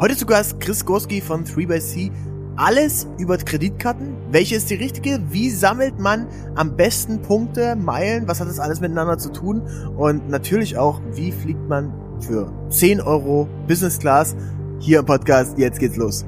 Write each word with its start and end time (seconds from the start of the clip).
Heute 0.00 0.16
zu 0.16 0.24
Gast 0.24 0.58
Chris 0.60 0.86
Gorski 0.86 1.20
von 1.20 1.44
3xC. 1.44 2.10
Alles 2.56 3.06
über 3.18 3.36
Kreditkarten. 3.36 4.16
Welche 4.30 4.56
ist 4.56 4.70
die 4.70 4.76
richtige? 4.76 5.20
Wie 5.28 5.50
sammelt 5.50 6.00
man 6.00 6.26
am 6.54 6.74
besten 6.74 7.20
Punkte, 7.20 7.76
Meilen? 7.76 8.26
Was 8.26 8.40
hat 8.40 8.48
das 8.48 8.58
alles 8.60 8.80
miteinander 8.80 9.18
zu 9.18 9.30
tun? 9.30 9.60
Und 9.98 10.30
natürlich 10.30 10.78
auch, 10.78 11.02
wie 11.12 11.30
fliegt 11.32 11.68
man 11.68 11.92
für 12.18 12.50
10 12.70 13.02
Euro 13.02 13.46
Business 13.68 13.98
Class 13.98 14.34
hier 14.78 15.00
im 15.00 15.04
Podcast? 15.04 15.58
Jetzt 15.58 15.78
geht's 15.78 15.98
los. 15.98 16.24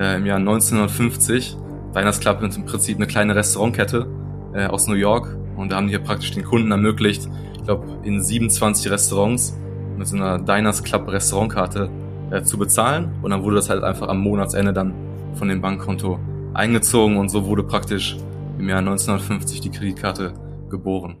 Äh, 0.00 0.16
Im 0.16 0.26
Jahr 0.26 0.38
1950. 0.38 1.56
Diners 1.94 2.18
Club 2.18 2.42
ist 2.42 2.56
im 2.56 2.66
Prinzip 2.66 2.96
eine 2.96 3.06
kleine 3.06 3.36
Restaurantkette 3.36 4.08
äh, 4.52 4.66
aus 4.66 4.88
New 4.88 4.94
York. 4.94 5.38
Und 5.56 5.70
da 5.70 5.76
haben 5.76 5.86
die 5.86 5.92
hier 5.92 6.02
praktisch 6.02 6.32
den 6.32 6.42
Kunden 6.42 6.72
ermöglicht, 6.72 7.28
ich 7.54 7.62
glaube, 7.62 7.86
in 8.02 8.20
27 8.20 8.90
Restaurants 8.90 9.56
mit 9.96 10.08
so 10.08 10.16
einer 10.16 10.40
Diners 10.40 10.82
Club 10.82 11.06
Restaurantkarte 11.06 11.88
äh, 12.32 12.42
zu 12.42 12.58
bezahlen. 12.58 13.12
Und 13.22 13.30
dann 13.30 13.42
wurde 13.42 13.56
das 13.56 13.68
halt 13.68 13.84
einfach 13.84 14.08
am 14.08 14.20
Monatsende 14.20 14.72
dann 14.72 14.94
von 15.34 15.48
dem 15.48 15.60
Bankkonto 15.60 16.18
eingezogen 16.54 17.16
und 17.18 17.28
so 17.28 17.44
wurde 17.46 17.62
praktisch 17.62 18.16
im 18.58 18.68
Jahr 18.68 18.78
1950 18.78 19.60
die 19.60 19.70
Kreditkarte 19.70 20.32
geboren. 20.70 21.16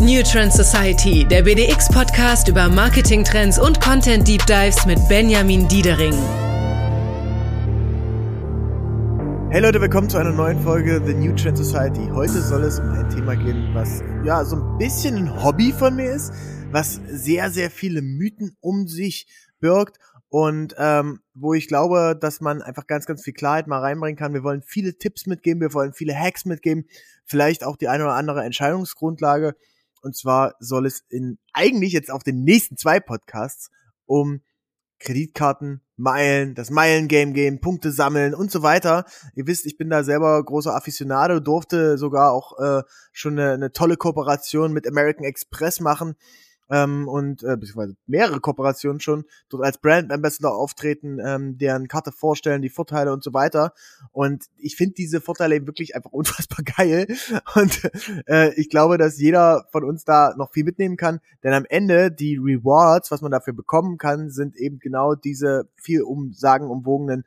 New 0.00 0.22
Trend 0.22 0.52
Society, 0.52 1.24
der 1.24 1.42
BDX-Podcast 1.42 2.48
über 2.48 2.68
Marketing-Trends 2.68 3.58
und 3.58 3.80
Content-Deep 3.80 4.46
Dives 4.46 4.86
mit 4.86 4.98
Benjamin 5.08 5.66
Diedering. 5.66 6.14
Hey 9.50 9.60
Leute, 9.60 9.80
willkommen 9.80 10.08
zu 10.08 10.18
einer 10.18 10.30
neuen 10.30 10.60
Folge 10.60 11.02
The 11.04 11.14
New 11.14 11.34
Trend 11.34 11.58
Society. 11.58 12.08
Heute 12.14 12.40
soll 12.40 12.62
es 12.62 12.78
um 12.78 12.90
ein 12.90 13.10
Thema 13.10 13.34
gehen, 13.34 13.70
was 13.74 14.02
ja 14.24 14.44
so 14.44 14.56
ein 14.56 14.78
bisschen 14.78 15.16
ein 15.16 15.42
Hobby 15.42 15.72
von 15.72 15.96
mir 15.96 16.12
ist, 16.12 16.32
was 16.70 17.00
sehr, 17.08 17.50
sehr 17.50 17.70
viele 17.70 18.02
Mythen 18.02 18.56
um 18.60 18.88
sich 18.88 19.26
birgt 19.58 19.98
und 20.28 20.74
ähm, 20.76 21.20
wo 21.32 21.54
ich 21.54 21.66
glaube, 21.66 22.16
dass 22.20 22.42
man 22.42 22.60
einfach 22.60 22.86
ganz, 22.86 23.06
ganz 23.06 23.22
viel 23.22 23.32
Klarheit 23.32 23.66
mal 23.66 23.80
reinbringen 23.80 24.18
kann. 24.18 24.34
Wir 24.34 24.42
wollen 24.42 24.62
viele 24.62 24.98
Tipps 24.98 25.26
mitgeben, 25.26 25.62
wir 25.62 25.72
wollen 25.72 25.94
viele 25.94 26.14
Hacks 26.14 26.44
mitgeben, 26.44 26.84
vielleicht 27.24 27.64
auch 27.64 27.76
die 27.76 27.88
eine 27.88 28.04
oder 28.04 28.14
andere 28.14 28.44
Entscheidungsgrundlage. 28.44 29.56
Und 30.02 30.14
zwar 30.14 30.56
soll 30.60 30.84
es 30.84 31.04
in 31.08 31.38
eigentlich 31.54 31.94
jetzt 31.94 32.10
auf 32.10 32.22
den 32.22 32.44
nächsten 32.44 32.76
zwei 32.76 33.00
Podcasts 33.00 33.70
um 34.04 34.42
Kreditkarten, 35.00 35.80
Meilen, 35.96 36.54
das 36.54 36.70
Meilengame 36.70 37.32
gehen, 37.32 37.60
Punkte 37.60 37.92
sammeln 37.92 38.34
und 38.34 38.50
so 38.50 38.62
weiter. 38.62 39.06
Ihr 39.34 39.46
wisst, 39.46 39.64
ich 39.64 39.78
bin 39.78 39.88
da 39.88 40.04
selber 40.04 40.44
großer 40.44 40.74
Aficionado, 40.74 41.40
durfte 41.40 41.96
sogar 41.96 42.32
auch 42.32 42.58
äh, 42.58 42.82
schon 43.12 43.38
eine, 43.38 43.52
eine 43.52 43.72
tolle 43.72 43.96
Kooperation 43.96 44.72
mit 44.72 44.86
American 44.86 45.24
Express 45.24 45.80
machen 45.80 46.14
ähm, 46.70 47.08
und 47.08 47.42
äh, 47.42 47.56
beziehungsweise 47.56 47.96
mehrere 48.06 48.40
Kooperationen 48.40 49.00
schon 49.00 49.24
dort 49.48 49.64
als 49.64 49.78
Brand 49.78 50.12
Ambassador 50.12 50.56
auftreten, 50.56 51.18
ähm, 51.24 51.58
deren 51.58 51.88
Karte 51.88 52.12
vorstellen, 52.12 52.62
die 52.62 52.68
Vorteile 52.68 53.12
und 53.12 53.24
so 53.24 53.32
weiter. 53.32 53.72
Und 54.12 54.46
ich 54.56 54.76
finde 54.76 54.94
diese 54.94 55.20
Vorteile 55.20 55.56
eben 55.56 55.66
wirklich 55.66 55.96
einfach 55.96 56.12
unfassbar 56.12 56.64
geil. 56.64 57.06
Und 57.54 57.90
äh, 58.26 58.52
ich 58.54 58.68
glaube, 58.68 58.98
dass 58.98 59.18
jeder 59.18 59.66
von 59.72 59.84
uns 59.84 60.04
da 60.04 60.34
noch 60.36 60.52
viel 60.52 60.64
mitnehmen 60.64 60.96
kann, 60.96 61.20
denn 61.42 61.52
am 61.52 61.64
Ende 61.68 62.10
die 62.10 62.36
Rewards, 62.36 63.10
was 63.10 63.22
man 63.22 63.30
dafür 63.30 63.54
bekommen 63.54 63.98
kann, 63.98 64.30
sind 64.30 64.56
eben 64.56 64.78
genau 64.78 65.14
diese 65.14 65.68
viel 65.76 66.02
umsagen 66.02 66.68
umwogenen 66.68 67.24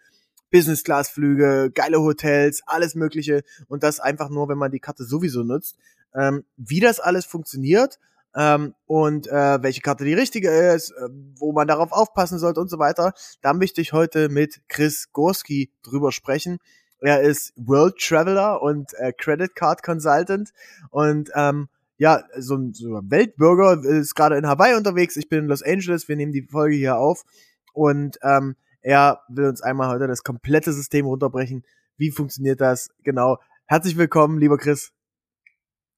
Business 0.52 0.84
Class 0.84 1.10
Flüge, 1.10 1.72
geile 1.74 2.02
Hotels, 2.02 2.62
alles 2.66 2.94
Mögliche 2.94 3.44
und 3.68 3.84
das 3.84 4.00
einfach 4.02 4.30
nur, 4.30 4.50
wenn 4.50 4.58
man 4.58 4.72
die 4.72 4.80
Karte 4.80 5.06
sowieso 5.06 5.44
nutzt. 5.44 5.78
Ähm, 6.14 6.44
wie 6.58 6.82
das 6.82 7.00
alles 7.00 7.26
funktioniert 7.26 7.98
ähm, 8.36 8.74
und 8.86 9.28
äh, 9.28 9.62
welche 9.62 9.82
Karte 9.82 10.06
die 10.06 10.14
richtige 10.14 10.50
ist, 10.50 10.92
äh, 10.92 11.10
wo 11.38 11.52
man 11.52 11.68
darauf 11.68 11.92
aufpassen 11.92 12.40
sollte 12.40 12.60
und 12.60 12.70
so 12.70 12.80
weiter. 12.80 13.14
Da 13.42 13.54
möchte 13.54 13.82
ich 13.82 13.94
heute 13.94 14.30
mit 14.30 14.62
Chris 14.68 15.12
Gorski 15.12 15.72
drüber 15.84 16.12
sprechen. 16.12 16.60
Er 17.00 17.22
ist 17.22 17.54
World 17.56 17.98
Traveler 17.98 18.62
und 18.62 18.94
äh, 18.94 19.12
Credit 19.12 19.56
Card 19.56 19.84
Consultant 19.84 20.52
und 20.92 21.32
ähm, 21.36 21.68
ja, 21.98 22.24
so 22.38 22.56
ein, 22.56 22.74
so 22.74 22.98
ein 22.98 23.12
Weltbürger 23.12 23.84
ist 23.84 24.16
gerade 24.16 24.38
in 24.38 24.48
Hawaii 24.48 24.76
unterwegs. 24.76 25.18
Ich 25.18 25.30
bin 25.30 25.40
in 25.40 25.46
Los 25.46 25.62
Angeles. 25.62 26.08
Wir 26.08 26.16
nehmen 26.16 26.32
die 26.32 26.42
Folge 26.42 26.76
hier 26.76 26.98
auf 26.98 27.24
und 27.74 28.18
ähm, 28.24 28.56
er 28.82 29.22
will 29.30 29.46
uns 29.46 29.62
einmal 29.62 29.90
heute 29.90 30.08
das 30.08 30.24
komplette 30.24 30.74
System 30.74 31.06
runterbrechen. 31.06 31.64
Wie 31.98 32.10
funktioniert 32.12 32.60
das 32.62 32.90
genau? 33.04 33.38
Herzlich 33.66 33.98
willkommen, 33.98 34.40
lieber 34.40 34.58
Chris. 34.58 34.92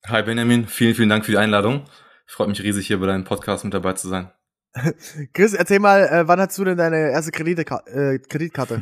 Hi 0.05 0.21
Benjamin, 0.21 0.67
vielen, 0.67 0.95
vielen 0.95 1.09
Dank 1.09 1.23
für 1.23 1.31
die 1.31 1.37
Einladung. 1.37 1.85
Freut 2.25 2.49
mich 2.49 2.61
riesig, 2.61 2.87
hier 2.87 2.99
bei 2.99 3.07
deinem 3.07 3.23
Podcast 3.23 3.63
mit 3.63 3.73
dabei 3.73 3.93
zu 3.93 4.07
sein. 4.07 4.31
Chris, 5.33 5.53
erzähl 5.53 5.79
mal, 5.79 6.01
äh, 6.07 6.27
wann 6.27 6.39
hast 6.39 6.57
du 6.57 6.63
denn 6.63 6.77
deine 6.77 7.11
erste 7.11 7.31
Kredite 7.31 7.61
äh, 7.87 8.19
Kreditkarte? 8.19 8.81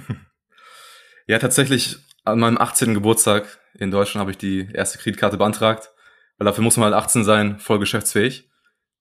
ja, 1.27 1.39
tatsächlich 1.39 1.97
an 2.23 2.39
meinem 2.39 2.57
18. 2.57 2.93
Geburtstag 2.93 3.59
in 3.73 3.91
Deutschland 3.91 4.21
habe 4.21 4.31
ich 4.31 4.37
die 4.37 4.69
erste 4.73 4.99
Kreditkarte 4.99 5.37
beantragt, 5.37 5.91
weil 6.37 6.45
dafür 6.45 6.63
muss 6.63 6.77
man 6.77 6.85
halt 6.85 7.03
18 7.03 7.23
sein, 7.23 7.59
voll 7.59 7.79
geschäftsfähig. 7.79 8.49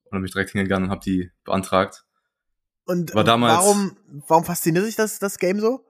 Und 0.05 0.12
dann 0.12 0.21
bin 0.23 0.27
ich 0.27 0.33
direkt 0.33 0.51
hingegangen 0.51 0.87
und 0.87 0.91
habe 0.91 1.05
die 1.05 1.31
beantragt. 1.45 2.05
Und 2.84 3.15
War 3.15 3.25
damals, 3.25 3.55
warum, 3.55 3.97
warum 4.27 4.45
fasziniert 4.45 4.84
sich 4.84 4.97
das, 4.97 5.19
das 5.21 5.39
Game 5.39 5.61
so? 5.61 5.84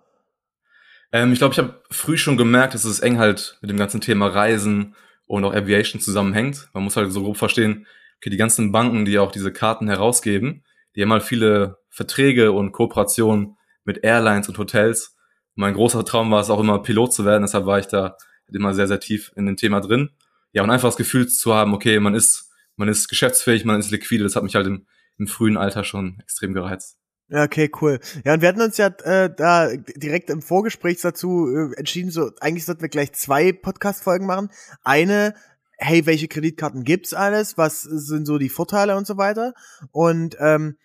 Ähm, 1.12 1.32
ich 1.32 1.38
glaube, 1.38 1.52
ich 1.52 1.58
habe 1.58 1.82
früh 1.90 2.18
schon 2.18 2.36
gemerkt, 2.36 2.74
dass 2.74 2.84
es 2.84 3.00
eng 3.00 3.18
halt 3.18 3.58
mit 3.62 3.70
dem 3.70 3.78
ganzen 3.78 4.00
Thema 4.00 4.26
Reisen 4.26 4.94
und 5.26 5.44
auch 5.44 5.54
Aviation 5.54 6.00
zusammenhängt. 6.00 6.68
Man 6.72 6.84
muss 6.84 6.96
halt 6.96 7.10
so 7.12 7.22
grob 7.22 7.36
verstehen, 7.36 7.86
okay, 8.20 8.30
die 8.30 8.36
ganzen 8.36 8.70
Banken, 8.70 9.04
die 9.04 9.18
auch 9.18 9.32
diese 9.32 9.52
Karten 9.52 9.88
herausgeben, 9.88 10.62
die 10.94 11.02
haben 11.02 11.12
halt 11.12 11.22
viele 11.22 11.78
Verträge 11.88 12.52
und 12.52 12.72
Kooperationen 12.72 13.56
mit 13.84 14.04
Airlines 14.04 14.48
und 14.48 14.58
Hotels. 14.58 15.16
Mein 15.54 15.74
großer 15.74 16.04
Traum 16.04 16.30
war 16.30 16.40
es 16.40 16.50
auch 16.50 16.60
immer, 16.60 16.82
Pilot 16.82 17.14
zu 17.14 17.24
werden, 17.24 17.42
deshalb 17.42 17.66
war 17.66 17.78
ich 17.78 17.86
da 17.86 18.16
immer 18.52 18.74
sehr, 18.74 18.88
sehr 18.88 19.00
tief 19.00 19.32
in 19.36 19.46
dem 19.46 19.56
Thema 19.56 19.80
drin. 19.80 20.10
Ja, 20.52 20.62
und 20.62 20.70
einfach 20.70 20.88
das 20.88 20.96
Gefühl 20.96 21.28
zu 21.28 21.54
haben, 21.54 21.72
okay, 21.72 21.98
man 22.00 22.14
ist, 22.14 22.50
man 22.76 22.88
ist 22.88 23.08
geschäftsfähig, 23.08 23.64
man 23.64 23.80
ist 23.80 23.90
liquide, 23.90 24.24
das 24.24 24.36
hat 24.36 24.42
mich 24.42 24.54
halt 24.54 24.66
im, 24.66 24.86
im 25.18 25.26
frühen 25.26 25.56
Alter 25.56 25.84
schon 25.84 26.18
extrem 26.20 26.52
gereizt. 26.52 26.98
Ja, 27.28 27.44
okay, 27.44 27.70
cool. 27.80 28.00
Ja, 28.24 28.34
und 28.34 28.42
wir 28.42 28.48
hatten 28.48 28.60
uns 28.60 28.76
ja 28.76 28.88
äh, 29.04 29.32
da 29.32 29.68
direkt 29.76 30.30
im 30.30 30.42
Vorgespräch 30.42 31.00
dazu 31.00 31.46
äh, 31.48 31.78
entschieden, 31.78 32.10
so 32.10 32.32
eigentlich 32.40 32.64
sollten 32.64 32.82
wir 32.82 32.88
gleich 32.88 33.12
zwei 33.12 33.52
Podcast-Folgen 33.52 34.26
machen. 34.26 34.50
Eine 34.82 35.34
hey, 35.80 36.06
welche 36.06 36.28
Kreditkarten 36.28 36.84
gibt's 36.84 37.14
alles? 37.14 37.56
Was 37.58 37.82
sind 37.82 38.26
so 38.26 38.38
die 38.38 38.50
Vorteile 38.50 38.96
und 38.96 39.06
so 39.06 39.16
weiter? 39.16 39.54
Und 39.90 40.36
ähm, 40.38 40.76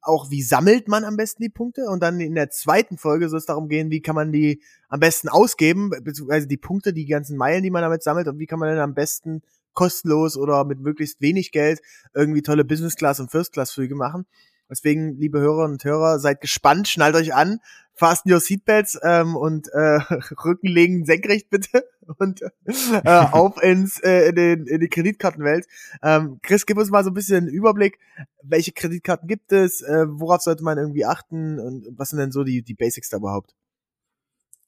auch 0.00 0.30
wie 0.30 0.42
sammelt 0.42 0.88
man 0.88 1.04
am 1.04 1.16
besten 1.16 1.42
die 1.42 1.50
Punkte? 1.50 1.86
Und 1.88 2.02
dann 2.02 2.20
in 2.20 2.34
der 2.34 2.50
zweiten 2.50 2.96
Folge 2.96 3.28
soll 3.28 3.38
es 3.38 3.46
darum 3.46 3.68
gehen, 3.68 3.90
wie 3.90 4.00
kann 4.00 4.14
man 4.14 4.32
die 4.32 4.62
am 4.88 5.00
besten 5.00 5.28
ausgeben, 5.28 5.90
beziehungsweise 6.02 6.46
die 6.46 6.56
Punkte, 6.56 6.92
die 6.92 7.06
ganzen 7.06 7.36
Meilen, 7.36 7.62
die 7.62 7.70
man 7.70 7.82
damit 7.82 8.02
sammelt 8.02 8.28
und 8.28 8.38
wie 8.38 8.46
kann 8.46 8.58
man 8.58 8.70
denn 8.70 8.78
am 8.78 8.94
besten 8.94 9.42
kostenlos 9.74 10.36
oder 10.36 10.64
mit 10.64 10.80
möglichst 10.80 11.20
wenig 11.20 11.50
Geld 11.50 11.80
irgendwie 12.14 12.42
tolle 12.42 12.64
Business 12.64 12.94
Class 12.94 13.18
und 13.20 13.30
First 13.30 13.52
Class 13.52 13.72
Flüge 13.72 13.96
machen. 13.96 14.24
Deswegen, 14.70 15.16
liebe 15.18 15.40
Hörerinnen 15.40 15.74
und 15.74 15.84
Hörer, 15.84 16.18
seid 16.18 16.40
gespannt, 16.40 16.88
schnallt 16.88 17.14
euch 17.16 17.34
an, 17.34 17.60
fasten 17.94 18.32
your 18.32 18.40
Seatbelts 18.40 18.98
ähm, 19.02 19.36
und 19.36 19.68
äh, 19.72 20.00
Rücken 20.44 20.68
legen 20.68 21.04
senkrecht 21.04 21.50
bitte 21.50 21.84
und 22.18 22.42
äh, 22.42 23.10
auf 23.10 23.56
ins 23.62 24.00
äh, 24.00 24.28
in, 24.28 24.34
den, 24.34 24.66
in 24.66 24.80
die 24.80 24.88
Kreditkartenwelt. 24.88 25.66
Ähm, 26.02 26.40
Chris, 26.42 26.66
gib 26.66 26.78
uns 26.78 26.90
mal 26.90 27.04
so 27.04 27.10
ein 27.10 27.14
bisschen 27.14 27.44
einen 27.44 27.48
Überblick, 27.48 27.98
welche 28.42 28.72
Kreditkarten 28.72 29.28
gibt 29.28 29.52
es, 29.52 29.82
äh, 29.82 30.06
worauf 30.08 30.42
sollte 30.42 30.64
man 30.64 30.78
irgendwie 30.78 31.04
achten 31.04 31.58
und 31.58 31.86
was 31.96 32.10
sind 32.10 32.18
denn 32.18 32.32
so 32.32 32.44
die, 32.44 32.62
die 32.62 32.74
Basics 32.74 33.10
da 33.10 33.18
überhaupt? 33.18 33.54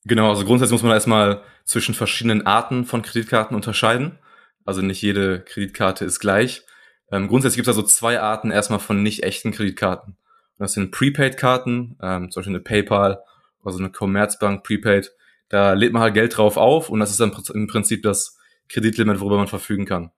Genau, 0.05 0.31
also 0.31 0.45
grundsätzlich 0.45 0.75
muss 0.75 0.85
man 0.85 0.93
erstmal 0.93 1.43
zwischen 1.65 1.95
verschiedenen 1.95 2.47
Arten 2.47 2.85
von 2.85 3.03
Kreditkarten 3.03 3.56
unterscheiden. 3.56 4.19
Also 4.65 4.81
nicht 4.81 5.03
jede 5.03 5.41
Kreditkarte 5.41 6.05
ist 6.05 6.21
gleich. 6.21 6.65
Ähm, 7.11 7.28
grundsätzlich 7.28 7.56
gibt 7.56 7.69
es 7.69 7.77
also 7.77 7.87
zwei 7.87 8.21
Arten 8.21 8.50
erstmal 8.50 8.81
von 8.81 9.03
nicht 9.03 9.22
echten 9.22 9.53
Kreditkarten. 9.53 10.17
Das 10.59 10.72
sind 10.72 10.91
Prepaid-Karten, 10.91 11.99
ähm, 12.03 12.31
zum 12.31 12.41
Beispiel 12.41 12.55
eine 12.55 12.64
PayPal 12.64 13.23
also 13.67 13.79
eine 13.79 13.91
Commerzbank 13.91 14.64
Prepaid. 14.64 15.12
Da 15.49 15.75
lädt 15.75 15.93
man 15.93 16.03
halt 16.03 16.14
Geld 16.14 16.37
drauf 16.37 16.56
auf 16.56 16.88
und 16.88 17.00
das 17.00 17.11
ist 17.11 17.20
dann 17.20 17.32
im 17.55 17.67
Prinzip 17.67 18.03
das 18.03 18.38
Kreditlimit, 18.69 19.20
worüber 19.20 19.37
man 19.37 19.49
verfügen 19.49 19.85
kann. 19.85 20.11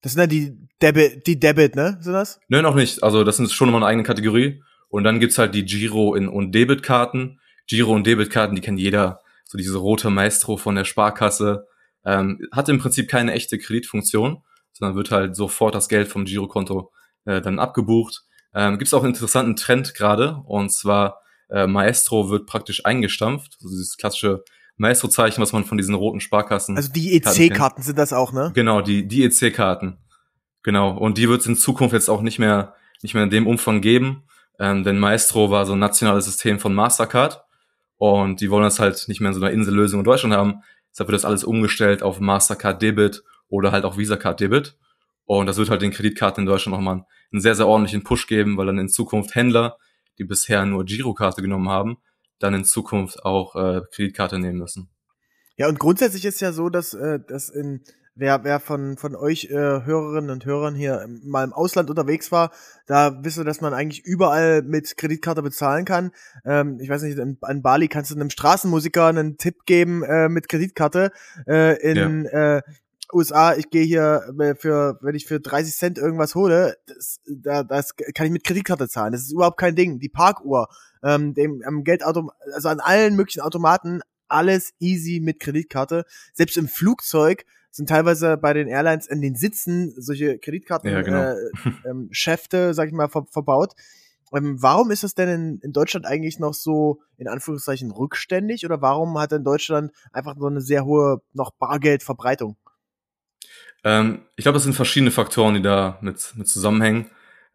Das 0.00 0.12
sind 0.12 0.20
dann 0.20 0.30
die 0.30 0.56
Debit, 0.80 1.26
die 1.26 1.38
Debit, 1.38 1.76
ne? 1.76 1.98
Sind 2.00 2.12
das? 2.12 2.40
Nö, 2.48 2.62
noch 2.62 2.74
nicht. 2.74 3.02
Also 3.02 3.24
das 3.24 3.38
ist 3.38 3.52
schon 3.52 3.68
nochmal 3.68 3.82
eine 3.82 3.90
eigene 3.90 4.04
Kategorie. 4.04 4.62
Und 4.88 5.04
dann 5.04 5.20
gibt's 5.20 5.38
halt 5.38 5.54
die 5.54 5.64
Giro- 5.64 6.14
und 6.14 6.52
Debitkarten. 6.52 7.40
Giro- 7.66 7.94
und 7.94 8.06
Debitkarten, 8.06 8.56
die 8.56 8.62
kennt 8.62 8.80
jeder. 8.80 9.20
So 9.44 9.56
diese 9.56 9.76
rote 9.78 10.10
Maestro 10.10 10.56
von 10.56 10.74
der 10.74 10.84
Sparkasse. 10.84 11.66
Ähm, 12.04 12.46
hat 12.50 12.68
im 12.68 12.78
Prinzip 12.78 13.08
keine 13.08 13.32
echte 13.32 13.58
Kreditfunktion, 13.58 14.42
sondern 14.72 14.96
wird 14.96 15.10
halt 15.10 15.36
sofort 15.36 15.74
das 15.74 15.88
Geld 15.88 16.08
vom 16.08 16.24
Girokonto 16.24 16.92
äh, 17.24 17.40
dann 17.40 17.58
abgebucht. 17.58 18.22
Ähm, 18.54 18.78
Gibt 18.78 18.88
es 18.88 18.94
auch 18.94 19.02
einen 19.02 19.14
interessanten 19.14 19.56
Trend 19.56 19.94
gerade, 19.94 20.42
und 20.46 20.70
zwar 20.70 21.20
äh, 21.50 21.66
Maestro 21.66 22.30
wird 22.30 22.46
praktisch 22.46 22.84
eingestampft, 22.84 23.56
also 23.62 23.68
dieses 23.68 23.96
klassische 23.96 24.44
Maestro-Zeichen, 24.76 25.40
was 25.40 25.52
man 25.52 25.64
von 25.64 25.78
diesen 25.78 25.94
roten 25.94 26.20
Sparkassen. 26.20 26.76
Also 26.76 26.90
die 26.92 27.14
EC-Karten 27.14 27.82
sind 27.82 27.98
das 27.98 28.12
auch, 28.12 28.32
ne? 28.32 28.50
Genau, 28.54 28.80
die, 28.80 29.06
die 29.06 29.24
EC-Karten. 29.24 29.98
Genau. 30.62 30.96
Und 30.96 31.18
die 31.18 31.28
wird 31.28 31.40
es 31.40 31.46
in 31.46 31.56
Zukunft 31.56 31.92
jetzt 31.92 32.08
auch 32.08 32.22
nicht 32.22 32.38
mehr, 32.38 32.74
nicht 33.02 33.14
mehr 33.14 33.24
in 33.24 33.30
dem 33.30 33.46
Umfang 33.46 33.80
geben. 33.80 34.24
Ähm, 34.58 34.84
denn 34.84 34.98
Maestro 34.98 35.50
war 35.50 35.66
so 35.66 35.72
ein 35.72 35.78
nationales 35.78 36.24
System 36.24 36.58
von 36.58 36.74
Mastercard 36.74 37.44
und 37.96 38.40
die 38.40 38.50
wollen 38.50 38.64
das 38.64 38.80
halt 38.80 39.04
nicht 39.08 39.20
mehr 39.20 39.30
in 39.30 39.34
so 39.34 39.40
einer 39.40 39.52
Insellösung 39.52 40.00
in 40.00 40.04
Deutschland 40.04 40.34
haben. 40.34 40.62
Deshalb 40.90 41.08
wird 41.08 41.16
das 41.16 41.24
alles 41.24 41.44
umgestellt 41.44 42.02
auf 42.02 42.20
Mastercard 42.20 42.80
Debit 42.80 43.22
oder 43.52 43.70
halt 43.70 43.84
auch 43.84 43.98
Visa 43.98 44.16
Card 44.16 44.40
Debit. 44.40 44.76
Und 45.24 45.46
das 45.46 45.58
wird 45.58 45.68
halt 45.70 45.82
den 45.82 45.92
Kreditkarten 45.92 46.42
in 46.42 46.46
Deutschland 46.46 46.74
nochmal 46.74 47.04
einen 47.30 47.40
sehr, 47.40 47.54
sehr 47.54 47.68
ordentlichen 47.68 48.02
Push 48.02 48.26
geben, 48.26 48.56
weil 48.56 48.66
dann 48.66 48.78
in 48.78 48.88
Zukunft 48.88 49.34
Händler, 49.34 49.76
die 50.18 50.24
bisher 50.24 50.64
nur 50.64 50.84
Girokarte 50.84 51.42
genommen 51.42 51.68
haben, 51.68 51.98
dann 52.38 52.54
in 52.54 52.64
Zukunft 52.64 53.24
auch 53.24 53.54
äh, 53.54 53.82
Kreditkarte 53.94 54.38
nehmen 54.38 54.58
müssen. 54.58 54.90
Ja, 55.56 55.68
und 55.68 55.78
grundsätzlich 55.78 56.24
ist 56.24 56.40
ja 56.40 56.52
so, 56.52 56.70
dass, 56.70 56.94
äh, 56.94 57.20
dass 57.28 57.50
in 57.50 57.84
wer, 58.14 58.44
wer 58.44 58.60
von, 58.60 58.96
von 58.96 59.14
euch 59.14 59.44
äh, 59.44 59.54
Hörerinnen 59.84 60.30
und 60.30 60.44
Hörern 60.44 60.74
hier 60.74 61.06
mal 61.22 61.44
im 61.44 61.52
Ausland 61.52 61.90
unterwegs 61.90 62.32
war, 62.32 62.50
da 62.86 63.22
wisst 63.22 63.38
ihr, 63.38 63.44
dass 63.44 63.60
man 63.60 63.74
eigentlich 63.74 64.04
überall 64.04 64.62
mit 64.62 64.96
Kreditkarte 64.96 65.42
bezahlen 65.42 65.84
kann. 65.84 66.10
Ähm, 66.44 66.78
ich 66.80 66.88
weiß 66.88 67.02
nicht, 67.02 67.18
in, 67.18 67.38
an 67.42 67.62
Bali 67.62 67.88
kannst 67.88 68.10
du 68.10 68.14
einem 68.14 68.30
Straßenmusiker 68.30 69.06
einen 69.06 69.36
Tipp 69.36 69.64
geben 69.66 70.02
äh, 70.02 70.28
mit 70.28 70.48
Kreditkarte. 70.48 71.12
Äh, 71.46 71.80
in 71.82 72.24
ja. 72.24 72.56
äh, 72.56 72.62
USA, 73.12 73.54
ich 73.54 73.70
gehe 73.70 73.84
hier 73.84 74.22
äh, 74.38 74.54
für, 74.54 74.98
wenn 75.02 75.14
ich 75.14 75.26
für 75.26 75.40
30 75.40 75.74
Cent 75.74 75.98
irgendwas 75.98 76.34
hole, 76.34 76.76
das, 76.86 77.20
da, 77.26 77.62
das 77.62 77.96
kann 77.96 78.26
ich 78.26 78.32
mit 78.32 78.44
Kreditkarte 78.44 78.88
zahlen. 78.88 79.12
Das 79.12 79.22
ist 79.22 79.32
überhaupt 79.32 79.58
kein 79.58 79.76
Ding. 79.76 79.98
Die 79.98 80.08
Parkuhr, 80.08 80.68
ähm, 81.02 81.34
dem 81.34 81.62
am 81.66 81.84
Geldauto, 81.84 82.30
also 82.54 82.68
an 82.68 82.80
allen 82.80 83.16
möglichen 83.16 83.40
Automaten, 83.40 84.00
alles 84.28 84.72
easy 84.78 85.20
mit 85.20 85.40
Kreditkarte. 85.40 86.04
Selbst 86.32 86.56
im 86.56 86.68
Flugzeug 86.68 87.44
sind 87.70 87.88
teilweise 87.88 88.36
bei 88.36 88.52
den 88.52 88.68
Airlines 88.68 89.06
in 89.06 89.20
den 89.20 89.34
Sitzen 89.34 89.94
solche 89.96 90.38
Kreditkarten 90.38 90.90
ja, 90.90 91.02
genau. 91.02 91.32
äh, 91.32 91.36
ähm, 91.88 92.08
Schäfte, 92.10 92.74
sag 92.74 92.88
ich 92.88 92.94
mal, 92.94 93.08
ver 93.08 93.26
verbaut. 93.30 93.74
Ähm, 94.34 94.62
warum 94.62 94.90
ist 94.90 95.04
es 95.04 95.14
denn 95.14 95.28
in, 95.28 95.58
in 95.60 95.72
Deutschland 95.72 96.06
eigentlich 96.06 96.38
noch 96.38 96.54
so 96.54 97.00
in 97.16 97.28
Anführungszeichen 97.28 97.90
rückständig 97.90 98.64
oder 98.64 98.80
warum 98.80 99.18
hat 99.18 99.32
in 99.32 99.44
Deutschland 99.44 99.92
einfach 100.12 100.36
so 100.38 100.46
eine 100.46 100.60
sehr 100.60 100.84
hohe 100.84 101.20
noch 101.32 101.50
Bargeldverbreitung? 101.52 102.56
Ähm, 103.84 104.22
ich 104.36 104.44
glaube, 104.44 104.56
das 104.56 104.64
sind 104.64 104.74
verschiedene 104.74 105.10
Faktoren, 105.10 105.54
die 105.54 105.62
da 105.62 105.98
mit, 106.00 106.32
mit 106.36 106.48
zusammenhängen. 106.48 107.10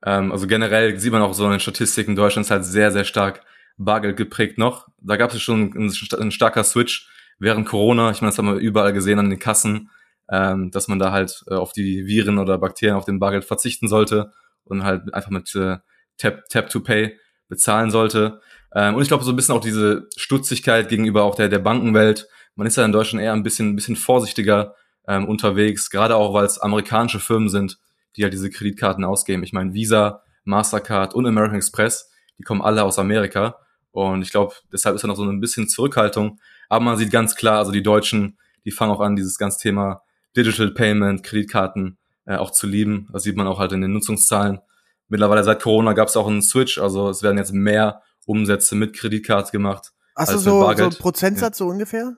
Ähm, 0.06 0.31
also 0.31 0.47
generell 0.47 0.97
sieht 1.00 1.12
man 1.12 1.21
auch 1.21 1.33
so 1.33 1.45
in 1.45 1.51
den 1.51 1.59
Statistiken, 1.59 2.15
Deutschland 2.15 2.45
ist 2.45 2.51
halt 2.51 2.65
sehr, 2.65 2.91
sehr 2.91 3.06
stark 3.06 3.41
Bargeld 3.77 4.18
geprägt 4.18 4.57
noch. 4.57 4.88
Da 5.00 5.18
gab 5.18 5.33
es 5.33 5.41
schon 5.41 5.74
einen, 5.74 5.94
einen 6.19 6.31
starker 6.31 6.63
Switch 6.63 7.09
während 7.39 7.68
Corona. 7.68 8.12
Ich 8.12 8.21
meine, 8.21 8.31
das 8.31 8.38
haben 8.38 8.47
wir 8.47 8.56
überall 8.56 8.94
gesehen 8.94 9.19
an 9.19 9.29
den 9.29 9.39
Kassen 9.39 9.89
ähm, 10.29 10.71
dass 10.71 10.88
man 10.88 11.00
da 11.00 11.12
halt 11.12 11.44
äh, 11.50 11.53
auf 11.53 11.74
die 11.74 12.06
Viren 12.06 12.38
oder 12.38 12.57
Bakterien 12.57 12.97
auf 12.97 13.06
dem 13.06 13.19
Bargeld 13.19 13.45
verzichten 13.45 13.88
sollte 13.88 14.31
und 14.65 14.83
halt 14.83 15.13
einfach 15.13 15.31
mit 15.31 15.53
äh, 15.56 15.77
Tap, 16.18 16.50
Tap 16.50 16.69
to 16.69 16.81
Pay 16.81 17.18
bezahlen 17.47 17.91
sollte. 17.91 18.41
Ähm, 18.74 18.95
und 18.95 19.01
ich 19.01 19.07
glaube, 19.07 19.24
so 19.24 19.31
ein 19.31 19.35
bisschen 19.35 19.56
auch 19.56 19.62
diese 19.62 20.07
Stutzigkeit 20.18 20.89
gegenüber 20.89 21.24
auch 21.24 21.35
der, 21.35 21.50
der 21.50 21.59
Bankenwelt. 21.59 22.27
Man 22.56 22.68
ist 22.68 22.75
ja 22.75 22.83
in 22.83 22.91
Deutschland 22.91 23.24
eher 23.24 23.33
ein 23.33 23.44
bisschen, 23.44 23.69
ein 23.69 23.75
bisschen 23.75 23.95
vorsichtiger 23.95 24.75
ähm, 25.07 25.27
unterwegs, 25.27 25.89
gerade 25.89 26.15
auch, 26.15 26.33
weil 26.33 26.45
es 26.45 26.59
amerikanische 26.59 27.19
Firmen 27.19 27.50
sind, 27.50 27.80
die 28.15 28.24
halt 28.24 28.33
diese 28.33 28.50
Kreditkarten 28.50 29.04
ausgeben. 29.04 29.44
Ich 29.44 29.54
meine, 29.54 29.74
Visa, 29.74 30.21
Mastercard 30.44 31.13
und 31.13 31.25
American 31.25 31.57
Express, 31.57 32.09
die 32.38 32.44
kommen 32.44 32.62
alle 32.62 32.83
aus 32.83 33.00
Amerika. 33.00 33.57
Und 33.92 34.21
ich 34.21 34.31
glaube, 34.31 34.54
deshalb 34.71 34.95
ist 34.95 35.04
da 35.04 35.07
noch 35.07 35.15
so 35.15 35.24
ein 35.24 35.39
bisschen 35.39 35.68
Zurückhaltung. 35.68 36.39
Aber 36.69 36.83
man 36.83 36.98
sieht 36.98 37.12
ganz 37.12 37.36
klar, 37.36 37.59
also 37.59 37.71
die 37.71 37.83
Deutschen, 37.83 38.38
die 38.65 38.71
fangen 38.71 38.92
auch 38.92 39.00
an, 39.00 39.15
dieses 39.15 39.38
ganze 39.38 39.59
Thema 39.59 40.01
Digital 40.36 40.71
Payment, 40.71 41.24
Kreditkarten 41.24 41.98
äh, 42.25 42.36
auch 42.36 42.51
zu 42.51 42.68
lieben. 42.68 43.07
Das 43.12 43.24
sieht 43.24 43.36
man 43.36 43.48
auch 43.48 43.60
halt 43.60 43.71
in 43.71 43.81
den 43.81 43.94
Nutzungszahlen. 43.94 44.60
Mittlerweile 45.07 45.44
seit 45.44 45.62
Corona 45.62 45.94
gab 45.94 46.10
es 46.10 46.18
auch 46.18 46.27
einen 46.27 46.42
Switch, 46.42 46.77
also 46.77 47.10
es 47.10 47.24
werden 47.24 47.38
jetzt 47.38 47.53
mehr 47.53 48.01
Umsätze 48.25 48.75
mit 48.75 48.94
Kreditkarte 48.94 49.51
gemacht. 49.51 49.94
Hast 50.15 50.33
du 50.33 50.38
so, 50.38 50.62
so 50.62 50.68
einen 50.68 50.89
Prozentsatz 50.92 51.60
ja. 51.60 51.65
so 51.65 51.71
ungefähr? 51.71 52.18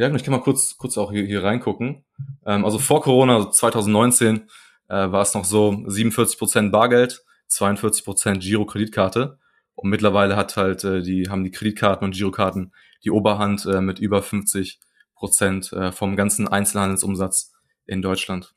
Ja, 0.00 0.10
ich 0.14 0.24
kann 0.24 0.32
mal 0.32 0.40
kurz, 0.40 0.78
kurz 0.78 0.96
auch 0.96 1.12
hier, 1.12 1.24
hier 1.26 1.44
reingucken. 1.44 2.06
Ähm, 2.46 2.64
also 2.64 2.78
vor 2.78 3.02
Corona, 3.02 3.36
also 3.36 3.50
2019, 3.50 4.48
äh, 4.88 4.94
war 4.94 5.20
es 5.20 5.34
noch 5.34 5.44
so 5.44 5.76
47 5.86 6.38
Prozent 6.38 6.72
Bargeld, 6.72 7.22
42 7.48 8.06
Prozent 8.06 8.42
Giro-Kreditkarte. 8.42 9.38
Und 9.74 9.90
mittlerweile 9.90 10.36
hat 10.36 10.56
halt 10.56 10.84
äh, 10.84 11.02
die, 11.02 11.28
haben 11.28 11.44
die 11.44 11.50
Kreditkarten 11.50 12.06
und 12.06 12.14
Girokarten 12.14 12.72
die 13.04 13.10
Oberhand 13.10 13.66
äh, 13.66 13.82
mit 13.82 13.98
über 13.98 14.22
50 14.22 14.80
Prozent 15.14 15.70
äh, 15.74 15.92
vom 15.92 16.16
ganzen 16.16 16.48
Einzelhandelsumsatz 16.48 17.52
in 17.84 18.00
Deutschland. 18.00 18.54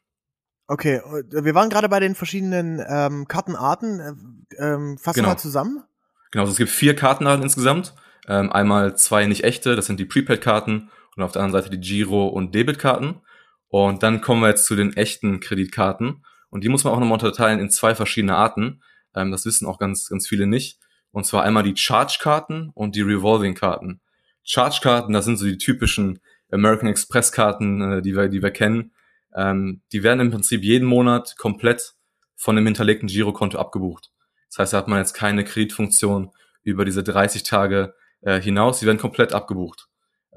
Okay, 0.67 1.01
äh, 1.33 1.43
wir 1.43 1.55
waren 1.55 1.69
gerade 1.69 1.89
bei 1.89 1.99
den 1.99 2.15
verschiedenen 2.15 2.81
ähm, 2.87 3.27
Kartenarten. 3.27 3.99
Äh, 3.99 4.63
ähm, 4.63 4.97
fassen 4.97 5.19
genau. 5.19 5.29
mal 5.31 5.37
zusammen. 5.37 5.83
Genau, 6.31 6.43
also 6.43 6.51
es 6.53 6.57
gibt 6.57 6.71
vier 6.71 6.95
Kartenarten 6.95 7.43
insgesamt. 7.43 7.95
Ähm, 8.29 8.49
einmal 8.49 8.95
zwei 8.95 9.25
nicht 9.25 9.43
echte, 9.43 9.75
das 9.75 9.87
sind 9.87 9.99
die 9.99 10.05
Prepaid-Karten 10.05 10.89
und 11.15 11.23
auf 11.23 11.31
der 11.31 11.41
anderen 11.41 11.63
Seite 11.63 11.77
die 11.77 11.81
Giro- 11.81 12.27
und 12.27 12.55
Debitkarten. 12.55 13.21
Und 13.67 14.03
dann 14.03 14.21
kommen 14.21 14.41
wir 14.41 14.49
jetzt 14.49 14.65
zu 14.65 14.75
den 14.75 14.95
echten 14.95 15.39
Kreditkarten. 15.39 16.23
Und 16.49 16.63
die 16.63 16.69
muss 16.69 16.83
man 16.83 16.93
auch 16.93 16.99
nochmal 16.99 17.13
unterteilen 17.13 17.59
in 17.59 17.69
zwei 17.69 17.95
verschiedene 17.95 18.35
Arten. 18.35 18.83
Ähm, 19.15 19.31
das 19.31 19.45
wissen 19.45 19.65
auch 19.65 19.79
ganz, 19.79 20.09
ganz 20.09 20.27
viele 20.27 20.47
nicht. 20.47 20.79
Und 21.11 21.25
zwar 21.25 21.43
einmal 21.43 21.63
die 21.63 21.75
Charge-Karten 21.75 22.69
und 22.73 22.95
die 22.95 23.01
Revolving-Karten. 23.01 24.01
Charge-Karten, 24.43 25.13
das 25.13 25.25
sind 25.25 25.37
so 25.37 25.45
die 25.45 25.57
typischen 25.57 26.19
American 26.51 26.89
Express 26.89 27.31
Karten, 27.31 27.81
äh, 27.81 28.01
die 28.01 28.15
wir, 28.15 28.29
die 28.29 28.41
wir 28.41 28.51
kennen, 28.51 28.93
ähm, 29.35 29.81
die 29.91 30.03
werden 30.03 30.19
im 30.19 30.31
Prinzip 30.31 30.63
jeden 30.63 30.87
Monat 30.87 31.35
komplett 31.37 31.93
von 32.35 32.55
dem 32.55 32.65
hinterlegten 32.65 33.07
Girokonto 33.07 33.57
abgebucht. 33.57 34.11
Das 34.49 34.59
heißt, 34.59 34.73
da 34.73 34.77
hat 34.77 34.87
man 34.87 34.99
jetzt 34.99 35.13
keine 35.13 35.43
Kreditfunktion 35.43 36.31
über 36.61 36.85
diese 36.85 37.03
30 37.03 37.43
Tage 37.43 37.95
äh, 38.21 38.39
hinaus, 38.39 38.79
die 38.79 38.85
werden 38.85 38.99
komplett 38.99 39.33
abgebucht. 39.33 39.87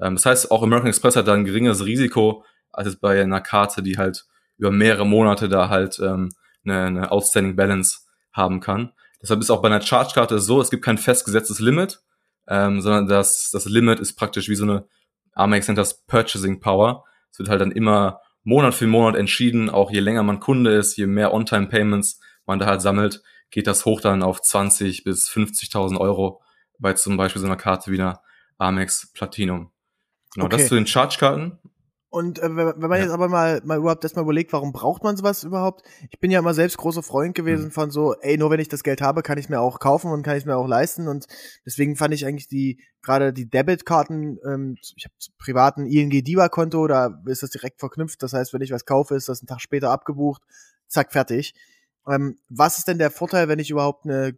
Ähm, 0.01 0.15
das 0.15 0.25
heißt, 0.25 0.51
auch 0.51 0.63
American 0.63 0.89
Express 0.89 1.15
hat 1.15 1.27
da 1.27 1.33
ein 1.33 1.45
geringeres 1.45 1.85
Risiko 1.85 2.43
als 2.71 2.87
jetzt 2.87 3.01
bei 3.01 3.21
einer 3.21 3.41
Karte, 3.41 3.81
die 3.81 3.97
halt 3.97 4.25
über 4.57 4.71
mehrere 4.71 5.05
Monate 5.05 5.49
da 5.49 5.69
halt 5.69 5.99
ähm, 5.99 6.29
eine, 6.65 6.85
eine 6.85 7.11
Outstanding 7.11 7.55
Balance 7.55 7.99
haben 8.31 8.59
kann. 8.59 8.93
Deshalb 9.21 9.39
ist 9.41 9.49
auch 9.49 9.61
bei 9.61 9.67
einer 9.67 9.81
Charge-Karte 9.81 10.39
so, 10.39 10.61
es 10.61 10.69
gibt 10.69 10.83
kein 10.83 10.97
festgesetztes 10.97 11.59
Limit, 11.59 12.01
ähm, 12.47 12.81
sondern 12.81 13.07
das, 13.07 13.49
das 13.51 13.65
Limit 13.65 13.99
ist 13.99 14.15
praktisch 14.15 14.47
wie 14.49 14.55
so 14.55 14.63
eine 14.63 14.87
Amex 15.33 15.67
nennt 15.67 15.77
das 15.77 16.05
Purchasing 16.05 16.59
Power. 16.59 17.03
Es 17.31 17.39
wird 17.39 17.49
halt 17.49 17.61
dann 17.61 17.71
immer 17.71 18.21
Monat 18.43 18.73
für 18.73 18.87
Monat 18.87 19.15
entschieden, 19.15 19.69
auch 19.69 19.91
je 19.91 19.99
länger 19.99 20.23
man 20.23 20.39
Kunde 20.39 20.71
ist, 20.71 20.97
je 20.97 21.05
mehr 21.05 21.33
On-Time-Payments 21.33 22.19
man 22.45 22.59
da 22.59 22.65
halt 22.65 22.81
sammelt, 22.81 23.21
geht 23.51 23.67
das 23.67 23.85
hoch 23.85 24.01
dann 24.01 24.23
auf 24.23 24.41
20 24.41 25.03
bis 25.03 25.29
50.000 25.29 25.99
Euro 25.99 26.41
bei 26.79 26.93
zum 26.93 27.17
Beispiel 27.17 27.41
so 27.41 27.47
einer 27.47 27.57
Karte 27.57 27.91
wie 27.91 27.99
einer 27.99 28.21
Amex 28.57 29.11
Platinum. 29.13 29.71
Genau, 30.37 30.45
okay. 30.45 30.57
das 30.57 30.67
zu 30.67 30.75
den 30.75 30.85
Charge-Karten. 30.85 31.57
Und 32.09 32.37
äh, 32.37 32.55
wenn 32.55 32.79
man 32.79 32.91
ja. 32.91 33.05
jetzt 33.05 33.11
aber 33.11 33.27
mal, 33.27 33.59
mal 33.65 33.79
überhaupt 33.79 34.03
erstmal 34.03 34.23
überlegt, 34.23 34.53
warum 34.53 34.71
braucht 34.71 35.03
man 35.03 35.17
sowas 35.17 35.43
überhaupt? 35.43 35.81
Ich 36.11 36.19
bin 36.19 36.29
ja 36.29 36.37
immer 36.37 36.53
selbst 36.53 36.77
großer 36.77 37.01
Freund 37.01 37.33
gewesen 37.33 37.65
mhm. 37.65 37.71
von 37.71 37.89
so, 37.89 38.13
ey, 38.21 38.37
nur 38.37 38.51
wenn 38.51 38.59
ich 38.59 38.69
das 38.69 38.83
Geld 38.83 39.01
habe, 39.01 39.23
kann 39.23 39.39
ich 39.39 39.49
mir 39.49 39.59
auch 39.59 39.79
kaufen 39.79 40.11
und 40.11 40.21
kann 40.21 40.37
ich 40.37 40.45
mir 40.45 40.55
auch 40.55 40.67
leisten. 40.67 41.07
Und 41.07 41.25
deswegen 41.65 41.95
fand 41.95 42.13
ich 42.13 42.27
eigentlich 42.27 42.47
die, 42.47 42.79
gerade 43.01 43.33
die 43.33 43.49
Debitkarten, 43.49 44.37
ähm, 44.47 44.77
ich 44.95 45.05
habe 45.05 45.15
privaten 45.39 45.87
ING 45.87 46.11
Diva-Konto, 46.11 46.85
da 46.85 47.19
ist 47.25 47.41
das 47.41 47.49
direkt 47.49 47.79
verknüpft. 47.79 48.21
Das 48.21 48.33
heißt, 48.33 48.53
wenn 48.53 48.61
ich 48.61 48.71
was 48.71 48.85
kaufe, 48.85 49.15
ist 49.15 49.27
das 49.27 49.41
einen 49.41 49.47
Tag 49.47 49.59
später 49.59 49.89
abgebucht, 49.89 50.43
zack, 50.87 51.11
fertig. 51.11 51.55
Ähm, 52.07 52.37
was 52.49 52.77
ist 52.77 52.87
denn 52.87 52.97
der 52.97 53.11
Vorteil, 53.11 53.49
wenn 53.49 53.59
ich 53.59 53.69
überhaupt 53.69 54.05
eine, 54.05 54.37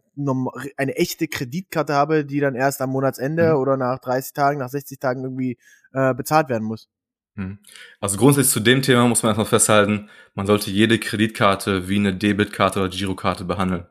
eine 0.76 0.96
echte 0.96 1.28
Kreditkarte 1.28 1.94
habe, 1.94 2.24
die 2.24 2.40
dann 2.40 2.54
erst 2.54 2.80
am 2.80 2.90
Monatsende 2.90 3.54
mhm. 3.54 3.60
oder 3.60 3.76
nach 3.76 3.98
30 4.00 4.32
Tagen, 4.32 4.58
nach 4.58 4.70
60 4.70 4.98
Tagen 4.98 5.22
irgendwie 5.22 5.58
äh, 5.92 6.14
bezahlt 6.14 6.48
werden 6.48 6.64
muss? 6.64 6.88
Hm. 7.36 7.58
Also 8.00 8.16
grundsätzlich 8.18 8.52
zu 8.52 8.60
dem 8.60 8.82
Thema 8.82 9.06
muss 9.06 9.22
man 9.22 9.30
erstmal 9.30 9.46
festhalten, 9.46 10.10
man 10.34 10.46
sollte 10.46 10.70
jede 10.70 10.98
Kreditkarte 10.98 11.88
wie 11.88 11.96
eine 11.96 12.14
Debitkarte 12.14 12.80
oder 12.80 12.88
Girokarte 12.88 13.44
behandeln. 13.44 13.86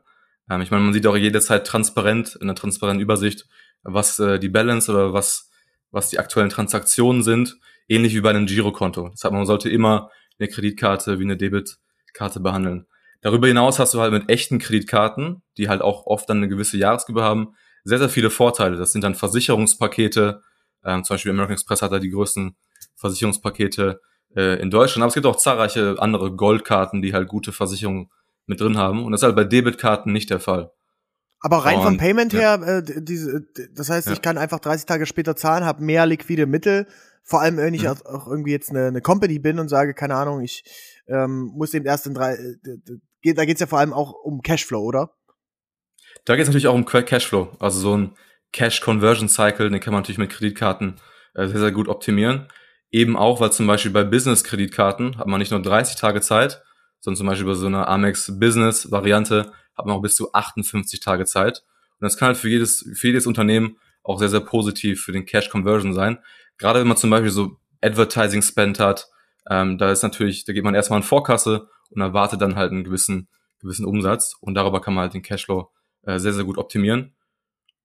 Ähm, 0.50 0.60
ich 0.60 0.70
meine, 0.70 0.84
man 0.84 0.92
sieht 0.92 1.06
auch 1.06 1.16
jederzeit 1.16 1.66
transparent, 1.66 2.36
in 2.36 2.42
einer 2.42 2.54
transparenten 2.54 3.02
Übersicht, 3.02 3.48
was 3.82 4.18
äh, 4.18 4.38
die 4.38 4.50
Balance 4.50 4.90
oder 4.90 5.14
was, 5.14 5.50
was 5.90 6.10
die 6.10 6.18
aktuellen 6.18 6.50
Transaktionen 6.50 7.22
sind, 7.22 7.58
ähnlich 7.88 8.14
wie 8.14 8.20
bei 8.20 8.30
einem 8.30 8.46
Girokonto. 8.46 9.08
Das 9.08 9.24
heißt, 9.24 9.32
man 9.32 9.46
sollte 9.46 9.70
immer 9.70 10.10
eine 10.38 10.48
Kreditkarte 10.48 11.18
wie 11.18 11.24
eine 11.24 11.36
Debitkarte 11.36 12.40
behandeln. 12.40 12.86
Darüber 13.22 13.46
hinaus 13.46 13.78
hast 13.78 13.94
du 13.94 14.00
halt 14.00 14.12
mit 14.12 14.28
echten 14.30 14.58
Kreditkarten, 14.58 15.42
die 15.56 15.68
halt 15.68 15.82
auch 15.82 16.06
oft 16.06 16.28
dann 16.28 16.38
eine 16.38 16.48
gewisse 16.48 16.78
Jahresgebühr 16.78 17.22
haben, 17.22 17.54
sehr, 17.84 17.98
sehr 17.98 18.08
viele 18.08 18.30
Vorteile. 18.30 18.76
Das 18.76 18.92
sind 18.92 19.04
dann 19.04 19.14
Versicherungspakete, 19.14 20.42
ähm, 20.84 21.04
zum 21.04 21.14
Beispiel 21.14 21.32
American 21.32 21.54
Express 21.54 21.82
hat 21.82 21.92
da 21.92 21.98
die 21.98 22.10
größten 22.10 22.56
Versicherungspakete 22.96 24.00
äh, 24.36 24.60
in 24.60 24.70
Deutschland. 24.70 25.02
Aber 25.02 25.08
es 25.08 25.14
gibt 25.14 25.26
auch 25.26 25.36
zahlreiche 25.36 25.96
andere 25.98 26.34
Goldkarten, 26.34 27.02
die 27.02 27.12
halt 27.12 27.28
gute 27.28 27.52
Versicherungen 27.52 28.10
mit 28.46 28.60
drin 28.60 28.76
haben. 28.76 29.04
Und 29.04 29.12
das 29.12 29.20
ist 29.20 29.24
halt 29.24 29.36
bei 29.36 29.44
Debitkarten 29.44 30.12
nicht 30.12 30.30
der 30.30 30.40
Fall. 30.40 30.70
Aber 31.40 31.64
rein 31.64 31.78
und, 31.78 31.84
vom 31.84 31.96
Payment 31.96 32.32
ja. 32.32 32.58
her, 32.58 32.78
äh, 32.78 33.02
diese, 33.02 33.46
das 33.74 33.88
heißt, 33.88 34.08
ja. 34.08 34.12
ich 34.12 34.22
kann 34.22 34.36
einfach 34.36 34.60
30 34.60 34.84
Tage 34.86 35.06
später 35.06 35.36
zahlen, 35.36 35.64
habe 35.64 35.82
mehr 35.82 36.04
liquide 36.04 36.46
Mittel. 36.46 36.86
Vor 37.22 37.40
allem, 37.40 37.56
wenn 37.56 37.74
ich 37.74 37.84
mhm. 37.84 37.94
auch 38.04 38.26
irgendwie 38.26 38.50
jetzt 38.50 38.70
eine, 38.70 38.86
eine 38.86 39.00
Company 39.00 39.38
bin 39.38 39.58
und 39.58 39.68
sage, 39.68 39.94
keine 39.94 40.16
Ahnung, 40.16 40.42
ich 40.42 40.64
ähm, 41.06 41.52
muss 41.54 41.72
eben 41.72 41.86
erst 41.86 42.06
in 42.06 42.14
drei, 42.14 42.36
äh, 43.22 43.34
da 43.34 43.44
geht's 43.44 43.60
ja 43.60 43.66
vor 43.66 43.78
allem 43.78 43.92
auch 43.92 44.12
um 44.12 44.42
Cashflow, 44.42 44.80
oder? 44.80 45.14
Da 46.24 46.36
geht 46.36 46.42
es 46.42 46.48
natürlich 46.48 46.68
auch 46.68 46.74
um 46.74 46.84
Cashflow. 46.84 47.56
Also 47.58 47.80
so 47.80 47.96
ein 47.96 48.14
Cash 48.52 48.80
Conversion 48.80 49.28
Cycle, 49.28 49.70
den 49.70 49.80
kann 49.80 49.92
man 49.92 50.02
natürlich 50.02 50.18
mit 50.18 50.30
Kreditkarten 50.30 50.96
äh, 51.34 51.46
sehr, 51.46 51.60
sehr 51.60 51.72
gut 51.72 51.88
optimieren. 51.88 52.48
Eben 52.90 53.16
auch, 53.16 53.40
weil 53.40 53.52
zum 53.52 53.66
Beispiel 53.66 53.92
bei 53.92 54.02
Business-Kreditkarten 54.02 55.18
hat 55.18 55.28
man 55.28 55.38
nicht 55.38 55.52
nur 55.52 55.62
30 55.62 55.96
Tage 55.96 56.20
Zeit, 56.20 56.62
sondern 57.00 57.18
zum 57.18 57.26
Beispiel 57.28 57.46
bei 57.46 57.54
so 57.54 57.66
einer 57.66 57.88
Amex 57.88 58.38
Business-Variante 58.38 59.52
hat 59.76 59.86
man 59.86 59.96
auch 59.96 60.02
bis 60.02 60.16
zu 60.16 60.32
58 60.32 61.00
Tage 61.00 61.24
Zeit. 61.24 61.62
Und 62.00 62.04
das 62.04 62.16
kann 62.16 62.28
halt 62.28 62.36
für 62.36 62.48
jedes, 62.48 62.90
für 62.94 63.08
jedes 63.08 63.26
Unternehmen 63.26 63.76
auch 64.02 64.18
sehr, 64.18 64.28
sehr 64.28 64.40
positiv 64.40 65.02
für 65.02 65.12
den 65.12 65.26
Cash 65.26 65.50
Conversion 65.50 65.94
sein. 65.94 66.18
Gerade 66.58 66.80
wenn 66.80 66.88
man 66.88 66.96
zum 66.96 67.10
Beispiel 67.10 67.30
so 67.30 67.58
Advertising 67.80 68.42
Spend 68.42 68.80
hat, 68.80 69.08
ähm, 69.48 69.78
da 69.78 69.92
ist 69.92 70.02
natürlich, 70.02 70.44
da 70.44 70.52
geht 70.52 70.64
man 70.64 70.74
erstmal 70.74 70.98
in 70.98 71.04
Vorkasse 71.04 71.68
und 71.90 72.00
erwartet 72.00 72.40
dann 72.40 72.56
halt 72.56 72.72
einen 72.72 72.84
gewissen, 72.84 73.28
gewissen 73.60 73.84
Umsatz 73.84 74.36
und 74.40 74.54
darüber 74.54 74.80
kann 74.80 74.94
man 74.94 75.02
halt 75.02 75.14
den 75.14 75.22
Cashflow 75.22 75.70
äh, 76.02 76.18
sehr, 76.18 76.32
sehr 76.32 76.44
gut 76.44 76.58
optimieren. 76.58 77.14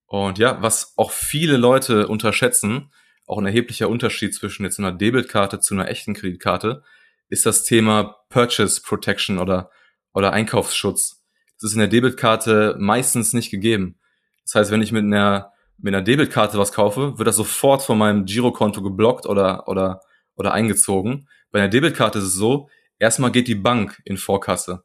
Und 0.08 0.38
ja, 0.38 0.62
was 0.62 0.94
auch 0.98 1.12
viele 1.12 1.58
Leute 1.58 2.08
unterschätzen, 2.08 2.92
auch 3.28 3.38
ein 3.40 3.46
erheblicher 3.46 3.90
Unterschied 3.90 4.34
zwischen 4.36 4.64
jetzt 4.64 4.80
einer 4.80 4.92
Debitkarte 4.92 5.60
zu 5.60 5.74
einer 5.74 5.90
echten 5.90 6.14
Kreditkarte, 6.14 6.84
ist 7.30 7.46
das 7.46 7.64
Thema 7.64 8.18
Purchase 8.30 8.82
Protection 8.82 9.40
oder, 9.40 9.72
oder 10.14 10.32
Einkaufsschutz. 10.32 11.24
Das 11.60 11.72
ist 11.72 11.74
in 11.74 11.80
der 11.80 11.88
Debitkarte 11.88 12.76
meistens 12.78 13.34
nicht 13.34 13.50
gegeben. 13.50 13.98
Das 14.44 14.56
heißt, 14.56 14.72
wenn 14.72 14.82
ich 14.82 14.92
mit 14.92 15.04
einer, 15.04 15.52
mit 15.78 15.94
einer 15.94 16.04
Debitkarte 16.04 16.60
was 16.60 16.72
kaufe, 16.72 17.18
wird 17.18 17.28
das 17.28 17.36
sofort 17.36 17.82
von 17.82 17.98
meinem 17.98 18.26
Girokonto 18.26 18.84
geblockt 18.84 19.26
oder, 19.26 19.68
oder, 19.68 20.02
oder 20.36 20.54
eingezogen. 20.54 21.28
Bei 21.52 21.60
einer 21.60 21.70
Debitkarte 21.70 22.20
ist 22.20 22.26
es 22.26 22.34
so, 22.34 22.70
erstmal 23.00 23.32
geht 23.32 23.48
die 23.48 23.56
Bank 23.56 24.02
in 24.06 24.18
Vorkasse. 24.18 24.84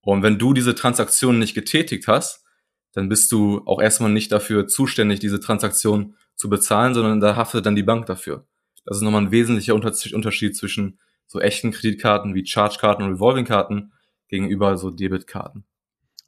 Und 0.00 0.22
wenn 0.22 0.38
du 0.38 0.52
diese 0.52 0.74
Transaktion 0.74 1.38
nicht 1.38 1.54
getätigt 1.54 2.08
hast, 2.08 2.44
dann 2.92 3.08
bist 3.08 3.32
du 3.32 3.62
auch 3.66 3.80
erstmal 3.80 4.10
nicht 4.10 4.32
dafür 4.32 4.66
zuständig, 4.66 5.20
diese 5.20 5.40
Transaktion 5.40 6.16
zu 6.34 6.48
bezahlen, 6.48 6.94
sondern 6.94 7.20
da 7.20 7.36
haftet 7.36 7.66
dann 7.66 7.76
die 7.76 7.82
Bank 7.82 8.06
dafür. 8.06 8.46
Das 8.84 8.96
ist 8.96 9.02
nochmal 9.02 9.22
ein 9.22 9.30
wesentlicher 9.30 9.74
Unterschied 9.74 10.56
zwischen 10.56 10.98
so 11.26 11.40
echten 11.40 11.70
Kreditkarten 11.70 12.34
wie 12.34 12.44
Chargekarten 12.44 13.04
und 13.04 13.14
Revolving-Karten 13.14 13.92
gegenüber 14.28 14.76
so 14.76 14.90
Debitkarten. 14.90 15.64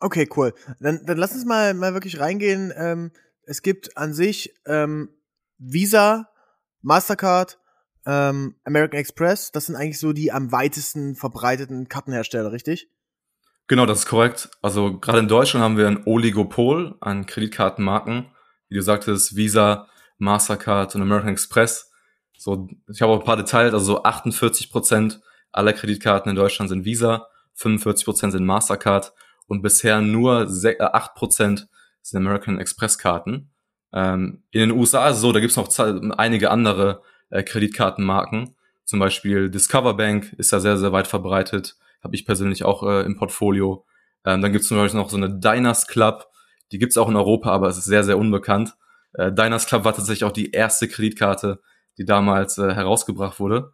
Okay, 0.01 0.29
cool. 0.37 0.55
Dann, 0.81 1.05
dann 1.05 1.19
lass 1.19 1.35
uns 1.35 1.45
mal, 1.45 1.75
mal 1.75 1.95
wirklich 1.95 2.21
reingehen. 2.21 2.73
Ähm, 2.77 3.11
es 3.43 3.63
gibt 3.63 3.97
an 3.97 4.15
sich 4.15 4.55
ähm, 4.67 5.11
Visa, 5.59 6.29
Mastercard, 6.83 7.59
ähm, 8.07 8.57
American 8.65 8.99
Express. 8.99 9.53
Das 9.53 9.67
sind 9.67 9.77
eigentlich 9.77 9.99
so 9.99 10.13
die 10.13 10.33
am 10.33 10.53
weitesten 10.53 11.17
verbreiteten 11.17 11.89
Kartenhersteller, 11.89 12.53
richtig? 12.53 12.89
Genau, 13.67 13.87
das 13.87 14.01
ist 14.01 14.07
korrekt. 14.07 14.51
Also 14.61 14.99
gerade 14.99 15.21
in 15.21 15.29
Deutschland 15.29 15.65
haben 15.65 15.77
wir 15.79 15.87
ein 15.87 16.05
Oligopol 16.05 16.97
an 17.01 17.27
Kreditkartenmarken. 17.27 18.27
Wie 18.69 18.75
du 18.75 18.83
sagtest, 18.83 19.37
Visa, 19.37 19.89
Mastercard 20.19 20.95
und 20.95 21.03
American 21.03 21.31
Express. 21.31 21.91
So, 22.37 22.69
ich 22.93 23.01
habe 23.01 23.13
auch 23.13 23.21
ein 23.21 23.25
paar 23.25 23.37
Details, 23.37 23.73
also 23.73 23.85
so 23.87 24.03
48 24.03 24.71
Prozent 24.71 25.21
aller 25.53 25.73
Kreditkarten 25.73 26.29
in 26.31 26.37
Deutschland 26.37 26.69
sind 26.69 26.85
Visa, 26.85 27.29
45 27.55 28.05
Prozent 28.05 28.33
sind 28.33 28.45
Mastercard 28.45 29.13
und 29.47 29.63
bisher 29.63 30.01
nur 30.01 30.49
8 30.49 30.65
äh, 30.65 31.01
Prozent 31.15 31.69
sind 32.03 32.19
American 32.19 32.59
Express 32.59 32.99
Karten. 32.99 33.51
Ähm, 33.93 34.43
in 34.51 34.61
den 34.61 34.73
USA 34.73 35.09
ist 35.09 35.17
es 35.17 35.23
so, 35.23 35.33
da 35.33 35.41
gibt 35.41 35.57
es 35.57 35.57
noch 35.57 36.19
einige 36.19 36.51
andere 36.51 37.03
äh, 37.31 37.43
Kreditkartenmarken. 37.43 38.57
Zum 38.85 38.99
Beispiel 38.99 39.51
Discover 39.51 39.95
Bank 39.95 40.35
ist 40.39 40.53
da 40.53 40.61
sehr, 40.61 40.77
sehr 40.77 40.93
weit 40.93 41.07
verbreitet 41.07 41.77
habe 42.05 42.15
ich 42.15 42.27
persönlich 42.27 42.65
auch 42.65 42.83
äh, 42.83 43.03
im 43.03 43.17
Portfolio. 43.17 43.87
Ähm, 44.25 44.43
dann 44.43 44.53
gibt 44.53 44.63
es 44.63 44.69
zum 44.69 44.77
Beispiel 44.77 45.01
noch 45.01 45.11
so 45.11 45.17
eine 45.17 45.41
Diners 45.41 45.87
Club, 45.87 46.29
die 46.71 46.79
gibt 46.79 46.93
es 46.93 46.99
auch 46.99 47.09
in 47.09 47.17
Europa, 47.17 47.51
aber 47.51 47.69
es 47.69 47.79
ist 47.79 47.87
sehr, 47.87 48.05
sehr 48.05 48.19
unbekannt. 48.19 48.75
Äh, 49.15 49.33
Diners 49.33 49.67
Club 49.67 49.85
war 49.85 49.95
tatsächlich 49.95 50.25
auch 50.25 50.33
die 50.33 50.53
erste 50.53 50.87
Kreditkarte, 50.87 51.61
die 51.99 52.05
damals 52.05 52.59
äh, 52.59 52.75
herausgebracht 52.75 53.41
wurde, 53.41 53.73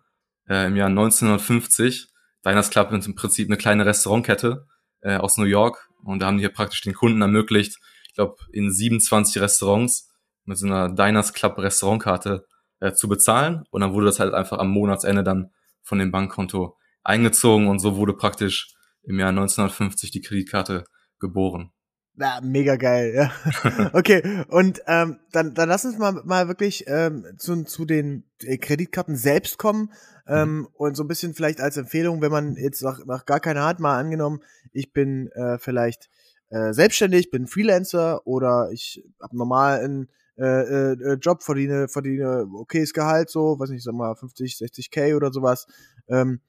äh, 0.49 0.66
im 0.66 0.76
Jahr 0.76 0.88
1950. 0.88 2.09
Diners 2.47 2.71
Club 2.71 2.92
ist 2.92 3.07
im 3.07 3.16
Prinzip 3.16 3.49
eine 3.49 3.57
kleine 3.57 3.85
Restaurantkette 3.85 4.66
äh, 5.00 5.16
aus 5.16 5.37
New 5.37 5.45
York 5.45 5.88
und 6.04 6.21
da 6.21 6.26
haben 6.26 6.37
die 6.37 6.42
hier 6.42 6.52
praktisch 6.52 6.80
den 6.83 6.95
Kunden 6.95 7.21
ermöglicht, 7.21 7.78
ich 8.07 8.14
glaube, 8.14 8.37
in 8.52 8.71
27 8.71 9.40
Restaurants 9.42 10.09
mit 10.45 10.57
so 10.57 10.66
einer 10.66 10.88
Diners 10.88 11.33
Club 11.33 11.59
Restaurantkarte 11.59 12.47
äh, 12.80 12.92
zu 12.92 13.08
bezahlen 13.08 13.64
und 13.70 13.80
dann 13.80 13.92
wurde 13.92 14.06
das 14.06 14.20
halt 14.20 14.34
einfach 14.34 14.58
am 14.58 14.70
Monatsende 14.70 15.22
dann 15.22 15.50
von 15.82 15.99
dem 15.99 16.10
Bankkonto 16.10 16.76
eingezogen 17.02 17.68
und 17.68 17.78
so 17.78 17.96
wurde 17.96 18.14
praktisch 18.14 18.75
im 19.02 19.18
Jahr 19.18 19.30
1950 19.30 20.10
die 20.10 20.20
Kreditkarte 20.20 20.84
geboren. 21.18 21.72
Ja, 22.16 22.40
mega 22.42 22.76
geil, 22.76 23.14
ja. 23.14 23.90
okay, 23.94 24.44
und 24.49 24.82
ähm, 24.87 25.20
dann, 25.32 25.54
dann 25.54 25.68
lass 25.68 25.84
uns 25.84 25.96
mal, 25.96 26.12
mal 26.25 26.49
wirklich 26.49 26.84
ähm, 26.87 27.25
zu, 27.38 27.64
zu 27.64 27.87
den 27.87 28.25
äh, 28.42 28.58
Kreditkarten 28.58 29.16
selbst 29.16 29.58
kommen 29.58 29.92
ähm, 30.26 30.58
mhm. 30.58 30.68
und 30.75 30.96
so 30.96 31.04
ein 31.04 31.08
bisschen 31.08 31.34
vielleicht 31.34 31.60
als 31.60 31.76
Empfehlung, 31.76 32.20
wenn 32.20 32.32
man 32.32 32.56
jetzt 32.56 32.82
noch, 32.82 33.04
noch 33.06 33.25
gar 33.25 33.40
keine 33.40 33.64
hat, 33.64 33.80
mal 33.80 33.99
angenommen, 33.99 34.40
ich 34.72 34.92
bin 34.92 35.30
äh, 35.32 35.58
vielleicht 35.58 36.10
äh, 36.50 36.72
selbstständig, 36.72 37.30
bin 37.30 37.46
Freelancer 37.46 38.26
oder 38.26 38.70
ich 38.72 39.02
habe 39.22 39.37
normal 39.37 39.78
einen 39.78 40.08
äh, 40.44 40.92
äh, 40.92 41.14
Job, 41.20 41.42
verdiene, 41.42 41.88
verdiene 41.88 42.47
okayes 42.52 42.92
Gehalt, 42.92 43.30
so, 43.30 43.59
weiß 43.59 43.70
nicht, 43.70 43.82
sag 43.82 43.94
mal 43.94 44.14
50, 44.14 44.54
60k 44.54 45.14
oder 45.14 45.32
sowas. 45.32 45.66
Ähm, 46.09 46.40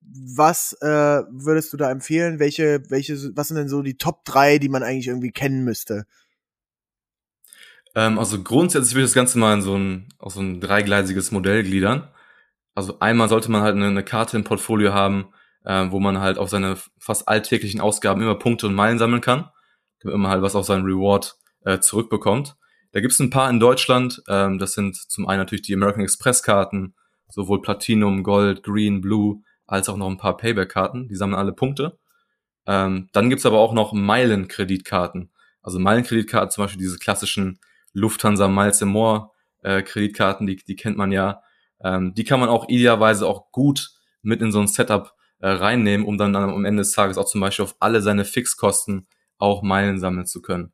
was 0.00 0.74
äh, 0.80 1.22
würdest 1.30 1.72
du 1.72 1.76
da 1.76 1.90
empfehlen? 1.90 2.38
Welche, 2.38 2.82
welche, 2.88 3.14
was 3.36 3.48
sind 3.48 3.56
denn 3.56 3.68
so 3.68 3.82
die 3.82 3.98
Top 3.98 4.24
3, 4.24 4.58
die 4.58 4.68
man 4.68 4.82
eigentlich 4.82 5.08
irgendwie 5.08 5.32
kennen 5.32 5.64
müsste? 5.64 6.06
Ähm, 7.96 8.18
also 8.18 8.40
grundsätzlich 8.42 8.94
würde 8.94 9.04
ich 9.04 9.10
das 9.10 9.14
Ganze 9.14 9.38
mal 9.38 9.54
in 9.54 9.62
so 9.62 9.76
ein, 9.76 10.08
auf 10.18 10.34
so 10.34 10.40
ein 10.40 10.60
dreigleisiges 10.60 11.32
Modell 11.32 11.64
gliedern. 11.64 12.08
Also 12.74 13.00
einmal 13.00 13.28
sollte 13.28 13.50
man 13.50 13.62
halt 13.62 13.74
eine, 13.74 13.86
eine 13.86 14.04
Karte 14.04 14.36
im 14.36 14.44
Portfolio 14.44 14.92
haben, 14.92 15.32
äh, 15.64 15.90
wo 15.90 15.98
man 15.98 16.20
halt 16.20 16.38
auf 16.38 16.50
seine 16.50 16.76
fast 16.98 17.26
alltäglichen 17.26 17.80
Ausgaben 17.80 18.22
immer 18.22 18.38
Punkte 18.38 18.66
und 18.66 18.74
Meilen 18.74 18.98
sammeln 18.98 19.22
kann, 19.22 19.50
damit 20.00 20.18
man 20.18 20.30
halt 20.30 20.42
was 20.42 20.54
auf 20.54 20.66
seinen 20.66 20.84
Reward 20.84 21.36
äh, 21.64 21.80
zurückbekommt. 21.80 22.56
Da 22.96 23.00
gibt 23.00 23.12
es 23.12 23.20
ein 23.20 23.28
paar 23.28 23.50
in 23.50 23.60
Deutschland. 23.60 24.22
Ähm, 24.26 24.58
das 24.58 24.72
sind 24.72 24.96
zum 24.96 25.28
einen 25.28 25.40
natürlich 25.40 25.60
die 25.60 25.74
American 25.74 26.02
Express 26.02 26.42
Karten, 26.42 26.94
sowohl 27.28 27.60
Platinum, 27.60 28.22
Gold, 28.22 28.62
Green, 28.62 29.02
Blue, 29.02 29.42
als 29.66 29.90
auch 29.90 29.98
noch 29.98 30.08
ein 30.08 30.16
paar 30.16 30.38
Payback-Karten. 30.38 31.06
Die 31.06 31.14
sammeln 31.14 31.38
alle 31.38 31.52
Punkte. 31.52 31.98
Ähm, 32.66 33.10
dann 33.12 33.28
gibt's 33.28 33.44
aber 33.44 33.58
auch 33.58 33.74
noch 33.74 33.92
Meilen-Kreditkarten. 33.92 35.30
Also 35.60 35.78
Meilen-Kreditkarten, 35.78 36.50
zum 36.50 36.64
Beispiel 36.64 36.80
diese 36.80 36.96
klassischen 36.96 37.60
Lufthansa 37.92 38.48
Miles 38.48 38.80
More 38.80 39.30
äh, 39.62 39.82
Kreditkarten, 39.82 40.46
die, 40.46 40.56
die 40.56 40.76
kennt 40.76 40.96
man 40.96 41.12
ja. 41.12 41.42
Ähm, 41.84 42.14
die 42.14 42.24
kann 42.24 42.40
man 42.40 42.48
auch 42.48 42.66
idealerweise 42.66 43.26
auch 43.26 43.52
gut 43.52 43.90
mit 44.22 44.40
in 44.40 44.52
so 44.52 44.60
ein 44.60 44.68
Setup 44.68 45.12
äh, 45.40 45.48
reinnehmen, 45.48 46.06
um 46.06 46.16
dann, 46.16 46.32
dann 46.32 46.48
am 46.48 46.64
Ende 46.64 46.80
des 46.80 46.92
Tages 46.92 47.18
auch 47.18 47.26
zum 47.26 47.42
Beispiel 47.42 47.66
auf 47.66 47.76
alle 47.78 48.00
seine 48.00 48.24
Fixkosten 48.24 49.06
auch 49.36 49.62
Meilen 49.62 50.00
sammeln 50.00 50.24
zu 50.24 50.40
können. 50.40 50.72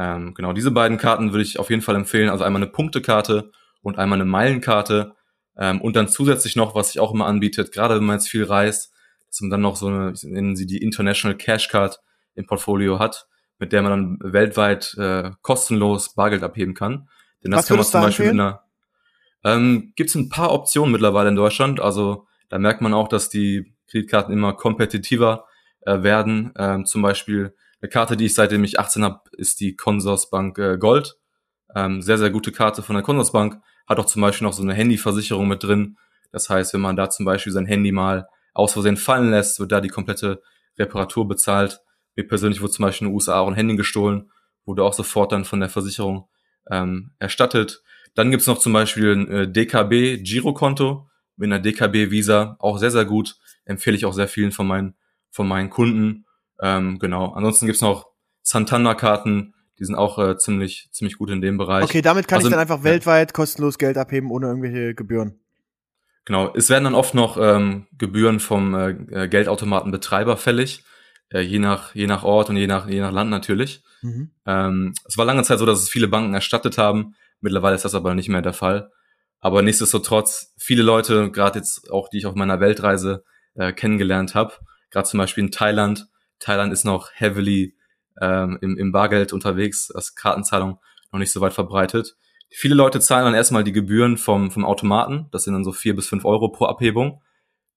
Ähm, 0.00 0.32
genau, 0.32 0.54
diese 0.54 0.70
beiden 0.70 0.96
Karten 0.96 1.32
würde 1.32 1.42
ich 1.42 1.58
auf 1.58 1.68
jeden 1.68 1.82
Fall 1.82 1.94
empfehlen. 1.94 2.30
Also 2.30 2.42
einmal 2.42 2.62
eine 2.62 2.70
Punktekarte 2.70 3.52
und 3.82 3.98
einmal 3.98 4.16
eine 4.16 4.24
Meilenkarte. 4.24 5.14
Ähm, 5.58 5.82
und 5.82 5.94
dann 5.94 6.08
zusätzlich 6.08 6.56
noch, 6.56 6.74
was 6.74 6.92
sich 6.92 7.00
auch 7.00 7.12
immer 7.12 7.26
anbietet, 7.26 7.70
gerade 7.70 7.96
wenn 7.96 8.04
man 8.04 8.16
jetzt 8.16 8.30
viel 8.30 8.44
reist, 8.44 8.94
dass 9.28 9.42
man 9.42 9.50
dann 9.50 9.60
noch 9.60 9.76
so 9.76 9.88
eine, 9.88 10.14
nennen 10.22 10.56
sie 10.56 10.64
die 10.64 10.78
International 10.78 11.36
Cash 11.36 11.68
Card 11.68 12.00
im 12.34 12.46
Portfolio 12.46 12.98
hat, 12.98 13.26
mit 13.58 13.72
der 13.72 13.82
man 13.82 13.90
dann 13.90 14.32
weltweit 14.32 14.94
äh, 14.96 15.32
kostenlos 15.42 16.14
Bargeld 16.14 16.42
abheben 16.42 16.72
kann. 16.72 17.10
Denn 17.44 17.50
das 17.50 17.60
was 17.60 17.68
kann 17.68 17.76
man 17.76 17.86
zum 17.86 18.00
Beispiel 18.00 18.26
empfehlen? 18.26 18.36
mit 18.36 18.46
einer 18.46 19.56
ähm, 19.58 19.92
Gibt 19.96 20.08
es 20.08 20.16
ein 20.16 20.30
paar 20.30 20.52
Optionen 20.52 20.92
mittlerweile 20.92 21.28
in 21.28 21.36
Deutschland. 21.36 21.78
Also 21.78 22.26
da 22.48 22.58
merkt 22.58 22.80
man 22.80 22.94
auch, 22.94 23.08
dass 23.08 23.28
die 23.28 23.74
Kreditkarten 23.90 24.32
immer 24.32 24.54
kompetitiver 24.54 25.44
äh, 25.82 26.02
werden. 26.02 26.54
Ähm, 26.56 26.86
zum 26.86 27.02
Beispiel 27.02 27.54
eine 27.80 27.88
Karte, 27.88 28.16
die 28.16 28.26
ich 28.26 28.34
seitdem 28.34 28.64
ich 28.64 28.78
18 28.78 29.04
habe, 29.04 29.20
ist 29.32 29.60
die 29.60 29.74
Consorsbank 29.76 30.58
äh, 30.58 30.78
Gold. 30.78 31.16
Ähm, 31.74 32.02
sehr, 32.02 32.18
sehr 32.18 32.30
gute 32.30 32.52
Karte 32.52 32.82
von 32.82 32.94
der 32.94 33.02
Consorsbank 33.02 33.60
hat 33.88 33.98
auch 33.98 34.06
zum 34.06 34.22
Beispiel 34.22 34.46
noch 34.46 34.52
so 34.52 34.62
eine 34.62 34.74
Handyversicherung 34.74 35.48
mit 35.48 35.62
drin. 35.62 35.96
Das 36.32 36.48
heißt, 36.50 36.74
wenn 36.74 36.80
man 36.80 36.96
da 36.96 37.10
zum 37.10 37.24
Beispiel 37.24 37.52
sein 37.52 37.66
Handy 37.66 37.92
mal 37.92 38.28
aus 38.54 38.72
Versehen 38.72 38.96
fallen 38.96 39.30
lässt, 39.30 39.60
wird 39.60 39.72
da 39.72 39.80
die 39.80 39.88
komplette 39.88 40.42
Reparatur 40.78 41.26
bezahlt. 41.26 41.80
Mir 42.16 42.26
persönlich 42.26 42.60
wurde 42.60 42.72
zum 42.72 42.84
Beispiel 42.84 43.06
in 43.06 43.12
den 43.12 43.14
USA 43.16 43.40
auch 43.40 43.48
ein 43.48 43.54
Handy 43.54 43.76
gestohlen, 43.76 44.30
wurde 44.64 44.84
auch 44.84 44.92
sofort 44.92 45.32
dann 45.32 45.44
von 45.44 45.60
der 45.60 45.68
Versicherung 45.68 46.28
ähm, 46.70 47.12
erstattet. 47.18 47.82
Dann 48.14 48.30
gibt's 48.30 48.46
noch 48.46 48.58
zum 48.58 48.72
Beispiel 48.72 49.12
ein 49.12 49.28
äh, 49.28 49.50
DKB 49.50 50.22
Girokonto 50.22 51.08
mit 51.36 51.46
einer 51.46 51.60
DKB 51.60 52.10
Visa, 52.10 52.56
auch 52.58 52.78
sehr, 52.78 52.90
sehr 52.90 53.04
gut. 53.04 53.36
Empfehle 53.64 53.96
ich 53.96 54.04
auch 54.04 54.12
sehr 54.12 54.28
vielen 54.28 54.52
von 54.52 54.66
meinen, 54.66 54.96
von 55.30 55.48
meinen 55.48 55.70
Kunden. 55.70 56.26
Ähm, 56.62 56.98
genau. 56.98 57.32
Ansonsten 57.32 57.66
gibt's 57.66 57.80
noch 57.80 58.10
Santander-Karten, 58.42 59.54
die 59.78 59.84
sind 59.84 59.94
auch 59.94 60.18
äh, 60.18 60.36
ziemlich, 60.36 60.88
ziemlich 60.92 61.16
gut 61.16 61.30
in 61.30 61.40
dem 61.40 61.56
Bereich. 61.56 61.84
Okay, 61.84 62.02
damit 62.02 62.28
kann 62.28 62.36
also, 62.36 62.48
ich 62.48 62.52
dann 62.52 62.60
einfach 62.60 62.78
ja. 62.78 62.84
weltweit 62.84 63.32
kostenlos 63.32 63.78
Geld 63.78 63.96
abheben, 63.96 64.30
ohne 64.30 64.46
irgendwelche 64.46 64.94
Gebühren. 64.94 65.40
Genau, 66.26 66.52
es 66.54 66.68
werden 66.68 66.84
dann 66.84 66.94
oft 66.94 67.14
noch 67.14 67.38
ähm, 67.40 67.86
Gebühren 67.96 68.40
vom 68.40 68.74
äh, 68.74 68.90
äh 68.90 69.28
Geldautomatenbetreiber 69.28 70.36
fällig, 70.36 70.84
äh, 71.30 71.40
je 71.40 71.58
nach 71.58 71.94
je 71.94 72.06
nach 72.06 72.24
Ort 72.24 72.50
und 72.50 72.56
je 72.56 72.66
nach 72.66 72.88
je 72.88 73.00
nach 73.00 73.10
Land 73.10 73.30
natürlich. 73.30 73.82
Mhm. 74.02 74.30
Ähm, 74.46 74.94
es 75.06 75.16
war 75.16 75.24
lange 75.24 75.42
Zeit 75.44 75.58
so, 75.58 75.66
dass 75.66 75.82
es 75.82 75.88
viele 75.88 76.08
Banken 76.08 76.34
erstattet 76.34 76.76
haben. 76.76 77.14
Mittlerweile 77.40 77.74
ist 77.74 77.86
das 77.86 77.94
aber 77.94 78.14
nicht 78.14 78.28
mehr 78.28 78.42
der 78.42 78.52
Fall. 78.52 78.90
Aber 79.40 79.62
nichtsdestotrotz, 79.62 80.52
viele 80.58 80.82
Leute, 80.82 81.30
gerade 81.30 81.58
jetzt 81.58 81.90
auch, 81.90 82.08
die 82.08 82.18
ich 82.18 82.26
auf 82.26 82.34
meiner 82.34 82.60
Weltreise 82.60 83.24
äh, 83.54 83.72
kennengelernt 83.72 84.34
habe, 84.34 84.52
gerade 84.90 85.08
zum 85.08 85.18
Beispiel 85.18 85.44
in 85.44 85.50
Thailand. 85.50 86.06
Thailand 86.40 86.72
ist 86.72 86.84
noch 86.84 87.10
heavily 87.12 87.76
ähm, 88.20 88.58
im, 88.60 88.76
im 88.76 88.92
Bargeld 88.92 89.32
unterwegs, 89.32 89.88
das 89.94 90.14
Kartenzahlung 90.14 90.78
noch 91.12 91.18
nicht 91.18 91.32
so 91.32 91.40
weit 91.40 91.52
verbreitet. 91.52 92.16
Viele 92.48 92.74
Leute 92.74 92.98
zahlen 92.98 93.26
dann 93.26 93.34
erstmal 93.34 93.62
die 93.62 93.72
Gebühren 93.72 94.16
vom, 94.16 94.50
vom 94.50 94.64
Automaten, 94.64 95.28
das 95.30 95.44
sind 95.44 95.52
dann 95.52 95.64
so 95.64 95.72
vier 95.72 95.94
bis 95.94 96.08
fünf 96.08 96.24
Euro 96.24 96.48
pro 96.48 96.64
Abhebung. 96.64 97.22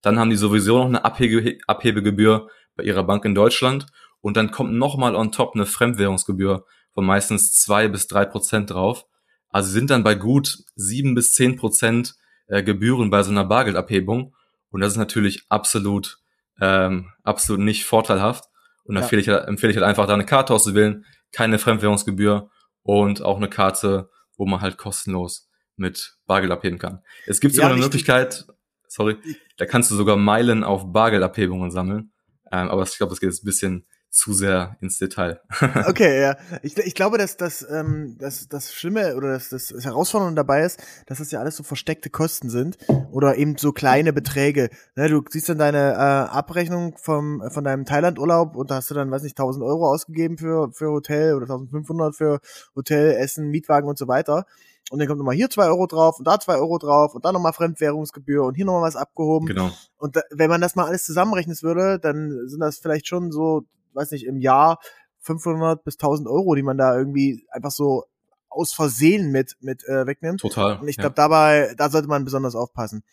Dann 0.01 0.19
haben 0.19 0.31
die 0.31 0.35
sowieso 0.35 0.79
noch 0.79 0.85
eine 0.85 1.05
Abhebe, 1.05 1.59
Abhebegebühr 1.67 2.49
bei 2.75 2.83
ihrer 2.83 3.03
Bank 3.03 3.23
in 3.25 3.35
Deutschland 3.35 3.85
und 4.21 4.35
dann 4.35 4.51
kommt 4.51 4.73
nochmal 4.73 5.15
on 5.15 5.31
top 5.31 5.53
eine 5.53 5.65
Fremdwährungsgebühr 5.65 6.65
von 6.93 7.05
meistens 7.05 7.53
zwei 7.53 7.87
bis 7.87 8.07
drei 8.07 8.25
Prozent 8.25 8.71
drauf. 8.71 9.05
Also 9.49 9.69
sind 9.69 9.91
dann 9.91 10.03
bei 10.03 10.15
gut 10.15 10.57
sieben 10.75 11.13
bis 11.13 11.33
zehn 11.33 11.55
Prozent 11.55 12.15
äh, 12.47 12.63
Gebühren 12.63 13.11
bei 13.11 13.21
so 13.21 13.31
einer 13.31 13.45
Bargeldabhebung 13.45 14.35
und 14.71 14.81
das 14.81 14.93
ist 14.93 14.97
natürlich 14.97 15.45
absolut 15.49 16.17
ähm, 16.59 17.11
absolut 17.23 17.61
nicht 17.61 17.85
vorteilhaft. 17.85 18.45
Und 18.83 18.95
da 18.95 19.01
ja. 19.01 19.05
empfehle, 19.05 19.21
ich, 19.21 19.29
halt, 19.29 19.47
empfehle 19.47 19.71
ich 19.71 19.77
halt 19.77 19.85
einfach, 19.85 20.07
da 20.07 20.13
eine 20.13 20.25
Karte 20.25 20.53
auszuwählen, 20.53 21.05
keine 21.31 21.59
Fremdwährungsgebühr 21.59 22.49
und 22.83 23.21
auch 23.21 23.37
eine 23.37 23.49
Karte, 23.49 24.09
wo 24.37 24.45
man 24.45 24.61
halt 24.61 24.77
kostenlos 24.77 25.49
mit 25.75 26.15
Bargeld 26.25 26.51
abheben 26.51 26.79
kann. 26.79 27.01
Es 27.25 27.39
gibt 27.39 27.55
sogar 27.55 27.69
ja, 27.69 27.75
eine 27.75 27.83
Möglichkeit, 27.83 28.45
sorry, 28.87 29.17
da 29.57 29.65
kannst 29.65 29.89
du 29.91 29.95
sogar 29.95 30.17
Meilen 30.17 30.63
auf 30.63 30.91
Bargeldabhebungen 30.91 31.71
sammeln. 31.71 32.11
Ähm, 32.51 32.69
aber 32.69 32.83
ich 32.83 32.97
glaube, 32.97 33.11
das 33.11 33.19
geht 33.19 33.29
jetzt 33.29 33.43
ein 33.43 33.47
bisschen 33.47 33.87
zu 34.13 34.31
sehr 34.31 34.77
ins 34.79 34.99
Detail. 34.99 35.41
okay, 35.87 36.21
ja. 36.21 36.37
Ich, 36.61 36.77
ich 36.77 36.93
glaube, 36.93 37.17
dass 37.17 37.35
das, 37.35 37.65
ähm, 37.67 38.15
dass 38.19 38.47
das 38.47 38.71
Schlimme 38.71 39.15
oder 39.15 39.33
dass 39.33 39.49
das 39.49 39.73
Herausfordernde 39.83 40.35
dabei 40.35 40.63
ist, 40.63 40.79
dass 41.07 41.17
das 41.17 41.31
ja 41.31 41.39
alles 41.39 41.55
so 41.55 41.63
versteckte 41.63 42.11
Kosten 42.11 42.51
sind 42.51 42.77
oder 43.11 43.37
eben 43.37 43.57
so 43.57 43.71
kleine 43.71 44.13
Beträge. 44.13 44.69
Ne, 44.95 45.09
du 45.09 45.23
siehst 45.27 45.49
dann 45.49 45.57
deine 45.57 45.93
äh, 45.93 45.95
Abrechnung 45.95 46.95
vom, 46.97 47.41
von 47.49 47.63
deinem 47.63 47.85
Thailand-Urlaub 47.85 48.55
und 48.55 48.69
da 48.69 48.75
hast 48.75 48.91
du 48.91 48.93
dann, 48.93 49.09
weiß 49.09 49.23
nicht, 49.23 49.37
1000 49.37 49.65
Euro 49.65 49.91
ausgegeben 49.91 50.37
für, 50.37 50.71
für 50.71 50.91
Hotel 50.91 51.33
oder 51.33 51.45
1500 51.45 52.15
für 52.15 52.39
Hotel, 52.75 53.13
Essen, 53.13 53.49
Mietwagen 53.49 53.89
und 53.89 53.97
so 53.97 54.07
weiter. 54.07 54.45
Und 54.91 54.99
dann 54.99 55.07
kommt 55.07 55.17
nochmal 55.17 55.35
hier 55.35 55.49
zwei 55.49 55.65
Euro 55.65 55.87
drauf 55.87 56.19
und 56.19 56.27
da 56.27 56.39
zwei 56.39 56.57
Euro 56.57 56.77
drauf 56.77 57.15
und 57.15 57.25
da 57.25 57.31
nochmal 57.31 57.53
Fremdwährungsgebühr 57.53 58.43
und 58.43 58.53
hier 58.53 58.65
nochmal 58.65 58.83
was 58.83 58.95
abgehoben. 58.95 59.47
Genau. 59.47 59.71
Und 59.97 60.17
da, 60.17 60.21
wenn 60.29 60.51
man 60.51 60.61
das 60.61 60.75
mal 60.75 60.85
alles 60.85 61.03
zusammenrechnen 61.03 61.57
würde, 61.63 61.97
dann 61.97 62.47
sind 62.47 62.59
das 62.59 62.77
vielleicht 62.77 63.07
schon 63.07 63.31
so 63.31 63.63
weiß 63.93 64.11
nicht, 64.11 64.25
im 64.25 64.37
Jahr 64.37 64.79
500 65.21 65.83
bis 65.83 65.95
1000 65.95 66.27
Euro, 66.27 66.55
die 66.55 66.63
man 66.63 66.77
da 66.77 66.97
irgendwie 66.97 67.45
einfach 67.49 67.71
so 67.71 68.05
aus 68.49 68.73
Versehen 68.73 69.31
mit, 69.31 69.57
mit 69.61 69.83
äh, 69.87 70.05
wegnimmt. 70.05 70.41
Total. 70.41 70.79
Und 70.79 70.87
ich 70.87 70.97
glaube, 70.97 71.15
ja. 71.17 71.23
dabei, 71.23 71.73
da 71.77 71.89
sollte 71.89 72.07
man 72.07 72.25
besonders 72.25 72.55
aufpassen. 72.55 73.03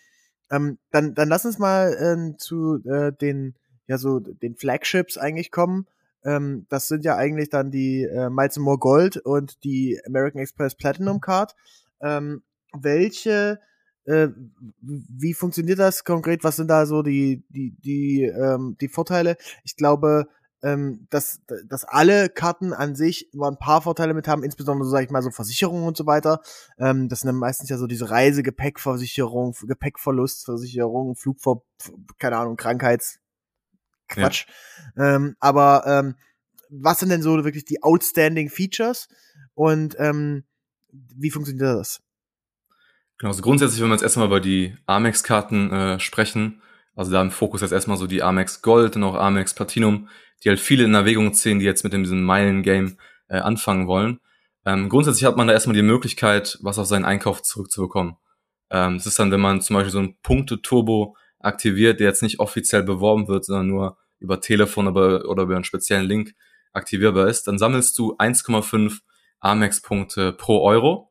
Ähm, 0.51 0.79
dann, 0.91 1.15
dann 1.15 1.29
lass 1.29 1.45
uns 1.45 1.59
mal 1.59 1.93
äh, 1.93 2.37
zu 2.37 2.83
äh, 2.85 3.13
den, 3.13 3.55
ja, 3.87 3.99
so 3.99 4.19
den 4.21 4.57
Flagships 4.57 5.17
eigentlich 5.17 5.51
kommen. 5.51 5.87
Ähm, 6.25 6.67
das 6.69 6.89
sind 6.89 7.05
ja 7.05 7.17
eigentlich 7.17 7.49
dann 7.49 7.71
die 7.71 8.03
äh, 8.03 8.29
Miles 8.29 8.59
More 8.59 8.79
Gold 8.79 9.17
und 9.17 9.65
die 9.65 10.01
American 10.07 10.41
Express 10.41 10.75
Platinum 10.75 11.21
Card. 11.21 11.55
Ähm, 12.03 12.43
welche, 12.73 13.61
äh, 14.05 14.29
wie 14.81 15.35
funktioniert 15.35 15.79
das 15.79 16.05
konkret? 16.05 16.45
Was 16.45 16.57
sind 16.57 16.69
da 16.69 16.85
so 16.87 17.03
die, 17.03 17.43
die, 17.49 17.75
die, 17.83 18.25
ähm, 18.25 18.77
die 18.81 18.89
Vorteile? 18.89 19.37
Ich 19.65 19.77
glaube, 19.77 20.29
ähm, 20.63 21.07
dass, 21.11 21.41
dass 21.67 21.85
alle 21.85 22.29
Karten 22.29 22.73
an 22.73 22.95
sich 22.95 23.29
nur 23.33 23.49
ein 23.49 23.59
paar 23.59 23.83
Vorteile 23.83 24.15
mit 24.15 24.29
haben, 24.29 24.45
insbesondere 24.45 24.85
so, 24.85 24.91
sag 24.91 25.05
ich 25.05 25.11
mal, 25.11 25.23
so 25.23 25.31
Versicherungen 25.31 25.87
und 25.87 25.97
so 25.97 26.07
weiter. 26.07 26.41
Ähm, 26.79 27.09
das 27.09 27.21
sind 27.21 27.29
dann 27.29 27.37
meistens 27.37 27.69
ja 27.71 27.79
so 27.79 27.87
diese 27.87 28.11
Reisegepäckversicherung, 28.11 29.55
Gepäckverlustversicherung, 29.63 31.17
Flugver, 31.17 31.63
keine 32.19 32.37
Ahnung, 32.37 32.57
Krankheits, 32.57 33.21
Quatsch. 34.09 34.47
Ja. 34.97 35.17
Ähm, 35.17 35.37
aber 35.41 35.85
ähm, 35.87 36.15
was 36.69 36.99
sind 36.99 37.09
denn 37.09 37.23
so 37.23 37.45
wirklich 37.45 37.65
die 37.65 37.83
outstanding 37.83 38.49
Features 38.49 39.09
und 39.55 39.97
ähm, 39.99 40.45
wie 40.93 41.31
funktioniert 41.31 41.79
das? 41.79 42.01
Genau, 43.19 43.31
also 43.31 43.43
grundsätzlich, 43.43 43.81
wenn 43.83 43.89
wir 43.89 43.95
jetzt 43.95 44.03
erstmal 44.03 44.27
über 44.27 44.41
die 44.41 44.77
Amex-Karten 44.87 45.71
äh, 45.73 46.01
sprechen, 46.01 46.63
also 46.97 47.13
da 47.13 47.21
im 47.23 47.31
Fokus 47.31 47.61
jetzt 47.61 47.73
erstmal 47.73 47.97
so 47.97 48.07
die 48.07 48.23
Amex 48.23 48.63
Gold 48.63 48.97
und 48.97 49.05
auch 49.05 49.15
Amex 49.15 49.55
Platinum, 49.55 50.09
die 50.43 50.49
halt 50.49 50.61
viele 50.61 50.85
in 50.85 50.95
Erwägung 50.95 51.33
ziehen, 51.35 51.59
die 51.59 51.65
jetzt 51.65 51.85
mit 51.85 51.93
dem, 51.93 52.03
diesem 52.03 52.23
Meilen-Game 52.23 52.97
äh, 53.29 53.39
anfangen 53.39 53.87
wollen. 53.87 54.21
Ähm, 54.65 54.89
grundsätzlich 54.89 55.25
hat 55.25 55.37
man 55.37 55.47
da 55.47 55.53
erstmal 55.53 55.77
die 55.77 55.83
Möglichkeit, 55.83 56.59
was 56.61 56.79
auf 56.79 56.87
seinen 56.87 57.05
Einkauf 57.05 57.43
zurückzubekommen. 57.43 58.17
Ähm, 58.71 58.99
das 58.99 59.07
ist 59.07 59.19
dann, 59.19 59.31
wenn 59.31 59.41
man 59.41 59.61
zum 59.61 59.75
Beispiel 59.75 59.93
so 59.93 60.01
ein 60.01 60.17
Punkte-Turbo 60.23 61.17
aktiviert, 61.39 62.01
der 62.01 62.09
jetzt 62.09 62.23
nicht 62.23 62.41
offiziell 62.41 62.83
beworben 62.83 63.29
wird, 63.29 63.45
sondern 63.45 63.67
nur 63.69 63.99
über 64.19 64.41
Telefon 64.41 64.89
oder, 64.89 65.29
oder 65.29 65.45
über 65.45 65.55
einen 65.55 65.65
speziellen 65.65 66.07
Link 66.07 66.35
aktivierbar 66.73 67.29
ist, 67.29 67.47
dann 67.47 67.59
sammelst 67.59 67.99
du 67.99 68.17
1,5 68.17 69.01
Amex-Punkte 69.41 70.33
pro 70.33 70.63
Euro 70.63 71.11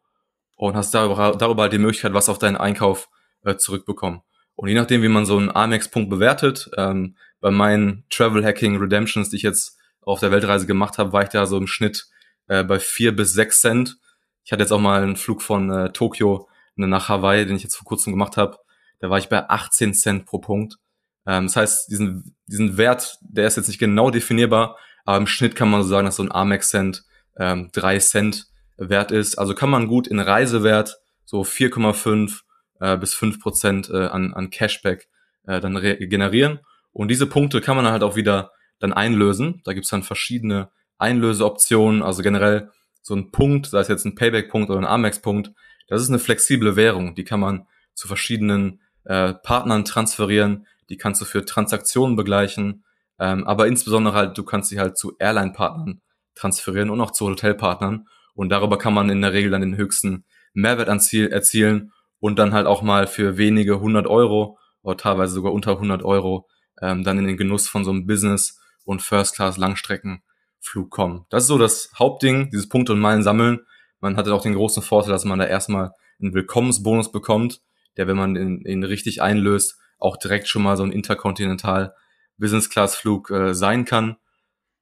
und 0.56 0.76
hast 0.76 0.94
darüber, 0.94 1.36
darüber 1.38 1.64
halt 1.64 1.74
die 1.74 1.80
Möglichkeit, 1.80 2.14
was 2.14 2.30
auf 2.30 2.38
deinen 2.38 2.58
Einkauf 2.58 3.10
äh, 3.44 3.56
zurückbekommen. 3.56 4.22
Und 4.56 4.68
je 4.68 4.76
nachdem, 4.76 5.02
wie 5.02 5.08
man 5.08 5.26
so 5.26 5.38
einen 5.38 5.50
Amex-Punkt 5.50 6.10
bewertet, 6.10 6.70
ähm, 6.78 7.16
bei 7.42 7.52
meinen 7.52 8.06
Travel 8.10 8.44
Hacking 8.44 8.78
Redemptions, 8.78 9.30
die 9.30 9.38
ich 9.38 9.44
jetzt 9.44 9.78
auf 10.02 10.20
der 10.20 10.32
Weltreise 10.32 10.68
gemacht 10.68 10.98
habe, 10.98 11.14
war 11.14 11.24
ich 11.24 11.30
da 11.30 11.46
so 11.46 11.58
im 11.58 11.68
Schnitt 11.68 12.08
äh, 12.48 12.64
bei 12.64 12.80
vier 12.80 13.16
bis 13.16 13.34
sechs 13.34 13.62
Cent. 13.62 13.98
Ich 14.44 14.52
hatte 14.52 14.64
jetzt 14.64 14.72
auch 14.72 14.80
mal 14.80 15.02
einen 15.02 15.16
Flug 15.16 15.42
von 15.42 15.70
äh, 15.72 15.92
Tokio 15.92 16.48
nach 16.76 17.10
Hawaii, 17.10 17.46
den 17.46 17.56
ich 17.56 17.64
jetzt 17.64 17.76
vor 17.76 17.86
kurzem 17.86 18.14
gemacht 18.14 18.38
habe. 18.38 18.58
Da 19.00 19.10
war 19.10 19.18
ich 19.18 19.30
bei 19.30 19.50
18 19.50 19.94
Cent 19.94 20.26
pro 20.26 20.40
Punkt. 20.40 20.78
Ähm, 21.26 21.48
das 21.48 21.56
heißt, 21.56 21.92
diesen, 21.92 22.36
diesen 22.48 22.78
Wert, 22.78 23.18
der 23.22 23.48
ist 23.48 23.58
jetzt 23.58 23.68
nicht 23.68 23.80
genau 23.80 24.10
definierbar, 24.12 24.78
aber 25.06 25.18
im 25.18 25.28
Schnitt 25.28 25.56
kann 25.56 25.70
man 25.70 25.84
so 25.84 25.90
sagen, 25.90 26.06
dass 26.06 26.16
so 26.16 26.24
ein 26.24 26.32
Amex-Cent 26.32 27.04
ähm, 27.38 27.70
drei 27.74 28.00
Cent 28.00 28.48
wert 28.78 29.12
ist. 29.12 29.38
Also 29.38 29.54
kann 29.54 29.70
man 29.70 29.88
gut 29.88 30.08
in 30.08 30.20
Reisewert 30.20 30.98
so 31.26 31.42
4,5 31.42 32.42
äh, 32.80 32.98
bis 32.98 33.14
5 33.14 33.40
Prozent 33.40 33.90
äh, 33.90 34.08
an, 34.08 34.34
an 34.34 34.50
Cashback 34.50 35.08
äh, 35.46 35.60
dann 35.60 35.76
generieren. 35.82 36.60
Und 36.92 37.10
diese 37.10 37.28
Punkte 37.28 37.62
kann 37.62 37.76
man 37.76 37.88
halt 37.88 38.04
auch 38.04 38.16
wieder 38.16 38.52
dann 38.80 38.94
einlösen. 38.94 39.62
Da 39.66 39.74
gibt's 39.74 39.90
dann 39.90 40.04
verschiedene 40.04 40.70
Einlöseoptionen, 40.98 42.02
also 42.02 42.24
generell 42.24 42.72
so 43.02 43.16
ein 43.16 43.32
Punkt, 43.32 43.68
sei 43.68 43.80
es 43.80 43.88
jetzt 43.88 44.06
ein 44.06 44.16
Payback-Punkt 44.16 44.70
oder 44.70 44.80
ein 44.80 44.86
Amex-Punkt, 44.86 45.52
das 45.88 46.02
ist 46.02 46.10
eine 46.10 46.20
flexible 46.20 46.76
Währung. 46.76 47.16
Die 47.16 47.24
kann 47.24 47.40
man 47.40 47.68
zu 47.94 48.08
verschiedenen 48.08 48.82
äh, 49.06 49.34
Partnern 49.34 49.86
transferieren, 49.86 50.68
die 50.90 50.98
kannst 50.98 51.22
du 51.22 51.26
für 51.26 51.46
Transaktionen 51.46 52.16
begleichen, 52.16 52.84
ähm, 53.20 53.46
aber 53.46 53.68
insbesondere 53.68 54.14
halt, 54.14 54.38
du 54.38 54.44
kannst 54.44 54.70
sie 54.70 54.80
halt 54.80 54.98
zu 54.98 55.16
Airline-Partnern 55.20 56.02
transferieren 56.36 56.90
und 56.90 57.02
auch 57.02 57.12
zu 57.12 57.28
Hotelpartnern. 57.28 58.08
Und 58.34 58.50
darüber 58.50 58.78
kann 58.78 58.94
man 58.94 59.10
in 59.10 59.22
der 59.22 59.34
Regel 59.34 59.52
dann 59.52 59.62
den 59.62 59.76
höchsten 59.76 60.24
Mehrwert 60.54 60.88
erzielen 60.88 61.92
und 62.20 62.40
dann 62.40 62.54
halt 62.54 62.68
auch 62.68 62.82
mal 62.82 63.08
für 63.08 63.38
wenige 63.38 63.80
hundert 63.80 64.08
Euro 64.08 64.58
oder 64.82 64.98
teilweise 64.98 65.34
sogar 65.34 65.52
unter 65.52 65.72
100 65.72 66.04
Euro 66.04 66.48
ähm, 66.82 67.04
dann 67.04 67.20
in 67.20 67.28
den 67.28 67.38
Genuss 67.38 67.68
von 67.68 67.84
so 67.84 67.92
einem 67.92 68.06
Business- 68.06 68.60
und 68.86 69.02
First-Class-Langstreckenflug 69.02 70.90
kommen. 70.90 71.26
Das 71.30 71.44
ist 71.44 71.48
so 71.48 71.58
das 71.58 71.92
Hauptding, 71.98 72.50
dieses 72.52 72.70
Punkte 72.70 72.94
und 72.94 73.00
Meilen 73.00 73.24
sammeln. 73.24 73.60
Man 74.00 74.18
hatte 74.18 74.34
auch 74.34 74.42
den 74.42 74.56
großen 74.56 74.82
Vorteil, 74.82 75.12
dass 75.12 75.26
man 75.26 75.40
da 75.40 75.46
erstmal 75.46 75.92
einen 76.22 76.34
Willkommensbonus 76.34 77.12
bekommt, 77.12 77.62
der, 77.98 78.08
wenn 78.08 78.18
man 78.18 78.36
ihn, 78.36 78.62
ihn 78.66 78.84
richtig 78.84 79.22
einlöst, 79.22 79.78
auch 80.00 80.18
direkt 80.18 80.48
schon 80.48 80.64
mal 80.64 80.78
so 80.78 80.84
ein 80.84 80.92
interkontinental 80.92 81.94
Business-Class-Flug 82.38 83.32
äh, 83.32 83.54
sein 83.54 83.86
kann. 83.86 84.18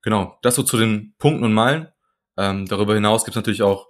Genau, 0.02 0.38
das 0.42 0.56
so 0.56 0.64
zu 0.64 0.78
den 0.78 1.16
Punkten 1.18 1.44
und 1.44 1.54
Meilen. 1.54 1.88
Ähm, 2.38 2.66
darüber 2.68 2.94
hinaus 2.94 3.26
gibt 3.26 3.36
es 3.36 3.40
natürlich 3.40 3.64
auch 3.64 3.88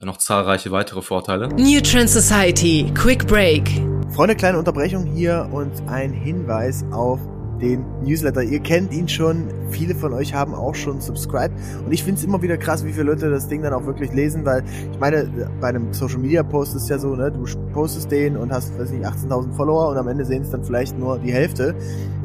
noch 0.00 0.16
zahlreiche 0.16 0.70
weitere 0.70 1.02
Vorteile. 1.02 1.48
New 1.48 1.80
Trend 1.82 2.08
Society, 2.08 2.90
Quick 2.94 3.26
Break. 3.26 3.68
Freunde, 4.14 4.34
kleine 4.34 4.58
Unterbrechung 4.58 5.06
hier 5.06 5.48
und 5.52 5.86
ein 5.88 6.12
Hinweis 6.12 6.84
auf 6.90 7.20
den 7.60 7.84
Newsletter. 8.02 8.42
Ihr 8.42 8.60
kennt 8.60 8.92
ihn 8.92 9.08
schon, 9.08 9.48
viele 9.70 9.94
von 9.94 10.12
euch 10.12 10.34
haben 10.34 10.54
auch 10.54 10.74
schon 10.74 11.00
subscribed 11.00 11.52
und 11.84 11.92
ich 11.92 12.02
finde 12.02 12.18
es 12.18 12.24
immer 12.24 12.42
wieder 12.42 12.56
krass, 12.56 12.84
wie 12.84 12.92
viele 12.92 13.04
Leute 13.04 13.30
das 13.30 13.48
Ding 13.48 13.62
dann 13.62 13.72
auch 13.72 13.86
wirklich 13.86 14.12
lesen, 14.12 14.44
weil 14.44 14.62
ich 14.92 14.98
meine, 14.98 15.28
bei 15.60 15.68
einem 15.68 15.92
Social 15.92 16.18
Media 16.18 16.42
Post 16.42 16.76
ist 16.76 16.88
ja 16.88 16.98
so, 16.98 17.14
ne, 17.14 17.30
du 17.30 17.44
postest 17.72 18.10
den 18.10 18.36
und 18.36 18.52
hast, 18.52 18.78
weiß 18.78 18.90
nicht, 18.90 19.04
18.000 19.04 19.52
Follower 19.52 19.90
und 19.90 19.96
am 19.96 20.08
Ende 20.08 20.24
sehen 20.24 20.42
es 20.42 20.50
dann 20.50 20.64
vielleicht 20.64 20.98
nur 20.98 21.18
die 21.18 21.32
Hälfte. 21.32 21.74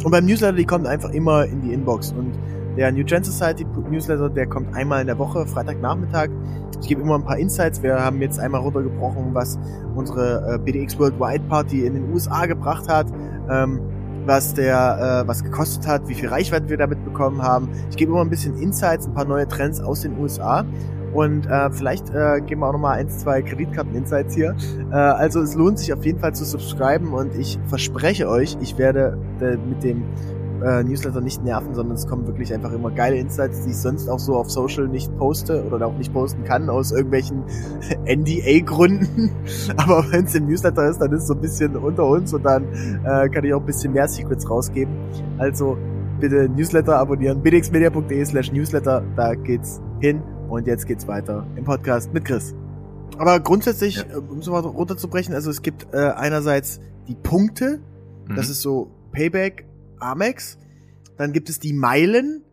Und 0.04 0.12
beim 0.12 0.26
Newsletter, 0.26 0.58
die 0.58 0.66
kommt 0.66 0.88
einfach 0.88 1.12
immer 1.12 1.46
in 1.46 1.62
die 1.62 1.74
Inbox 1.74 2.12
und 2.12 2.34
der 2.78 2.92
New 2.92 3.04
Trend 3.04 3.26
Society 3.26 3.66
Newsletter, 3.90 4.30
der 4.30 4.48
kommt 4.48 4.76
einmal 4.76 5.02
in 5.02 5.08
der 5.08 5.18
Woche, 5.18 5.46
Freitagnachmittag. 5.46 6.30
Ich 6.82 6.90
gebe 6.90 7.02
immer 7.02 7.16
ein 7.16 7.24
paar 7.24 7.38
Insights. 7.38 7.82
Wir 7.82 7.96
haben 7.96 8.22
jetzt 8.22 8.38
einmal 8.38 8.62
runtergebrochen, 8.62 9.34
was 9.34 9.58
unsere 9.96 10.56
äh, 10.56 10.58
BDX 10.58 11.00
Worldwide 11.00 11.44
Party 11.48 11.86
in 11.86 11.94
den 11.94 12.12
USA 12.12 12.46
gebracht 12.46 12.90
hat. 12.90 13.08
Ähm, 13.50 13.80
was 14.26 14.54
der, 14.54 15.24
äh, 15.24 15.28
was 15.28 15.44
gekostet 15.44 15.88
hat, 15.88 16.08
wie 16.08 16.16
viel 16.16 16.30
Reichweite 16.30 16.70
wir 16.70 16.78
damit 16.78 17.04
bekommen 17.06 17.42
haben. 17.42 17.70
Ich 17.90 17.98
gebe 17.98 18.12
immer 18.12 18.22
ein 18.22 18.30
bisschen 18.30 18.58
Insights, 18.58 19.08
ein 19.08 19.14
paar 19.14 19.26
neue 19.26 19.48
Trends 19.48 19.80
aus 19.80 20.02
den 20.02 20.18
USA. 20.20 20.66
Und 21.14 21.46
äh, 21.48 21.72
vielleicht 21.72 22.10
äh, 22.10 22.42
geben 22.42 22.60
wir 22.60 22.68
auch 22.68 22.74
nochmal 22.74 23.00
ein, 23.00 23.10
zwei 23.10 23.42
Kreditkarten-Insights 23.42 24.36
hier. 24.36 24.54
Äh, 24.92 24.96
also 24.96 25.40
es 25.42 25.56
lohnt 25.56 25.80
sich 25.80 25.94
auf 25.94 26.06
jeden 26.06 26.20
Fall 26.20 26.36
zu 26.36 26.44
subscriben 26.44 27.14
und 27.14 27.34
ich 27.36 27.58
verspreche 27.68 28.28
euch, 28.28 28.58
ich 28.60 28.78
werde 28.78 29.18
äh, 29.40 29.56
mit 29.56 29.82
dem 29.82 30.04
äh, 30.64 30.84
Newsletter 30.84 31.22
nicht 31.22 31.44
nerven, 31.44 31.74
sondern 31.74 31.96
es 31.96 32.08
kommen 32.08 32.26
wirklich 32.28 32.54
einfach 32.54 32.72
immer 32.72 32.92
geile 32.92 33.18
Insights, 33.18 33.64
die 33.64 33.72
ich 33.72 33.78
sonst 33.78 34.10
auch 34.10 34.20
so 34.20 34.36
auf 34.36 34.50
Social 34.50 34.88
nicht 34.88 35.16
poste 35.18 35.64
oder 35.66 35.88
auch 35.88 35.98
nicht 35.98 36.14
posten 36.14 36.44
kann 36.44 36.70
aus 36.70 36.92
irgendwelchen 36.92 37.44
NDA-Gründen. 38.06 39.32
Aber 39.78 40.06
wenn 40.12 40.26
es 40.26 40.36
im 40.36 40.48
Newsletter 40.48 40.90
ist, 40.90 41.00
dann 41.00 41.12
ist 41.12 41.24
es 41.24 41.28
so 41.28 41.34
ein 41.34 41.42
bisschen 41.42 41.76
unter 41.76 42.06
uns 42.06 42.34
und 42.34 42.44
dann 42.44 42.64
äh, 43.04 43.30
kann 43.30 43.44
ich 43.44 43.54
auch 43.54 43.60
ein 43.60 43.66
bisschen 43.66 43.94
mehr 43.94 44.08
Secrets 44.08 44.50
rausgeben. 44.50 44.94
Also 45.38 45.78
bitte 46.20 46.50
Newsletter 46.50 46.98
abonnieren, 46.98 47.42
bdxmedia.de 47.42 48.26
slash 48.26 48.52
Newsletter, 48.52 49.04
da 49.16 49.36
geht's 49.36 49.82
hin 50.00 50.22
und 50.50 50.68
jetzt 50.68 50.86
geht's 50.88 51.08
weiter 51.08 51.46
im 51.56 51.64
Podcast 51.64 52.14
mit 52.14 52.26
Chris. 52.26 52.56
Aber 53.18 53.40
grundsätzlich, 53.40 53.98
ja. 53.98 54.18
um 54.18 54.40
es 54.40 54.48
mal 54.48 54.60
runterzubrechen, 54.60 55.34
also 55.34 55.50
es 55.50 55.62
gibt 55.62 55.88
äh, 55.94 55.98
einerseits 55.98 56.80
die 57.08 57.16
Punkte, 57.16 57.80
mhm. 58.28 58.36
das 58.36 58.50
ist 58.50 58.62
so 58.62 58.92
Payback, 59.12 59.66
Amex. 60.06 60.58
Dann 61.18 61.34
gibt 61.34 61.50
es 61.50 61.60
die 61.60 61.74
Meilen, 61.74 62.44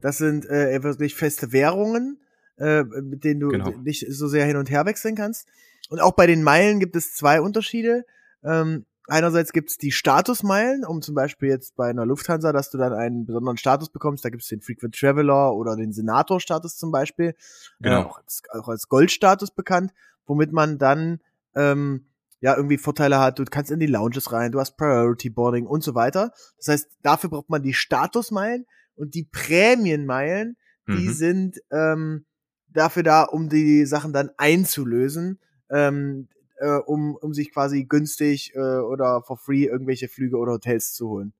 das 0.00 0.18
sind 0.18 0.46
äh, 0.46 0.82
wirklich 0.82 1.14
feste 1.14 1.52
Währungen, 1.52 2.18
äh, 2.58 2.82
mit 2.82 3.24
denen 3.24 3.40
du 3.40 3.48
genau. 3.48 3.70
nicht 3.70 4.06
so 4.08 4.28
sehr 4.28 4.44
hin 4.44 4.56
und 4.56 4.70
her 4.70 4.84
wechseln 4.84 5.14
kannst. 5.14 5.48
Und 5.90 6.00
auch 6.00 6.12
bei 6.12 6.26
den 6.26 6.42
Meilen 6.42 6.80
gibt 6.80 6.96
es 6.96 7.14
zwei 7.14 7.40
Unterschiede. 7.40 8.04
Ähm, 8.44 8.86
einerseits 9.06 9.52
gibt 9.52 9.70
es 9.70 9.78
die 9.78 9.92
Statusmeilen, 9.92 10.84
um 10.84 11.02
zum 11.02 11.14
Beispiel 11.14 11.48
jetzt 11.48 11.76
bei 11.76 11.88
einer 11.88 12.06
Lufthansa, 12.06 12.52
dass 12.52 12.70
du 12.70 12.78
dann 12.78 12.92
einen 12.92 13.26
besonderen 13.26 13.56
Status 13.56 13.90
bekommst. 13.90 14.24
Da 14.24 14.30
gibt 14.30 14.42
es 14.42 14.48
den 14.48 14.60
Frequent 14.60 14.98
Traveler 14.98 15.54
oder 15.54 15.76
den 15.76 15.92
Senator-Status 15.92 16.76
zum 16.76 16.90
Beispiel. 16.90 17.28
Äh, 17.28 17.34
genau. 17.80 18.00
Äh, 18.00 18.04
auch, 18.04 18.18
als, 18.18 18.42
auch 18.50 18.68
als 18.68 18.88
Goldstatus 18.88 19.50
bekannt, 19.50 19.92
womit 20.26 20.52
man 20.52 20.78
dann 20.78 21.20
ähm, 21.54 22.06
ja 22.42 22.54
irgendwie 22.56 22.76
Vorteile 22.76 23.18
hat. 23.18 23.38
Du 23.38 23.44
kannst 23.44 23.70
in 23.70 23.80
die 23.80 23.86
Lounges 23.86 24.32
rein, 24.32 24.52
du 24.52 24.60
hast 24.60 24.76
Priority 24.76 25.30
Boarding 25.30 25.66
und 25.66 25.82
so 25.82 25.94
weiter. 25.94 26.32
Das 26.58 26.68
heißt, 26.68 26.90
dafür 27.02 27.30
braucht 27.30 27.48
man 27.48 27.62
die 27.62 27.72
Statusmeilen 27.72 28.66
und 28.94 29.14
die 29.14 29.24
Prämienmeilen, 29.24 30.56
die 30.88 31.08
mhm. 31.08 31.12
sind 31.12 31.58
ähm, 31.70 32.26
dafür 32.68 33.04
da, 33.04 33.22
um 33.22 33.48
die 33.48 33.86
Sachen 33.86 34.12
dann 34.12 34.30
einzulösen. 34.36 35.38
Ähm, 35.70 36.28
äh, 36.58 36.78
um, 36.86 37.16
um 37.16 37.34
sich 37.34 37.52
quasi 37.52 37.84
günstig 37.84 38.54
äh, 38.54 38.58
oder 38.58 39.22
for 39.22 39.36
free 39.36 39.64
irgendwelche 39.64 40.08
Flüge 40.08 40.36
oder 40.36 40.52
Hotels 40.52 40.94
zu 40.94 41.08
holen. 41.08 41.32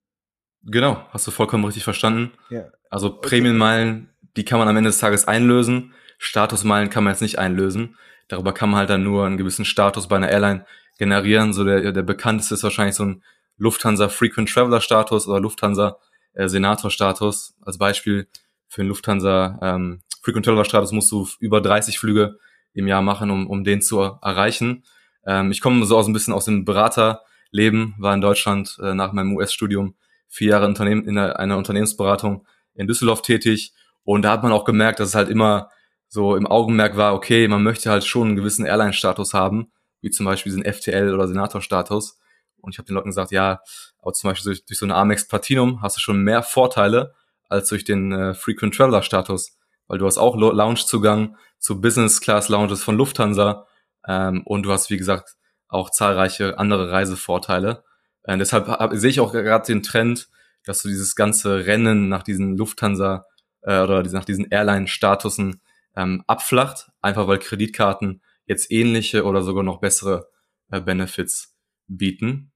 Genau, 0.64 1.04
hast 1.10 1.26
du 1.26 1.30
vollkommen 1.30 1.64
richtig 1.64 1.84
verstanden. 1.84 2.32
Ja. 2.50 2.66
Also 2.90 3.20
Prämienmeilen, 3.20 4.10
die 4.36 4.44
kann 4.44 4.58
man 4.58 4.68
am 4.68 4.76
Ende 4.76 4.90
des 4.90 4.98
Tages 4.98 5.28
einlösen. 5.28 5.92
Statusmeilen 6.18 6.90
kann 6.90 7.04
man 7.04 7.12
jetzt 7.12 7.20
nicht 7.20 7.38
einlösen. 7.38 7.96
Darüber 8.28 8.52
kann 8.52 8.70
man 8.70 8.80
halt 8.80 8.90
dann 8.90 9.04
nur 9.04 9.26
einen 9.26 9.36
gewissen 9.36 9.64
Status 9.64 10.08
bei 10.08 10.16
einer 10.16 10.30
Airline 10.30 10.64
generieren. 10.98 11.52
So 11.52 11.64
der, 11.64 11.92
der 11.92 12.02
bekannteste 12.02 12.54
ist 12.54 12.62
wahrscheinlich 12.62 12.96
so 12.96 13.04
ein 13.04 13.22
Lufthansa 13.56 14.08
Frequent 14.08 14.48
Traveler 14.48 14.80
Status 14.80 15.26
oder 15.28 15.40
Lufthansa 15.40 15.96
äh, 16.34 16.48
Senator 16.48 16.90
Status. 16.90 17.54
Als 17.62 17.78
Beispiel 17.78 18.28
für 18.68 18.82
einen 18.82 18.88
Lufthansa 18.88 19.58
ähm, 19.62 20.02
Frequent 20.22 20.46
Traveler 20.46 20.64
Status 20.64 20.92
musst 20.92 21.10
du 21.10 21.28
über 21.40 21.60
30 21.60 21.98
Flüge 21.98 22.38
im 22.74 22.86
Jahr 22.86 23.02
machen, 23.02 23.30
um, 23.30 23.48
um 23.48 23.64
den 23.64 23.82
zu 23.82 24.00
erreichen. 24.00 24.84
Ähm, 25.26 25.50
ich 25.50 25.60
komme 25.60 25.84
so 25.84 25.96
aus 25.96 26.06
ein 26.06 26.12
bisschen 26.12 26.34
aus 26.34 26.44
dem 26.44 26.64
Beraterleben, 26.64 27.94
war 27.98 28.14
in 28.14 28.20
Deutschland 28.20 28.78
äh, 28.82 28.94
nach 28.94 29.12
meinem 29.12 29.36
US-Studium 29.36 29.94
vier 30.28 30.50
Jahre 30.50 30.66
Unternehmen, 30.66 31.04
in 31.06 31.18
einer, 31.18 31.38
einer 31.38 31.58
Unternehmensberatung 31.58 32.46
in 32.74 32.86
Düsseldorf 32.86 33.22
tätig. 33.22 33.74
Und 34.04 34.22
da 34.22 34.30
hat 34.30 34.42
man 34.42 34.52
auch 34.52 34.64
gemerkt, 34.64 35.00
dass 35.00 35.10
es 35.10 35.14
halt 35.14 35.28
immer 35.28 35.68
so 36.08 36.36
im 36.36 36.46
Augenmerk 36.46 36.96
war, 36.96 37.14
okay, 37.14 37.48
man 37.48 37.62
möchte 37.62 37.90
halt 37.90 38.04
schon 38.04 38.28
einen 38.28 38.36
gewissen 38.36 38.64
Airline-Status 38.64 39.34
haben, 39.34 39.72
wie 40.02 40.10
zum 40.10 40.26
Beispiel 40.26 40.52
diesen 40.52 40.64
FTL 40.70 41.14
oder 41.14 41.26
Senator-Status. 41.26 42.18
Und 42.60 42.74
ich 42.74 42.78
habe 42.78 42.86
den 42.86 42.94
Leuten 42.94 43.08
gesagt, 43.08 43.30
ja, 43.32 43.60
aber 44.00 44.12
zum 44.12 44.30
Beispiel 44.30 44.52
durch, 44.52 44.66
durch 44.66 44.78
so 44.78 44.86
eine 44.86 44.94
Amex 44.94 45.26
Platinum 45.26 45.80
hast 45.80 45.96
du 45.96 46.00
schon 46.00 46.22
mehr 46.22 46.42
Vorteile 46.42 47.14
als 47.48 47.68
durch 47.68 47.84
den 47.84 48.12
äh, 48.12 48.34
Frequent 48.34 48.74
Traveler 48.74 49.02
Status, 49.02 49.56
weil 49.86 49.98
du 49.98 50.06
hast 50.06 50.18
auch 50.18 50.36
Lounge-Zugang 50.36 51.36
zu 51.58 51.80
Business 51.80 52.20
Class 52.20 52.48
Lounges 52.48 52.82
von 52.82 52.96
Lufthansa 52.96 53.66
ähm, 54.06 54.42
und 54.44 54.64
du 54.64 54.72
hast, 54.72 54.90
wie 54.90 54.96
gesagt, 54.96 55.36
auch 55.68 55.90
zahlreiche 55.90 56.58
andere 56.58 56.90
Reisevorteile. 56.90 57.84
Äh, 58.24 58.38
deshalb 58.38 58.68
sehe 58.92 59.10
ich 59.10 59.20
auch 59.20 59.32
gerade 59.32 59.66
den 59.66 59.82
Trend, 59.82 60.28
dass 60.64 60.82
du 60.82 60.88
dieses 60.88 61.16
ganze 61.16 61.66
Rennen 61.66 62.08
nach 62.08 62.22
diesen 62.22 62.56
Lufthansa 62.56 63.26
äh, 63.62 63.80
oder 63.80 64.02
nach 64.02 64.24
diesen 64.24 64.50
Airline-Statusen 64.50 65.60
ähm, 65.96 66.22
abflacht, 66.26 66.90
einfach 67.00 67.26
weil 67.26 67.38
Kreditkarten 67.38 68.22
jetzt 68.52 68.70
ähnliche 68.70 69.24
oder 69.24 69.42
sogar 69.42 69.62
noch 69.62 69.80
bessere 69.80 70.28
äh, 70.70 70.80
Benefits 70.80 71.56
bieten. 71.88 72.52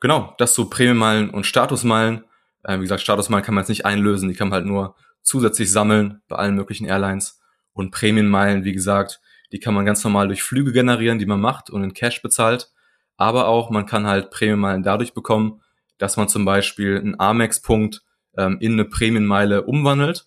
Genau, 0.00 0.34
das 0.38 0.54
zu 0.54 0.68
Prämienmeilen 0.68 1.30
und 1.30 1.46
Statusmeilen. 1.46 2.24
Äh, 2.62 2.78
wie 2.78 2.82
gesagt, 2.82 3.02
Statusmeilen 3.02 3.44
kann 3.44 3.54
man 3.54 3.62
jetzt 3.62 3.68
nicht 3.68 3.86
einlösen, 3.86 4.28
die 4.28 4.34
kann 4.34 4.48
man 4.48 4.56
halt 4.56 4.66
nur 4.66 4.96
zusätzlich 5.22 5.70
sammeln 5.70 6.20
bei 6.28 6.36
allen 6.36 6.54
möglichen 6.54 6.86
Airlines. 6.86 7.40
Und 7.72 7.90
Prämienmeilen, 7.90 8.64
wie 8.64 8.72
gesagt, 8.72 9.20
die 9.52 9.60
kann 9.60 9.74
man 9.74 9.86
ganz 9.86 10.02
normal 10.04 10.28
durch 10.28 10.42
Flüge 10.42 10.72
generieren, 10.72 11.18
die 11.18 11.26
man 11.26 11.40
macht 11.40 11.70
und 11.70 11.82
in 11.82 11.94
Cash 11.94 12.22
bezahlt. 12.22 12.70
Aber 13.16 13.48
auch 13.48 13.70
man 13.70 13.86
kann 13.86 14.06
halt 14.06 14.30
Prämienmeilen 14.30 14.82
dadurch 14.82 15.14
bekommen, 15.14 15.62
dass 15.98 16.16
man 16.16 16.28
zum 16.28 16.44
Beispiel 16.44 16.98
einen 16.98 17.18
Amex-Punkt 17.18 18.02
ähm, 18.36 18.58
in 18.60 18.72
eine 18.72 18.84
Prämienmeile 18.84 19.62
umwandelt. 19.62 20.26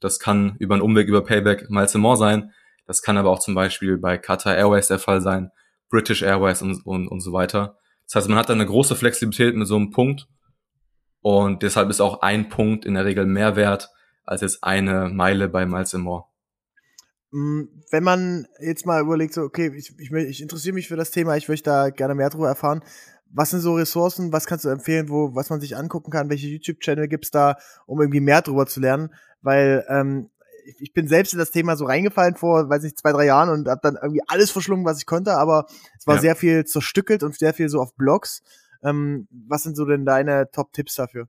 Das 0.00 0.18
kann 0.18 0.56
über 0.58 0.74
einen 0.74 0.82
Umweg 0.82 1.08
über 1.08 1.24
Payback 1.24 1.70
Miles 1.70 1.94
More 1.94 2.16
sein. 2.16 2.52
Das 2.86 3.02
kann 3.02 3.16
aber 3.16 3.30
auch 3.30 3.38
zum 3.38 3.54
Beispiel 3.54 3.98
bei 3.98 4.18
Qatar 4.18 4.56
Airways 4.56 4.88
der 4.88 4.98
Fall 4.98 5.20
sein, 5.20 5.50
British 5.88 6.22
Airways 6.22 6.62
und, 6.62 6.84
und, 6.86 7.08
und 7.08 7.20
so 7.20 7.32
weiter. 7.32 7.78
Das 8.06 8.16
heißt, 8.16 8.28
man 8.28 8.38
hat 8.38 8.48
da 8.48 8.52
eine 8.52 8.66
große 8.66 8.96
Flexibilität 8.96 9.54
mit 9.54 9.66
so 9.66 9.76
einem 9.76 9.90
Punkt 9.90 10.28
und 11.20 11.62
deshalb 11.62 11.88
ist 11.88 12.00
auch 12.00 12.20
ein 12.20 12.48
Punkt 12.48 12.84
in 12.84 12.94
der 12.94 13.04
Regel 13.04 13.26
mehr 13.26 13.56
wert 13.56 13.90
als 14.24 14.42
jetzt 14.42 14.62
eine 14.62 15.08
Meile 15.08 15.48
bei 15.48 15.66
Miles 15.66 15.92
More. 15.94 16.24
Mm, 17.30 17.62
wenn 17.90 18.04
man 18.04 18.46
jetzt 18.60 18.86
mal 18.86 19.00
überlegt, 19.00 19.34
so, 19.34 19.42
okay, 19.42 19.72
ich, 19.74 19.92
ich, 19.98 20.12
ich 20.12 20.42
interessiere 20.42 20.74
mich 20.74 20.88
für 20.88 20.96
das 20.96 21.10
Thema, 21.10 21.36
ich 21.36 21.48
möchte 21.48 21.70
da 21.70 21.90
gerne 21.90 22.14
mehr 22.14 22.30
darüber 22.30 22.48
erfahren. 22.48 22.82
Was 23.30 23.50
sind 23.50 23.60
so 23.60 23.74
Ressourcen, 23.74 24.32
was 24.32 24.46
kannst 24.46 24.64
du 24.64 24.68
empfehlen, 24.68 25.08
wo, 25.08 25.34
was 25.34 25.50
man 25.50 25.60
sich 25.60 25.76
angucken 25.76 26.12
kann, 26.12 26.30
welche 26.30 26.46
YouTube-Channel 26.46 27.08
gibt's 27.08 27.30
da, 27.30 27.56
um 27.86 28.00
irgendwie 28.00 28.20
mehr 28.20 28.42
darüber 28.42 28.66
zu 28.66 28.80
lernen? 28.80 29.12
Weil 29.42 29.84
ähm, 29.88 30.30
ich, 30.78 30.92
bin 30.92 31.08
selbst 31.08 31.32
in 31.32 31.38
das 31.38 31.50
Thema 31.50 31.76
so 31.76 31.84
reingefallen 31.84 32.36
vor, 32.36 32.68
weiß 32.68 32.82
nicht, 32.82 32.98
zwei, 32.98 33.12
drei 33.12 33.26
Jahren 33.26 33.48
und 33.48 33.68
habe 33.68 33.80
dann 33.82 33.96
irgendwie 34.00 34.22
alles 34.26 34.50
verschlungen, 34.50 34.84
was 34.84 34.98
ich 34.98 35.06
konnte, 35.06 35.36
aber 35.36 35.66
es 35.98 36.06
war 36.06 36.16
ja. 36.16 36.20
sehr 36.20 36.36
viel 36.36 36.64
zerstückelt 36.64 37.22
und 37.22 37.36
sehr 37.38 37.54
viel 37.54 37.68
so 37.68 37.80
auf 37.80 37.94
Blogs. 37.94 38.42
Ähm, 38.82 39.28
was 39.30 39.62
sind 39.62 39.76
so 39.76 39.84
denn 39.84 40.04
deine 40.04 40.50
Top-Tipps 40.50 40.94
dafür? 40.94 41.28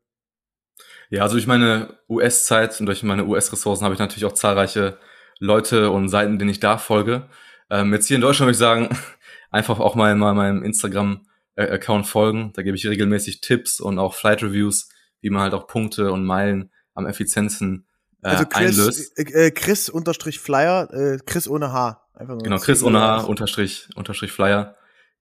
Ja, 1.10 1.24
also 1.24 1.36
durch 1.36 1.48
meine 1.48 1.98
US-Zeit 2.10 2.80
und 2.80 2.86
durch 2.86 3.04
meine 3.04 3.26
US-Ressourcen 3.26 3.86
habe 3.86 3.93
ich 3.93 4.00
natürlich 4.00 4.26
auch 4.26 4.34
zahlreiche 4.34 4.98
Leute 5.39 5.89
und 5.91 6.10
Seiten, 6.10 6.39
denen 6.39 6.52
ich 6.52 6.60
da 6.60 6.78
folge. 6.78 7.30
Ähm, 7.69 7.93
jetzt 7.93 8.08
hier 8.08 8.15
in 8.15 8.21
Deutschland 8.21 8.48
würde 8.48 8.56
ich 8.56 8.58
sagen, 8.58 8.89
einfach 9.52 9.80
auch 9.80 9.95
mal, 9.95 10.15
mal 10.15 10.34
meinem 10.34 10.63
Instagram-Account 10.63 12.08
folgen. 12.08 12.52
Da 12.54 12.62
gebe 12.62 12.76
ich 12.76 12.86
regelmäßig 12.88 13.41
Tipps 13.41 13.80
und 13.80 14.00
auch 14.00 14.13
Flight 14.13 14.43
Reviews, 14.43 14.89
wie 15.21 15.30
man 15.30 15.43
halt 15.43 15.54
auch 15.54 15.67
Punkte 15.67 16.12
und 16.12 16.26
Meilen 16.26 16.71
am 16.93 17.06
effizientesten 17.06 17.88
also 18.30 18.46
Chris, 18.46 18.80
einlöst. 18.80 19.20
Äh, 19.20 19.52
Chris 19.52 19.90
unterstrich 19.90 20.40
Flyer, 20.40 20.90
äh, 20.94 21.18
Chris 21.26 21.48
ohne 21.48 21.72
H. 21.72 22.02
Einfach 22.14 22.38
genau, 22.38 22.58
Chris 22.58 22.84
ohne 22.84 23.00
H 23.00 23.22
unterstrich, 23.22 23.90
unterstrich 23.96 24.32
Flyer. 24.32 24.76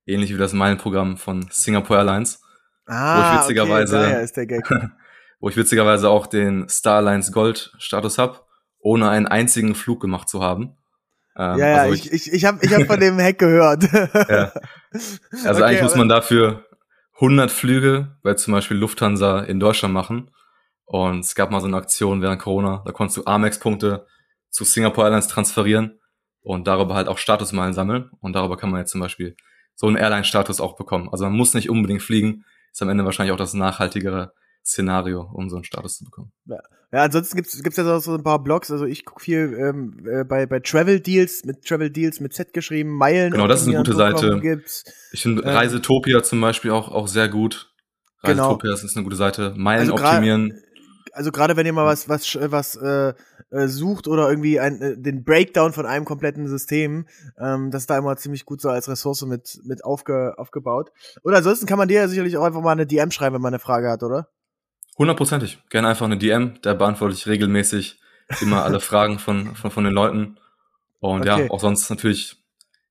Ähnlich 0.05 0.33
wie 0.33 0.37
das 0.37 0.53
Meilenprogramm 0.53 1.17
von 1.17 1.47
Singapore 1.51 1.99
Airlines. 1.99 2.41
Ah, 2.85 3.17
wo 3.17 3.35
ich 3.35 3.41
witzigerweise, 3.41 3.99
okay, 3.99 4.23
ist 4.23 4.37
der 4.37 4.45
Gag. 4.45 4.69
wo 5.39 5.49
ich 5.49 5.57
witzigerweise 5.57 6.09
auch 6.09 6.27
den 6.27 6.69
Starlines 6.69 7.31
Gold 7.31 7.73
Status 7.79 8.17
habe 8.17 8.45
ohne 8.85 9.09
einen 9.09 9.25
einzigen 9.25 9.73
Flug 9.73 9.99
gemacht 9.99 10.29
zu 10.29 10.43
haben. 10.43 10.77
Ähm, 11.35 11.57
ja, 11.57 11.67
ja, 11.67 11.75
also 11.77 11.95
ich, 11.95 12.13
ich, 12.13 12.31
ich 12.31 12.45
habe 12.45 12.59
ich 12.61 12.71
hab 12.71 12.83
von 12.83 12.99
dem 12.99 13.17
Hack 13.19 13.39
gehört. 13.39 13.83
ja. 14.29 14.53
Also 15.43 15.49
okay, 15.49 15.63
eigentlich 15.63 15.81
muss 15.81 15.95
man 15.95 16.07
dafür 16.07 16.65
100 17.15 17.49
Flüge 17.49 18.15
bei 18.21 18.35
zum 18.35 18.53
Beispiel 18.53 18.77
Lufthansa 18.77 19.39
in 19.39 19.59
Deutschland 19.59 19.93
machen. 19.93 20.29
Und 20.85 21.21
es 21.21 21.35
gab 21.35 21.51
mal 21.51 21.61
so 21.61 21.67
eine 21.67 21.77
Aktion 21.77 22.21
während 22.21 22.41
Corona, 22.41 22.83
da 22.85 22.91
konntest 22.91 23.17
du 23.17 23.25
Amex-Punkte 23.25 24.05
zu 24.49 24.63
Singapore 24.63 25.07
Airlines 25.07 25.27
transferieren 25.27 25.99
und 26.41 26.67
darüber 26.67 26.95
halt 26.95 27.07
auch 27.07 27.17
Statusmeilen 27.17 27.73
sammeln. 27.73 28.11
Und 28.21 28.33
darüber 28.33 28.55
kann 28.55 28.69
man 28.69 28.81
jetzt 28.81 28.91
zum 28.91 29.01
Beispiel 29.01 29.35
so 29.75 29.87
einen 29.87 29.97
Airline-Status 29.97 30.61
auch 30.61 30.75
bekommen. 30.75 31.09
Also 31.11 31.25
man 31.25 31.33
muss 31.33 31.53
nicht 31.53 31.69
unbedingt 31.69 32.01
fliegen, 32.01 32.45
ist 32.71 32.81
am 32.81 32.89
Ende 32.89 33.03
wahrscheinlich 33.03 33.33
auch 33.33 33.37
das 33.37 33.53
nachhaltigere 33.53 34.33
Szenario, 34.63 35.29
um 35.33 35.49
so 35.49 35.57
einen 35.57 35.63
Status 35.63 35.97
zu 35.97 36.05
bekommen. 36.05 36.31
Ja, 36.45 36.59
ja 36.91 37.03
ansonsten 37.03 37.35
gibt's 37.35 37.61
gibt's 37.61 37.77
ja 37.77 37.99
so 37.99 38.15
ein 38.15 38.23
paar 38.23 38.41
Blogs. 38.41 38.71
Also 38.71 38.85
ich 38.85 39.05
gucke 39.05 39.21
viel 39.21 39.55
ähm, 39.59 40.05
äh, 40.07 40.23
bei 40.23 40.45
bei 40.45 40.59
Travel 40.59 40.99
Deals 40.99 41.45
mit 41.45 41.65
Travel 41.65 41.89
Deals 41.91 42.19
mit 42.19 42.33
Z 42.33 42.53
geschrieben, 42.53 42.91
Meilen. 42.91 43.31
Genau, 43.31 43.47
das 43.47 43.61
ist 43.61 43.67
eine 43.67 43.77
gute 43.77 43.93
Seite. 43.93 44.39
Gibt's. 44.39 44.83
Ich 45.11 45.21
finde 45.21 45.43
ähm, 45.43 45.49
Reisetopia 45.49 46.23
zum 46.23 46.41
Beispiel 46.41 46.71
auch 46.71 46.89
auch 46.89 47.07
sehr 47.07 47.29
gut. 47.29 47.71
Reisetropias 48.23 48.79
genau. 48.79 48.89
ist 48.89 48.97
eine 48.97 49.03
gute 49.03 49.15
Seite. 49.17 49.53
Meilen 49.55 49.91
also 49.91 49.93
optimieren. 49.93 50.59
Also 51.15 51.31
gerade 51.31 51.55
wenn 51.55 51.65
ihr 51.65 51.73
mal 51.73 51.85
was 51.85 52.09
was 52.09 52.35
was 52.35 52.75
äh, 52.75 53.13
äh, 53.49 53.67
sucht 53.67 54.07
oder 54.07 54.29
irgendwie 54.29 54.59
ein, 54.59 54.81
äh, 54.81 54.97
den 54.97 55.23
Breakdown 55.23 55.73
von 55.73 55.85
einem 55.85 56.05
kompletten 56.05 56.47
System, 56.47 57.07
ähm, 57.39 57.71
das 57.71 57.83
ist 57.83 57.89
da 57.89 57.97
immer 57.97 58.15
ziemlich 58.17 58.45
gut 58.45 58.61
so 58.61 58.69
als 58.69 58.89
Ressource 58.89 59.25
mit 59.25 59.59
mit 59.63 59.83
aufge, 59.83 60.33
aufgebaut. 60.37 60.91
Oder 61.23 61.37
ansonsten 61.37 61.65
kann 61.65 61.77
man 61.77 61.87
dir 61.87 62.01
ja 62.01 62.07
sicherlich 62.07 62.37
auch 62.37 62.43
einfach 62.43 62.61
mal 62.61 62.71
eine 62.71 62.85
DM 62.85 63.11
schreiben, 63.11 63.35
wenn 63.35 63.41
man 63.41 63.53
eine 63.53 63.59
Frage 63.59 63.89
hat, 63.89 64.03
oder? 64.03 64.29
Hundertprozentig. 64.97 65.59
Gerne 65.69 65.89
einfach 65.89 66.05
eine 66.05 66.17
DM. 66.17 66.55
Da 66.61 66.73
beantworte 66.73 67.13
ich 67.13 67.27
regelmäßig 67.27 67.99
immer 68.41 68.63
alle 68.63 68.79
Fragen 68.81 69.19
von, 69.19 69.55
von, 69.55 69.71
von 69.71 69.83
den 69.83 69.93
Leuten. 69.93 70.37
Und 70.99 71.21
okay. 71.21 71.45
ja, 71.45 71.51
auch 71.51 71.59
sonst 71.59 71.89
natürlich 71.89 72.37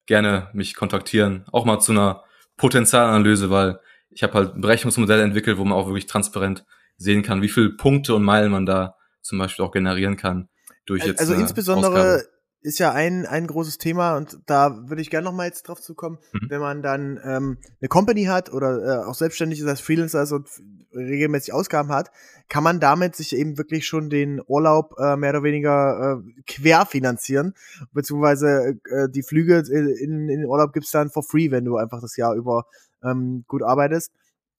gerne 0.06 0.48
mich 0.52 0.74
kontaktieren. 0.74 1.44
Auch 1.50 1.64
mal 1.64 1.80
zu 1.80 1.92
einer 1.92 2.22
Potenzialanalyse, 2.56 3.50
weil 3.50 3.80
ich 4.10 4.22
habe 4.22 4.34
halt 4.34 4.60
Berechnungsmodelle 4.60 5.22
entwickelt, 5.22 5.58
wo 5.58 5.64
man 5.64 5.76
auch 5.76 5.86
wirklich 5.86 6.06
transparent 6.06 6.64
sehen 6.96 7.22
kann, 7.22 7.42
wie 7.42 7.48
viele 7.48 7.70
Punkte 7.70 8.14
und 8.14 8.22
Meilen 8.22 8.52
man 8.52 8.66
da 8.66 8.96
zum 9.22 9.38
Beispiel 9.38 9.64
auch 9.64 9.72
generieren 9.72 10.16
kann 10.16 10.48
durch 10.86 11.04
jetzt. 11.04 11.20
Also 11.20 11.34
insbesondere 11.34 12.16
Ausgabe. 12.16 12.28
ist 12.62 12.78
ja 12.78 12.92
ein, 12.92 13.26
ein 13.26 13.46
großes 13.46 13.78
Thema 13.78 14.16
und 14.16 14.38
da 14.46 14.88
würde 14.88 15.02
ich 15.02 15.10
gerne 15.10 15.24
noch 15.24 15.32
mal 15.32 15.46
jetzt 15.46 15.68
drauf 15.68 15.80
zu 15.80 15.94
kommen, 15.94 16.18
mhm. 16.32 16.46
wenn 16.48 16.60
man 16.60 16.82
dann 16.82 17.20
ähm, 17.24 17.58
eine 17.80 17.88
Company 17.88 18.24
hat 18.24 18.52
oder 18.52 19.02
äh, 19.02 19.04
auch 19.04 19.14
selbstständig 19.14 19.60
ist 19.60 19.66
als 19.66 19.80
Freelancer 19.80 20.22
ist 20.22 20.32
und 20.32 20.48
regelmäßig 20.94 21.52
Ausgaben 21.52 21.90
hat, 21.90 22.10
kann 22.48 22.62
man 22.62 22.80
damit 22.80 23.16
sich 23.16 23.34
eben 23.34 23.58
wirklich 23.58 23.86
schon 23.86 24.10
den 24.10 24.40
Urlaub 24.46 24.94
äh, 24.98 25.16
mehr 25.16 25.30
oder 25.30 25.42
weniger 25.42 26.22
äh, 26.22 26.42
quer 26.46 26.86
finanzieren, 26.86 27.54
beziehungsweise 27.92 28.78
äh, 28.90 29.08
die 29.08 29.22
Flüge 29.22 29.62
in, 29.70 29.88
in 29.88 30.28
den 30.28 30.46
Urlaub 30.46 30.72
gibt's 30.72 30.90
dann 30.90 31.10
for 31.10 31.22
free, 31.22 31.50
wenn 31.50 31.64
du 31.64 31.76
einfach 31.76 32.00
das 32.00 32.16
Jahr 32.16 32.34
über 32.34 32.66
ähm, 33.02 33.44
gut 33.48 33.62
arbeitest. 33.62 34.12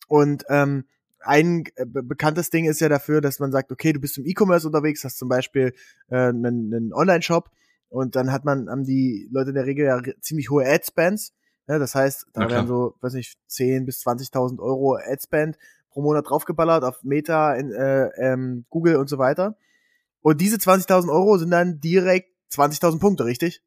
Und 0.08 0.44
ähm, 0.50 0.86
ein 1.26 1.64
äh, 1.76 1.86
bekanntes 1.86 2.50
Ding 2.50 2.66
ist 2.66 2.82
ja 2.82 2.90
dafür, 2.90 3.22
dass 3.22 3.40
man 3.40 3.52
sagt, 3.52 3.72
okay, 3.72 3.94
du 3.94 4.00
bist 4.00 4.18
im 4.18 4.26
E-Commerce 4.26 4.68
unterwegs, 4.68 5.04
hast 5.04 5.18
zum 5.18 5.30
Beispiel 5.30 5.74
äh, 6.10 6.16
einen, 6.16 6.74
einen 6.74 6.94
Online-Shop 6.94 7.50
und 7.90 8.16
dann 8.16 8.32
hat 8.32 8.46
man, 8.46 8.70
haben 8.70 8.84
die 8.84 9.28
Leute 9.32 9.50
in 9.50 9.56
der 9.56 9.66
Regel 9.66 9.86
ja 9.86 10.02
ziemlich 10.22 10.50
hohe 10.50 10.66
Ad-Spends. 10.66 11.34
Ja, 11.68 11.80
das 11.80 11.96
heißt, 11.96 12.28
da 12.34 12.48
werden 12.50 12.68
so, 12.68 12.96
weiß 13.02 13.14
nicht, 13.14 13.40
10 13.48 13.86
bis 13.86 14.06
20.000 14.06 14.60
Euro 14.60 14.96
Ad-Spend 14.96 15.58
pro 15.90 16.02
Monat 16.02 16.30
draufgeballert 16.30 16.84
auf 16.84 17.04
Meta, 17.04 17.56
in, 17.56 17.72
äh, 17.72 18.10
ähm, 18.18 18.66
Google 18.70 18.98
und 18.98 19.10
so 19.10 19.18
weiter. 19.18 19.58
Und 20.22 20.42
diese 20.42 20.58
20.000 20.58 21.10
Euro 21.10 21.38
sind 21.38 21.52
dann 21.52 21.80
direkt 21.80 22.30
20.000 22.52 23.00
Punkte, 23.00 23.26
richtig? 23.26 23.62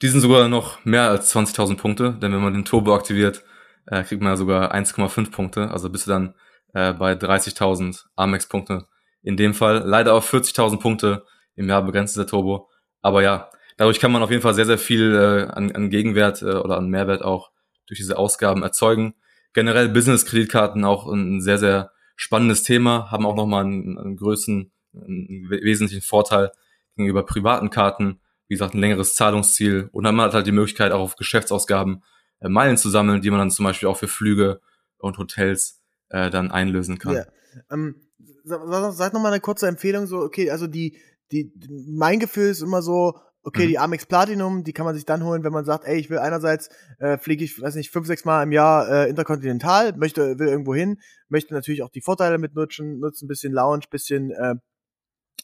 Die 0.00 0.08
sind 0.08 0.20
sogar 0.20 0.48
noch 0.48 0.84
mehr 0.84 1.10
als 1.10 1.34
20.000 1.34 1.76
Punkte, 1.76 2.18
denn 2.20 2.32
wenn 2.32 2.42
man 2.42 2.54
den 2.54 2.64
Turbo 2.64 2.94
aktiviert, 2.94 3.44
äh, 3.86 4.02
kriegt 4.02 4.22
man 4.22 4.32
ja 4.32 4.36
sogar 4.36 4.74
1,5 4.74 5.30
Punkte. 5.30 5.70
Also 5.70 5.90
bist 5.90 6.06
du 6.06 6.10
dann 6.10 6.34
äh, 6.72 6.92
bei 6.92 7.12
30.000 7.12 8.04
Amex-Punkte. 8.16 8.86
In 9.22 9.36
dem 9.36 9.54
Fall 9.54 9.82
leider 9.84 10.14
auf 10.14 10.32
40.000 10.32 10.78
Punkte 10.78 11.24
im 11.56 11.68
Jahr 11.68 11.82
begrenzt 11.82 12.16
der 12.16 12.26
Turbo. 12.26 12.68
Aber 13.00 13.22
ja, 13.22 13.50
dadurch 13.76 14.00
kann 14.00 14.12
man 14.12 14.22
auf 14.22 14.30
jeden 14.30 14.42
Fall 14.42 14.54
sehr, 14.54 14.66
sehr 14.66 14.78
viel 14.78 15.14
äh, 15.14 15.52
an, 15.52 15.72
an 15.72 15.90
Gegenwert 15.90 16.42
äh, 16.42 16.56
oder 16.56 16.76
an 16.76 16.88
Mehrwert 16.88 17.22
auch 17.22 17.50
durch 17.86 17.98
diese 17.98 18.18
Ausgaben 18.18 18.62
erzeugen. 18.62 19.14
Generell 19.52 19.88
Business-Kreditkarten 19.88 20.84
auch 20.84 21.06
ein 21.06 21.40
sehr, 21.40 21.58
sehr 21.58 21.92
spannendes 22.16 22.62
Thema, 22.62 23.10
haben 23.10 23.26
auch 23.26 23.36
nochmal 23.36 23.64
einen, 23.64 23.98
einen 23.98 24.16
größeren, 24.16 24.72
einen 24.94 25.50
wesentlichen 25.50 26.02
Vorteil 26.02 26.50
gegenüber 26.96 27.24
privaten 27.24 27.70
Karten. 27.70 28.20
Wie 28.48 28.54
gesagt, 28.54 28.74
ein 28.74 28.80
längeres 28.80 29.14
Zahlungsziel 29.14 29.88
und 29.92 30.04
dann 30.04 30.14
hat 30.14 30.16
man 30.16 30.32
halt 30.32 30.46
die 30.46 30.52
Möglichkeit 30.52 30.92
auch 30.92 31.00
auf 31.00 31.16
Geschäftsausgaben 31.16 32.02
äh, 32.44 32.48
Meilen 32.48 32.76
zu 32.76 32.90
sammeln, 32.90 33.22
die 33.22 33.30
man 33.30 33.38
dann 33.38 33.50
zum 33.50 33.64
Beispiel 33.64 33.88
auch 33.88 33.96
für 33.96 34.08
Flüge 34.08 34.60
und 34.98 35.18
Hotels 35.18 35.80
äh, 36.10 36.30
dann 36.30 36.50
einlösen 36.50 36.98
kann. 36.98 37.14
Ja. 37.14 37.24
Ähm, 37.70 37.96
sag, 38.44 38.92
sag 38.92 39.12
noch 39.12 39.22
mal 39.22 39.32
eine 39.32 39.40
kurze 39.40 39.66
Empfehlung, 39.66 40.06
so, 40.06 40.18
okay, 40.18 40.50
also 40.50 40.66
die, 40.66 40.98
die, 41.32 41.52
mein 41.88 42.20
Gefühl 42.20 42.50
ist 42.50 42.62
immer 42.62 42.82
so, 42.82 43.18
okay, 43.42 43.64
mhm. 43.64 43.68
die 43.68 43.78
Amex 43.78 44.06
Platinum, 44.06 44.64
die 44.64 44.72
kann 44.72 44.86
man 44.86 44.94
sich 44.94 45.04
dann 45.04 45.24
holen, 45.24 45.44
wenn 45.44 45.52
man 45.52 45.64
sagt, 45.64 45.84
ey, 45.86 45.98
ich 45.98 46.10
will 46.10 46.18
einerseits, 46.18 46.70
äh, 46.98 47.18
fliege 47.18 47.44
ich, 47.44 47.60
weiß 47.60 47.74
nicht, 47.74 47.90
fünf, 47.90 48.06
sechs 48.06 48.24
Mal 48.24 48.42
im 48.42 48.52
Jahr 48.52 48.88
äh, 48.88 49.08
interkontinental, 49.08 49.94
möchte, 49.96 50.38
will 50.38 50.48
irgendwo 50.48 50.74
hin, 50.74 50.98
möchte 51.28 51.54
natürlich 51.54 51.82
auch 51.82 51.90
die 51.90 52.00
Vorteile 52.00 52.38
mit 52.38 52.54
nutzen, 52.54 53.00
nutzen, 53.00 53.28
bisschen 53.28 53.52
Lounge, 53.52 53.84
bisschen 53.90 54.30
äh, 54.30 54.54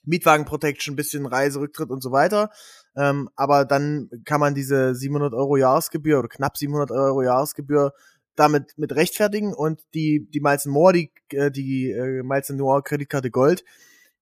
Mietwagen 0.05 0.47
Protection, 0.47 0.97
bisschen 0.97 1.27
Reiserücktritt 1.27 1.91
und 1.91 2.03
so 2.03 2.13
weiter. 2.13 2.51
Ähm, 2.97 3.29
aber 3.37 3.65
dann 3.65 4.11
kann 4.25 4.41
man 4.41 4.55
diese 4.55 4.95
700 4.95 5.35
Euro 5.35 5.57
Jahresgebühr 5.57 6.19
oder 6.19 6.29
knapp 6.29 6.57
700 6.57 6.91
Euro 6.91 7.23
Jahresgebühr 7.23 7.93
damit 8.37 8.79
mit 8.79 8.93
rechtfertigen 8.93 9.53
und 9.53 9.83
die 9.95 10.29
die 10.31 10.41
Miles 10.41 10.67
More, 10.67 10.93
die 10.93 11.11
äh, 11.33 11.51
die 11.51 11.91
äh, 11.91 12.23
Miles 12.23 12.49
Noir 12.51 12.83
Kreditkarte 12.83 13.31
Gold, 13.31 13.65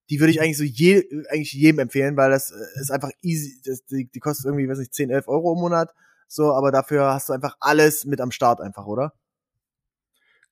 die 0.09 0.19
würde 0.19 0.31
ich 0.31 0.41
eigentlich 0.41 0.57
so 0.57 0.63
je, 0.63 1.03
eigentlich 1.29 1.53
jedem 1.53 1.79
empfehlen, 1.79 2.17
weil 2.17 2.31
das 2.31 2.51
äh, 2.51 2.81
ist 2.81 2.91
einfach 2.91 3.11
easy, 3.21 3.61
das, 3.63 3.85
die, 3.85 4.09
die 4.09 4.19
kostet 4.19 4.45
irgendwie, 4.45 4.67
weiß 4.67 4.79
nicht, 4.79 4.93
10, 4.93 5.09
11 5.09 5.27
Euro 5.27 5.53
im 5.53 5.59
Monat, 5.59 5.93
so, 6.27 6.53
aber 6.53 6.71
dafür 6.71 7.13
hast 7.13 7.29
du 7.29 7.33
einfach 7.33 7.55
alles 7.59 8.05
mit 8.05 8.19
am 8.19 8.31
Start 8.31 8.59
einfach, 8.61 8.85
oder? 8.85 9.13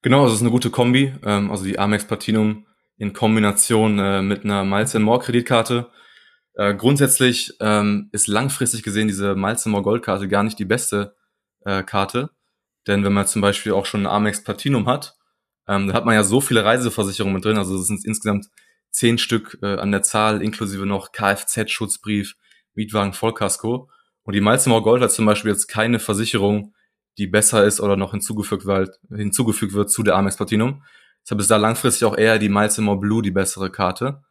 Genau, 0.03 0.21
also 0.21 0.33
es 0.33 0.39
ist 0.39 0.43
eine 0.43 0.51
gute 0.51 0.69
Kombi, 0.69 1.13
ähm, 1.23 1.51
also 1.51 1.65
die 1.65 1.79
Amex 1.79 2.05
Platinum 2.05 2.66
in 2.97 3.13
Kombination 3.13 3.99
äh, 3.99 4.21
mit 4.21 4.43
einer 4.43 4.63
Miles 4.63 4.93
More 4.95 5.19
Kreditkarte. 5.19 5.89
Äh, 6.55 6.73
grundsätzlich 6.75 7.53
ähm, 7.59 8.09
ist 8.11 8.27
langfristig 8.27 8.83
gesehen 8.83 9.07
diese 9.07 9.35
Miles 9.35 9.65
More 9.67 9.83
Goldkarte 9.83 10.27
gar 10.27 10.43
nicht 10.43 10.57
die 10.59 10.65
beste 10.65 11.15
äh, 11.65 11.83
Karte, 11.83 12.31
denn 12.87 13.03
wenn 13.03 13.13
man 13.13 13.27
zum 13.27 13.41
Beispiel 13.41 13.73
auch 13.73 13.85
schon 13.85 14.01
eine 14.01 14.09
Amex 14.09 14.43
Platinum 14.43 14.87
hat, 14.87 15.15
ähm, 15.67 15.87
da 15.87 15.93
hat 15.93 16.05
man 16.05 16.15
ja 16.15 16.23
so 16.23 16.41
viele 16.41 16.63
Reiseversicherungen 16.63 17.35
mit 17.35 17.45
drin, 17.45 17.57
also 17.57 17.77
es 17.77 17.87
sind 17.87 18.05
insgesamt 18.05 18.47
zehn 18.89 19.17
Stück 19.17 19.59
äh, 19.61 19.75
an 19.75 19.91
der 19.91 20.01
Zahl, 20.01 20.41
inklusive 20.41 20.85
noch 20.85 21.11
Kfz-Schutzbrief, 21.11 22.35
Mietwagen, 22.73 23.13
Vollkasko. 23.13 23.89
Und 24.23 24.33
die 24.33 24.41
Miles 24.41 24.65
More 24.65 24.81
Gold 24.81 25.03
hat 25.03 25.11
zum 25.11 25.25
Beispiel 25.25 25.51
jetzt 25.51 25.67
keine 25.67 25.99
Versicherung, 25.99 26.73
die 27.17 27.27
besser 27.27 27.65
ist 27.65 27.79
oder 27.79 27.95
noch 27.95 28.11
hinzugefügt 28.11 28.65
wird, 28.65 28.99
hinzugefügt 29.09 29.73
wird 29.73 29.91
zu 29.91 30.03
der 30.03 30.15
Amex 30.15 30.37
Platinum. 30.37 30.83
Deshalb 31.27 31.41
ist 31.41 31.51
da 31.51 31.57
langfristig 31.57 32.05
auch 32.05 32.17
eher 32.17 32.39
die 32.39 32.47
More 32.47 32.97
Blue 32.97 33.21
die 33.21 33.31
bessere 33.31 33.69
Karte. 33.69 34.23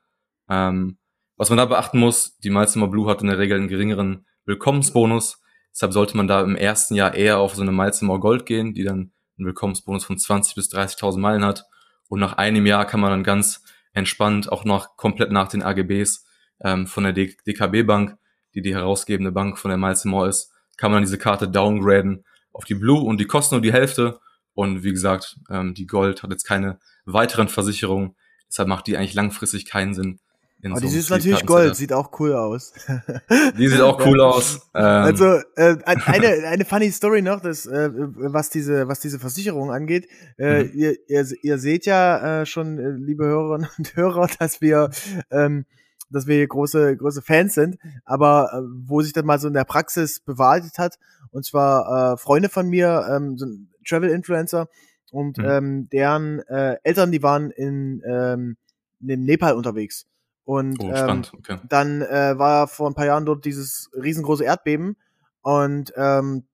Ähm, 0.48 0.96
was 1.37 1.50
man 1.50 1.59
da 1.59 1.66
beachten 1.66 1.98
muss, 1.98 2.38
die 2.38 2.48
More 2.48 2.88
Blue 2.88 3.06
hat 3.06 3.20
in 3.20 3.26
der 3.26 3.37
Regel 3.37 3.59
einen 3.59 3.68
geringeren 3.68 4.24
Willkommensbonus. 4.46 5.42
Deshalb 5.74 5.92
sollte 5.92 6.16
man 6.16 6.26
da 6.26 6.40
im 6.40 6.56
ersten 6.56 6.94
Jahr 6.94 7.12
eher 7.12 7.37
auf 7.38 7.54
so 7.54 7.61
eine 7.61 7.70
More 7.70 8.18
Gold 8.18 8.46
gehen, 8.46 8.72
die 8.72 8.82
dann 8.82 9.12
einen 9.37 9.46
Willkommensbonus 9.46 10.06
von 10.06 10.16
20 10.16 10.54
bis 10.54 10.72
30.000 10.72 11.18
Meilen 11.18 11.44
hat. 11.44 11.66
Und 12.09 12.20
nach 12.20 12.38
einem 12.38 12.64
Jahr 12.64 12.87
kann 12.87 13.00
man 13.00 13.11
dann 13.11 13.24
ganz 13.24 13.62
entspannt 13.92 14.50
auch 14.50 14.64
noch 14.64 14.96
komplett 14.96 15.30
nach 15.30 15.48
den 15.48 15.62
AGBs 15.62 16.24
ähm, 16.62 16.87
von 16.87 17.04
der 17.04 17.12
DKB 17.12 17.82
Bank, 17.87 18.16
die 18.54 18.62
die 18.62 18.74
herausgebende 18.74 19.32
Bank 19.32 19.59
von 19.59 19.68
der 19.68 19.76
Miles 19.76 20.06
More 20.06 20.30
ist, 20.30 20.50
kann 20.78 20.92
man 20.92 21.02
diese 21.02 21.18
Karte 21.18 21.46
downgraden 21.46 22.24
auf 22.54 22.64
die 22.64 22.74
Blue 22.74 23.02
und 23.02 23.20
die 23.20 23.26
kostet 23.26 23.52
nur 23.52 23.61
die 23.61 23.74
Hälfte 23.74 24.18
und 24.56 24.82
wie 24.82 24.92
gesagt, 24.92 25.36
ähm, 25.50 25.74
die 25.74 25.86
Gold 25.86 26.22
hat 26.22 26.30
jetzt 26.30 26.44
keine 26.44 26.80
weiteren 27.04 27.48
Versicherungen. 27.48 28.16
Deshalb 28.48 28.68
macht 28.68 28.86
die 28.86 28.96
eigentlich 28.96 29.12
langfristig 29.12 29.66
keinen 29.66 29.92
Sinn. 29.92 30.18
Aber 30.64 30.80
so 30.80 30.88
die 30.88 30.96
ist 30.96 31.10
natürlich 31.10 31.44
Gold, 31.44 31.76
sieht 31.76 31.92
auch 31.92 32.18
cool 32.18 32.32
aus. 32.32 32.72
Die 33.58 33.68
sieht 33.68 33.82
auch 33.82 34.04
cool 34.04 34.20
aus. 34.20 34.68
Ähm, 34.74 34.82
also 34.82 35.24
äh, 35.54 35.76
eine 35.84 36.48
eine 36.48 36.64
funny 36.64 36.90
Story 36.90 37.20
noch, 37.20 37.40
das 37.40 37.66
äh, 37.66 37.90
was 37.92 38.48
diese 38.48 38.88
was 38.88 38.98
diese 38.98 39.20
Versicherung 39.20 39.70
angeht. 39.70 40.08
Äh, 40.38 40.64
mhm. 40.64 40.70
ihr, 40.74 40.96
ihr, 41.08 41.26
ihr 41.42 41.58
seht 41.58 41.84
ja 41.84 42.40
äh, 42.40 42.46
schon, 42.46 42.78
äh, 42.78 42.90
liebe 42.92 43.26
Hörerinnen 43.26 43.68
und 43.76 43.94
Hörer, 43.94 44.28
dass 44.38 44.62
wir 44.62 44.90
ähm, 45.30 45.66
dass 46.10 46.26
wir 46.26 46.36
hier 46.36 46.48
große 46.48 46.96
große 46.96 47.20
Fans 47.20 47.54
sind. 47.54 47.76
Aber 48.06 48.50
äh, 48.52 48.66
wo 48.86 49.02
sich 49.02 49.12
das 49.12 49.24
mal 49.24 49.38
so 49.38 49.48
in 49.48 49.54
der 49.54 49.64
Praxis 49.64 50.20
bewahrheitet 50.20 50.78
hat, 50.78 50.98
und 51.30 51.44
zwar 51.44 52.14
äh, 52.14 52.16
Freunde 52.16 52.48
von 52.48 52.68
mir, 52.68 53.06
ähm, 53.10 53.36
so 53.38 53.46
Travel-Influencer 53.86 54.68
und 55.10 55.38
mhm. 55.38 55.44
ähm, 55.44 55.88
deren 55.90 56.40
äh, 56.48 56.76
Eltern, 56.82 57.12
die 57.12 57.22
waren 57.22 57.50
in, 57.50 58.02
ähm, 58.06 58.56
in 59.00 59.24
Nepal 59.24 59.54
unterwegs. 59.54 60.06
Und 60.44 60.78
oh, 60.80 60.92
ähm, 60.92 61.22
okay. 61.36 61.58
dann 61.68 62.02
äh, 62.02 62.38
war 62.38 62.68
vor 62.68 62.88
ein 62.88 62.94
paar 62.94 63.06
Jahren 63.06 63.26
dort 63.26 63.44
dieses 63.44 63.90
riesengroße 64.00 64.44
Erdbeben 64.44 64.96
und 65.42 65.92
ähm, 65.96 66.44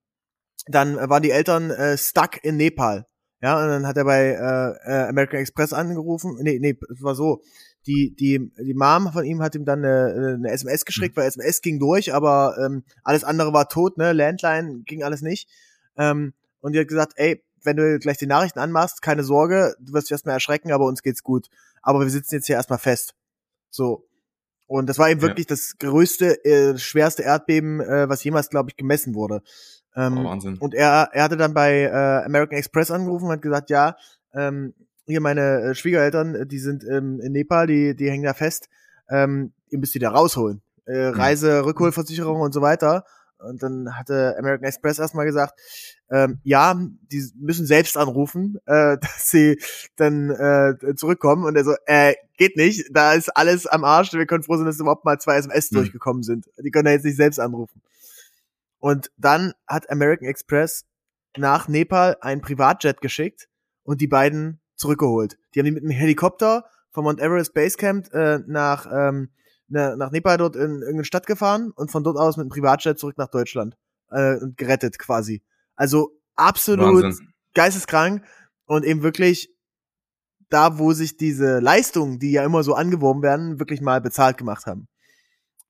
dann 0.66 0.96
waren 0.96 1.22
die 1.22 1.30
Eltern 1.30 1.70
äh, 1.70 1.98
stuck 1.98 2.42
in 2.42 2.56
Nepal. 2.56 3.06
Ja, 3.42 3.60
und 3.60 3.68
dann 3.68 3.86
hat 3.86 3.96
er 3.96 4.04
bei 4.04 4.28
äh, 4.28 4.90
äh 4.90 5.08
American 5.08 5.40
Express 5.40 5.72
angerufen. 5.72 6.38
Nee, 6.40 6.58
nee, 6.60 6.78
es 6.90 7.02
war 7.02 7.14
so. 7.14 7.42
Die, 7.86 8.14
die, 8.14 8.52
die 8.58 8.74
Mom 8.74 9.12
von 9.12 9.24
ihm 9.24 9.42
hat 9.42 9.54
ihm 9.54 9.64
dann 9.64 9.84
eine, 9.84 10.36
eine 10.38 10.50
SMS 10.50 10.84
geschickt, 10.84 11.16
mhm. 11.16 11.20
weil 11.20 11.28
SMS 11.28 11.60
ging 11.62 11.78
durch, 11.80 12.14
aber 12.14 12.56
ähm, 12.64 12.84
alles 13.02 13.24
andere 13.24 13.52
war 13.52 13.68
tot, 13.68 13.98
ne? 13.98 14.12
Landline 14.12 14.82
ging 14.84 15.02
alles 15.02 15.22
nicht. 15.22 15.48
Ähm, 15.96 16.32
und 16.60 16.72
die 16.72 16.80
hat 16.80 16.88
gesagt, 16.88 17.14
ey, 17.16 17.42
wenn 17.64 17.76
du 17.76 17.98
gleich 17.98 18.18
die 18.18 18.26
Nachrichten 18.26 18.58
anmachst, 18.58 19.02
keine 19.02 19.24
Sorge, 19.24 19.74
du 19.80 19.92
wirst 19.92 20.06
dich 20.06 20.12
erstmal 20.12 20.34
erschrecken, 20.34 20.72
aber 20.72 20.86
uns 20.86 21.02
geht's 21.02 21.22
gut. 21.22 21.48
Aber 21.82 22.00
wir 22.00 22.10
sitzen 22.10 22.36
jetzt 22.36 22.46
hier 22.46 22.56
erstmal 22.56 22.78
fest. 22.78 23.14
So. 23.70 24.06
Und 24.66 24.88
das 24.88 24.98
war 24.98 25.10
eben 25.10 25.20
wirklich 25.20 25.46
das 25.46 25.76
größte, 25.78 26.44
äh, 26.44 26.78
schwerste 26.78 27.22
Erdbeben, 27.22 27.80
äh, 27.80 28.08
was 28.08 28.24
jemals, 28.24 28.48
glaube 28.48 28.70
ich, 28.70 28.76
gemessen 28.76 29.14
wurde. 29.14 29.42
Ähm, 29.94 30.18
Oh, 30.18 30.24
Wahnsinn. 30.24 30.56
Und 30.58 30.74
er, 30.74 31.10
er 31.12 31.24
hatte 31.24 31.36
dann 31.36 31.52
bei 31.52 31.82
äh, 31.82 32.24
American 32.24 32.58
Express 32.58 32.90
angerufen 32.90 33.26
und 33.26 33.32
hat 33.32 33.42
gesagt, 33.42 33.70
ja, 33.70 33.96
ähm, 34.32 34.74
hier 35.12 35.20
meine 35.20 35.62
äh, 35.62 35.74
Schwiegereltern, 35.74 36.34
äh, 36.34 36.46
die 36.46 36.58
sind 36.58 36.84
ähm, 36.84 37.20
in 37.20 37.32
Nepal, 37.32 37.66
die, 37.66 37.94
die 37.94 38.10
hängen 38.10 38.24
da 38.24 38.34
fest, 38.34 38.68
ähm, 39.08 39.52
ihr 39.70 39.78
müsst 39.78 39.94
die 39.94 39.98
da 39.98 40.10
rausholen. 40.10 40.62
Äh, 40.84 41.06
Reise, 41.06 41.64
Rückholversicherung 41.64 42.40
und 42.40 42.52
so 42.52 42.60
weiter. 42.60 43.04
Und 43.38 43.62
dann 43.62 43.96
hatte 43.96 44.36
American 44.38 44.66
Express 44.66 44.98
erstmal 44.98 45.26
gesagt, 45.26 45.58
ähm, 46.10 46.40
ja, 46.44 46.74
die 47.10 47.30
müssen 47.36 47.66
selbst 47.66 47.96
anrufen, 47.96 48.58
äh, 48.66 48.98
dass 49.00 49.30
sie 49.30 49.58
dann 49.96 50.30
äh, 50.30 50.94
zurückkommen. 50.96 51.44
Und 51.44 51.56
er 51.56 51.64
so, 51.64 51.74
äh, 51.86 52.14
geht 52.36 52.56
nicht, 52.56 52.86
da 52.92 53.12
ist 53.12 53.28
alles 53.36 53.66
am 53.66 53.84
Arsch. 53.84 54.12
Wir 54.12 54.26
können 54.26 54.42
froh 54.42 54.56
sein, 54.56 54.66
dass 54.66 54.80
überhaupt 54.80 55.04
mal 55.04 55.18
zwei 55.18 55.36
SMS 55.36 55.70
Hm. 55.70 55.76
durchgekommen 55.76 56.22
sind. 56.22 56.46
Die 56.58 56.70
können 56.70 56.86
da 56.86 56.92
jetzt 56.92 57.04
nicht 57.04 57.16
selbst 57.16 57.38
anrufen. 57.38 57.82
Und 58.78 59.10
dann 59.16 59.52
hat 59.66 59.88
American 59.90 60.28
Express 60.28 60.84
nach 61.36 61.68
Nepal 61.68 62.16
einen 62.20 62.40
Privatjet 62.40 63.00
geschickt 63.00 63.48
und 63.84 64.00
die 64.00 64.08
beiden 64.08 64.60
zurückgeholt. 64.82 65.38
Die 65.54 65.60
haben 65.60 65.64
die 65.64 65.72
mit 65.72 65.82
einem 65.82 65.92
Helikopter 65.92 66.66
von 66.90 67.04
Mount 67.04 67.20
Everest 67.20 67.54
Basecamp 67.54 68.12
äh, 68.12 68.40
nach, 68.46 68.86
ähm, 68.92 69.30
na, 69.68 69.96
nach 69.96 70.10
Nepal 70.10 70.36
dort 70.36 70.56
in 70.56 70.80
irgendeine 70.80 71.04
Stadt 71.04 71.26
gefahren 71.26 71.72
und 71.74 71.90
von 71.90 72.04
dort 72.04 72.18
aus 72.18 72.36
mit 72.36 72.44
einem 72.44 72.50
Privatjet 72.50 72.98
zurück 72.98 73.16
nach 73.16 73.28
Deutschland 73.28 73.76
äh, 74.10 74.36
und 74.36 74.56
gerettet 74.58 74.98
quasi. 74.98 75.42
Also 75.74 76.18
absolut 76.34 77.02
Wahnsinn. 77.04 77.32
geisteskrank 77.54 78.24
und 78.66 78.84
eben 78.84 79.02
wirklich 79.02 79.54
da, 80.50 80.78
wo 80.78 80.92
sich 80.92 81.16
diese 81.16 81.60
Leistungen, 81.60 82.18
die 82.18 82.32
ja 82.32 82.44
immer 82.44 82.62
so 82.62 82.74
angeworben 82.74 83.22
werden, 83.22 83.58
wirklich 83.58 83.80
mal 83.80 84.02
bezahlt 84.02 84.36
gemacht 84.36 84.66
haben. 84.66 84.88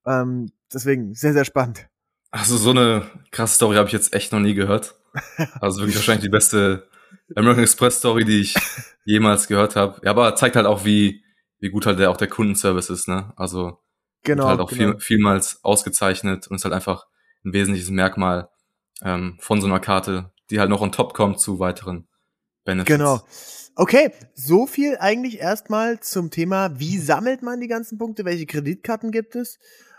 Ähm, 0.04 0.50
deswegen 0.72 1.14
sehr, 1.14 1.32
sehr 1.32 1.44
spannend. 1.44 1.88
Also 2.32 2.56
so 2.56 2.70
eine 2.70 3.06
krasse 3.30 3.54
Story 3.54 3.76
habe 3.76 3.86
ich 3.86 3.92
jetzt 3.92 4.12
echt 4.14 4.32
noch 4.32 4.40
nie 4.40 4.54
gehört. 4.54 4.98
Also 5.60 5.80
wirklich 5.80 5.96
wahrscheinlich 5.96 6.24
die 6.24 6.30
beste 6.30 6.88
American 7.36 7.64
Express 7.64 7.98
Story, 7.98 8.24
die 8.24 8.40
ich 8.40 8.54
jemals 9.04 9.48
gehört 9.48 9.76
habe. 9.76 10.00
Ja, 10.04 10.10
aber 10.10 10.34
zeigt 10.36 10.56
halt 10.56 10.66
auch, 10.66 10.84
wie, 10.84 11.22
wie 11.58 11.70
gut 11.70 11.86
halt 11.86 11.98
der, 11.98 12.10
auch 12.10 12.16
der 12.16 12.28
Kundenservice 12.28 12.90
ist, 12.90 13.08
ne? 13.08 13.32
Also 13.36 13.82
Genau. 14.24 14.46
halt 14.46 14.60
auch 14.60 14.70
genau. 14.70 14.92
viel, 14.92 15.00
vielmals 15.00 15.60
ausgezeichnet 15.62 16.46
und 16.46 16.56
ist 16.56 16.64
halt 16.64 16.74
einfach 16.74 17.06
ein 17.44 17.52
wesentliches 17.52 17.90
Merkmal 17.90 18.48
ähm, 19.02 19.36
von 19.40 19.60
so 19.60 19.66
einer 19.66 19.80
Karte, 19.80 20.30
die 20.50 20.60
halt 20.60 20.70
noch 20.70 20.80
on 20.80 20.92
top 20.92 21.14
kommt 21.14 21.40
zu 21.40 21.58
weiteren 21.58 22.08
Benefits. 22.64 22.96
Genau. 22.96 23.20
Okay, 23.74 24.12
so 24.34 24.66
viel 24.66 24.96
eigentlich 24.98 25.40
erstmal 25.40 25.98
zum 26.00 26.30
Thema, 26.30 26.78
wie 26.78 26.98
sammelt 26.98 27.42
man 27.42 27.60
die 27.60 27.68
ganzen 27.68 27.98
Punkte, 27.98 28.24
welche 28.24 28.46
Kreditkarten 28.46 29.10
gibt 29.10 29.34
es? 29.34 29.58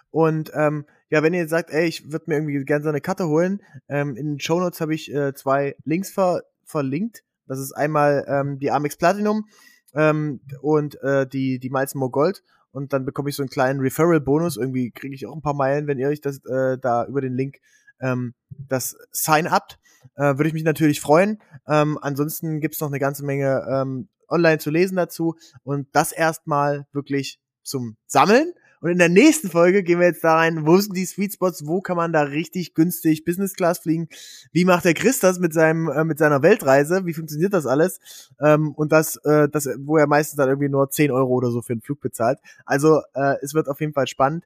Und 0.09 0.51
ähm, 0.53 0.85
ja, 1.09 1.23
wenn 1.23 1.33
ihr 1.33 1.41
jetzt 1.41 1.49
sagt, 1.49 1.71
ey, 1.71 1.87
ich 1.87 2.11
würde 2.11 2.25
mir 2.27 2.35
irgendwie 2.35 2.63
gerne 2.63 2.83
so 2.83 2.89
eine 2.89 3.01
Karte 3.01 3.27
holen, 3.27 3.61
ähm, 3.89 4.15
in 4.15 4.33
den 4.33 4.39
Shownotes 4.39 4.79
habe 4.79 4.93
ich 4.93 5.13
äh, 5.13 5.33
zwei 5.33 5.75
Links 5.83 6.11
ver 6.11 6.43
verlinkt. 6.65 7.23
Das 7.47 7.59
ist 7.59 7.73
einmal 7.73 8.25
ähm, 8.27 8.59
die 8.59 8.71
Amex 8.71 8.97
Platinum 8.97 9.47
ähm, 9.93 10.41
und 10.61 11.01
äh, 11.01 11.27
die, 11.27 11.59
die 11.59 11.69
Miles 11.69 11.95
More 11.95 12.11
Gold. 12.11 12.43
Und 12.71 12.91
dann 12.91 13.05
bekomme 13.05 13.29
ich 13.29 13.35
so 13.35 13.43
einen 13.43 13.49
kleinen 13.49 13.79
Referral-Bonus. 13.79 14.57
Irgendwie 14.57 14.91
kriege 14.91 15.13
ich 15.13 15.27
auch 15.27 15.35
ein 15.35 15.41
paar 15.41 15.53
Meilen, 15.53 15.85
wenn 15.87 15.99
ihr 15.99 16.07
euch 16.07 16.21
das 16.21 16.43
äh, 16.45 16.77
da 16.79 17.05
über 17.05 17.21
den 17.21 17.33
Link 17.33 17.57
ähm, 18.01 18.33
das 18.49 18.97
Sign-up. 19.11 19.77
Äh, 20.15 20.37
Würde 20.37 20.47
ich 20.47 20.53
mich 20.53 20.63
natürlich 20.63 20.99
freuen. 20.99 21.39
Ähm, 21.67 21.99
ansonsten 22.01 22.59
gibt's 22.61 22.81
noch 22.81 22.87
eine 22.87 22.99
ganze 22.99 23.23
Menge 23.23 23.65
ähm, 23.69 24.09
online 24.27 24.57
zu 24.57 24.71
lesen 24.71 24.95
dazu. 24.95 25.35
Und 25.63 25.87
das 25.91 26.11
erstmal 26.11 26.87
wirklich 26.91 27.39
zum 27.61 27.97
Sammeln. 28.07 28.53
Und 28.83 28.91
in 28.91 28.97
der 28.97 29.07
nächsten 29.07 29.49
Folge 29.49 29.81
gehen 29.81 30.01
wir 30.01 30.07
jetzt 30.07 30.25
da 30.25 30.35
rein, 30.35 30.67
wo 30.67 30.77
sind 30.77 30.97
die 30.97 31.05
Sweet 31.05 31.35
Spots, 31.35 31.65
wo 31.65 31.79
kann 31.79 31.95
man 31.95 32.11
da 32.11 32.23
richtig 32.23 32.73
günstig 32.73 33.23
Business 33.23 33.53
Class 33.53 33.79
fliegen? 33.79 34.09
Wie 34.51 34.65
macht 34.65 34.83
der 34.83 34.93
Chris 34.93 35.19
das 35.19 35.39
mit 35.39 35.53
seinem 35.53 35.87
äh, 35.87 36.03
mit 36.03 36.19
seiner 36.19 36.41
Weltreise? 36.41 37.05
Wie 37.05 37.13
funktioniert 37.13 37.53
das 37.53 37.65
alles? 37.65 38.01
Ähm, 38.41 38.73
und 38.73 38.91
das, 38.91 39.15
äh, 39.23 39.47
das, 39.47 39.69
wo 39.77 39.95
er 39.95 40.05
meistens 40.05 40.35
dann 40.35 40.49
irgendwie 40.49 40.67
nur 40.67 40.89
10 40.89 41.11
Euro 41.11 41.31
oder 41.31 41.49
so 41.49 41.61
für 41.61 41.71
einen 41.71 41.81
Flug 41.81 42.01
bezahlt. 42.01 42.39
Also 42.65 42.99
äh, 43.13 43.35
es 43.41 43.53
wird 43.53 43.69
auf 43.69 43.79
jeden 43.79 43.93
Fall 43.93 44.07
spannend. 44.07 44.43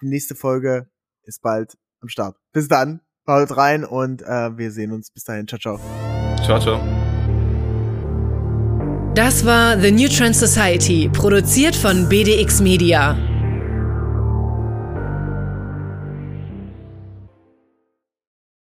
Die 0.00 0.06
nächste 0.06 0.34
Folge 0.34 0.86
ist 1.24 1.42
bald 1.42 1.76
am 2.00 2.08
Start. 2.08 2.38
Bis 2.54 2.68
dann, 2.68 3.02
haut 3.26 3.54
rein 3.54 3.84
und 3.84 4.22
äh, 4.22 4.56
wir 4.56 4.70
sehen 4.70 4.92
uns. 4.92 5.10
Bis 5.10 5.24
dahin, 5.24 5.46
ciao, 5.46 5.58
ciao. 5.58 5.78
Ciao, 6.42 6.58
ciao. 6.58 6.80
Das 9.14 9.44
war 9.44 9.78
The 9.78 9.92
New 9.92 10.08
Trend 10.08 10.34
Society, 10.34 11.10
produziert 11.12 11.76
von 11.76 12.08
BDX 12.08 12.62
Media. 12.62 13.33